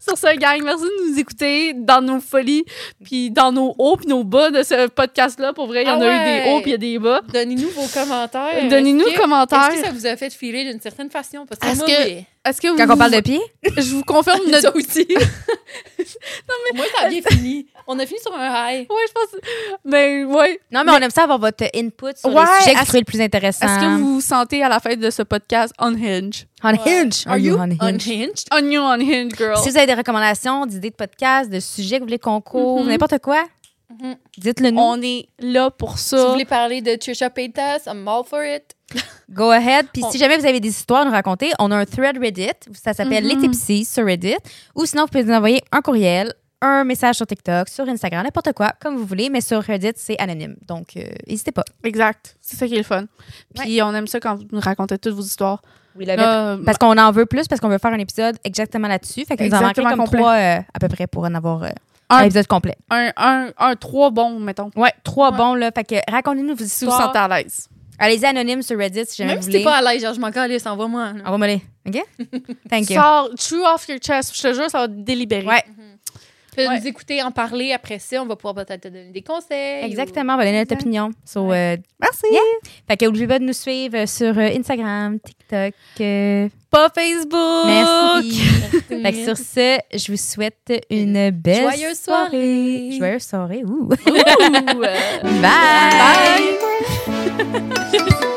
Sur 0.00 0.16
ce, 0.18 0.36
gang, 0.36 0.60
merci 0.64 0.84
de 0.84 1.10
nous 1.10 1.18
écouter 1.18 1.72
dans 1.74 2.00
nos 2.00 2.20
folies, 2.20 2.64
puis 3.04 3.30
dans 3.30 3.52
nos 3.52 3.74
hauts, 3.78 3.96
puis 3.96 4.06
nos 4.08 4.24
bas 4.24 4.50
de 4.50 4.62
ce 4.62 4.88
podcast-là. 4.88 5.52
Pour 5.52 5.66
vrai, 5.66 5.82
il 5.82 5.88
y 5.88 5.90
en 5.90 6.00
Ah 6.00 6.04
a 6.04 6.08
eu 6.40 6.44
des 6.44 6.50
hauts, 6.50 6.60
puis 6.60 6.70
il 6.70 6.72
y 6.72 6.74
a 6.74 6.78
des 6.78 6.98
bas. 6.98 7.20
Donnez-nous 7.32 7.68
vos 7.70 7.86
commentaires. 7.86 8.68
Donnez-nous 8.68 9.04
que- 9.04 9.18
commentaires. 9.20 9.70
Est-ce 9.72 9.80
que 9.82 9.86
ça 9.86 9.92
vous 9.92 10.06
a 10.06 10.16
fait 10.16 10.30
filer 10.32 10.64
d'une 10.64 10.80
certaine 10.80 11.10
façon? 11.10 11.46
Parce 11.46 11.60
que 11.60 11.76
moi. 11.76 11.86
Est-ce 12.44 12.60
que 12.60 12.68
vous... 12.68 12.76
quand 12.76 12.90
on 12.92 12.96
parle 12.96 13.12
de 13.12 13.20
pied, 13.20 13.40
Je 13.76 13.94
vous 13.94 14.02
confirme 14.02 14.40
notre... 14.50 14.62
Ça 14.62 14.74
aussi. 14.76 15.06
non, 16.48 16.54
mais 16.64 16.76
moi, 16.76 16.86
ça 16.96 17.06
a 17.06 17.08
bien 17.08 17.20
fini. 17.22 17.66
On 17.86 17.98
a 17.98 18.06
fini 18.06 18.18
sur 18.20 18.34
un 18.34 18.46
high. 18.70 18.86
Ouais, 18.90 18.96
je 19.08 19.12
pense... 19.12 19.40
Mais, 19.84 20.24
ouais. 20.24 20.60
non, 20.70 20.82
mais, 20.84 20.92
on 20.92 20.96
aime 20.96 21.10
ça 21.10 21.22
avoir 21.24 21.38
votre 21.38 21.64
input 21.74 22.16
sur 22.16 22.30
Ouais, 22.34 22.42
les 22.42 22.46
sujets 22.60 22.70
que 22.72 22.76
vous 22.76 22.80
est-ce- 22.80 22.84
trouvez 22.84 22.98
le 23.00 23.04
plus 23.04 23.20
intéressant. 23.20 23.66
Est-ce 23.66 23.80
que 23.80 23.96
vous 23.98 24.14
vous 24.14 24.20
sentez 24.20 24.62
à 24.62 24.68
la 24.68 24.80
fin 24.80 24.96
de 24.96 25.10
ce 25.10 25.22
podcast 25.22 25.72
unhinged? 25.78 26.46
Unhinged. 26.62 27.26
Are 27.26 27.38
you 27.38 27.56
unhinged? 27.58 27.82
unhinged? 27.82 28.46
On 28.52 28.70
you 28.70 28.82
unhinged, 28.82 29.36
girl. 29.36 29.56
Si 29.58 29.70
vous 29.70 29.76
avez 29.76 29.86
des 29.86 29.94
recommandations, 29.94 30.66
d'idées 30.66 30.90
de 30.90 30.96
podcasts, 30.96 31.50
de 31.50 31.60
sujets 31.60 31.96
que 31.96 32.00
vous 32.00 32.06
voulez 32.06 32.18
qu'on 32.18 32.40
couvre, 32.40 32.82
Mhm. 32.84 32.88
n'importe 32.90 33.18
quoi, 33.20 33.44
Mhm. 34.00 34.16
dites-le 34.38 34.70
nous. 34.70 34.80
On 34.80 35.00
est 35.02 35.28
là 35.38 35.70
pour 35.70 35.98
Si 35.98 36.14
vous 36.16 36.20
ça. 36.22 36.28
voulez 36.32 36.44
parler 36.44 36.80
de 36.80 36.94
Trisha 36.96 37.30
Paytas, 37.30 37.82
I'm 37.86 38.06
all 38.08 38.22
for 38.28 38.42
it. 38.44 38.62
Go 39.30 39.50
ahead. 39.50 39.86
Puis 39.92 40.02
On- 40.04 40.10
si 40.10 40.18
jamais 40.18 40.36
vous 40.36 40.46
avez 40.46 40.60
des 40.60 40.68
histoires 40.68 41.02
à 41.02 41.04
nous 41.04 41.10
raconter, 41.10 41.50
on 41.58 41.70
a 41.70 41.76
un 41.76 41.84
thread 41.86 42.18
Reddit. 42.18 42.50
Ça 42.74 42.92
s'appelle 42.92 43.24
Mhm. 43.24 43.30
Les 43.30 43.36
Tipsy 43.38 43.84
sur 43.84 44.04
Reddit. 44.04 44.36
Ou 44.74 44.84
sinon, 44.86 45.02
vous 45.04 45.08
pouvez 45.08 45.24
nous 45.24 45.32
envoyer 45.34 45.62
un 45.72 45.80
courriel, 45.80 46.34
un 46.60 46.84
message 46.84 47.16
sur 47.16 47.26
TikTok, 47.26 47.68
sur 47.68 47.88
Instagram, 47.88 48.24
n'importe 48.24 48.52
quoi, 48.52 48.72
comme 48.80 48.96
vous 48.96 49.06
voulez. 49.06 49.30
Mais 49.30 49.40
sur 49.40 49.62
Reddit, 49.62 49.92
c'est 49.96 50.18
anonyme. 50.20 50.56
Donc, 50.68 50.88
euh, 50.96 51.02
n'hésitez 51.26 51.50
pas. 51.52 51.64
Exact. 51.82 52.36
C'est 52.40 52.56
ça 52.56 52.66
qui 52.66 52.74
est 52.74 52.78
le 52.78 52.82
fun. 52.84 53.04
Puis 53.54 53.80
on 53.82 53.92
aime 53.94 54.06
ça 54.06 54.20
quand 54.20 54.36
vous 54.36 54.44
nous 54.52 54.60
racontez 54.60 54.98
toutes 54.98 55.14
vos 55.14 55.22
histoires. 55.22 55.62
Oui, 55.96 56.06
Là, 56.06 56.56
Parce 56.64 56.78
qu'on 56.78 56.96
en 56.96 57.10
veut 57.12 57.26
plus, 57.26 57.46
parce 57.48 57.60
qu'on 57.60 57.68
veut 57.68 57.76
faire 57.78 57.92
un 57.92 57.98
épisode 57.98 58.36
exactement 58.44 58.88
là-dessus. 58.88 59.24
Fait 59.26 59.36
que 59.36 59.42
nous 59.44 59.50
en 59.50 59.60
manquez 59.60 59.80
Exactement 59.82 59.90
comme 59.90 60.04
complet. 60.06 60.18
trois 60.20 60.34
euh, 60.36 60.58
à 60.72 60.78
peu 60.80 60.88
près 60.88 61.06
pour 61.06 61.24
en 61.24 61.34
avoir 61.34 61.64
euh, 61.64 61.68
Un- 62.08 62.16
un 62.16 62.22
épisode 62.24 62.46
complet. 62.46 62.76
un, 62.90 63.10
un, 63.18 63.48
un, 63.58 63.76
trois 63.76 64.10
bons, 64.10 64.38
mettons. 64.40 64.70
Ouais, 64.74 64.92
trois 65.04 65.30
Ouais. 65.32 65.36
bons, 65.36 65.54
là. 65.54 65.70
Fait 65.70 65.84
que 65.84 65.96
racontez-nous 66.10 66.54
vos 66.54 66.64
Si 66.64 66.84
vous 66.86 66.90
vous 66.90 66.96
histoires. 66.96 67.08
sentez 67.08 67.18
à 67.18 67.28
l'aise. 67.28 67.68
Allez-y 67.98 68.24
anonyme 68.26 68.62
sur 68.62 68.76
Reddit 68.78 69.04
si 69.06 69.16
jamais 69.18 69.32
Même 69.32 69.38
vous 69.38 69.42
si 69.44 69.50
voulez. 69.50 69.58
t'es 69.60 69.64
pas 69.64 69.76
à 69.76 69.82
l'aise, 69.92 70.02
genre, 70.02 70.14
je 70.14 70.20
m'en 70.20 70.30
calisse, 70.32 70.66
envoie-moi. 70.66 71.12
là. 71.12 71.22
Envoie-moi 71.24 71.46
les. 71.46 71.62
OK? 71.86 72.02
Thank 72.70 72.90
you. 72.90 72.96
Sors 72.96 73.28
true 73.36 73.64
off 73.64 73.86
your 73.88 73.98
chest. 73.98 74.34
Je 74.36 74.42
te 74.42 74.52
jure, 74.54 74.68
ça 74.70 74.78
va 74.80 74.88
te 74.88 74.92
délibérer. 74.94 75.46
Ouais. 75.46 75.62
Tu 76.01 76.01
peux 76.56 76.66
Ouais. 76.68 76.78
nous 76.80 76.86
écouter, 76.86 77.22
en 77.22 77.30
parler 77.30 77.72
après 77.72 77.98
ça. 77.98 78.22
On 78.22 78.26
va 78.26 78.36
pouvoir 78.36 78.54
peut-être 78.54 78.82
te 78.82 78.88
donner 78.88 79.10
des 79.10 79.22
conseils. 79.22 79.84
Exactement, 79.84 80.34
on 80.34 80.36
va 80.36 80.44
donner 80.44 80.58
notre 80.58 80.72
Exact. 80.72 80.82
opinion. 80.82 81.10
So, 81.24 81.52
euh, 81.52 81.76
merci. 82.00 82.26
Fait 82.88 82.96
que 82.96 83.04
n'oubliez 83.06 83.26
pas 83.26 83.38
de 83.38 83.44
nous 83.44 83.52
suivre 83.52 83.96
euh, 83.98 84.06
sur 84.06 84.36
euh, 84.38 84.48
Instagram, 84.56 85.18
TikTok. 85.20 85.74
euh, 86.00 86.48
Pas 86.70 86.88
Facebook. 86.94 87.66
merci. 87.66 88.40
ou- 88.72 88.78
Fait 89.02 89.12
que 89.12 89.24
sur 89.24 89.36
ce, 89.36 89.78
je 89.94 90.12
vous 90.12 90.18
souhaite 90.18 90.72
une 90.90 91.30
belle 91.30 91.70
Joyeuse 91.72 91.98
soirée. 91.98 92.90
Joyeuse 92.98 93.22
soirée. 93.22 93.62
Ouh. 93.64 93.88
Ouh. 93.88 93.96
Bye. 95.42 96.58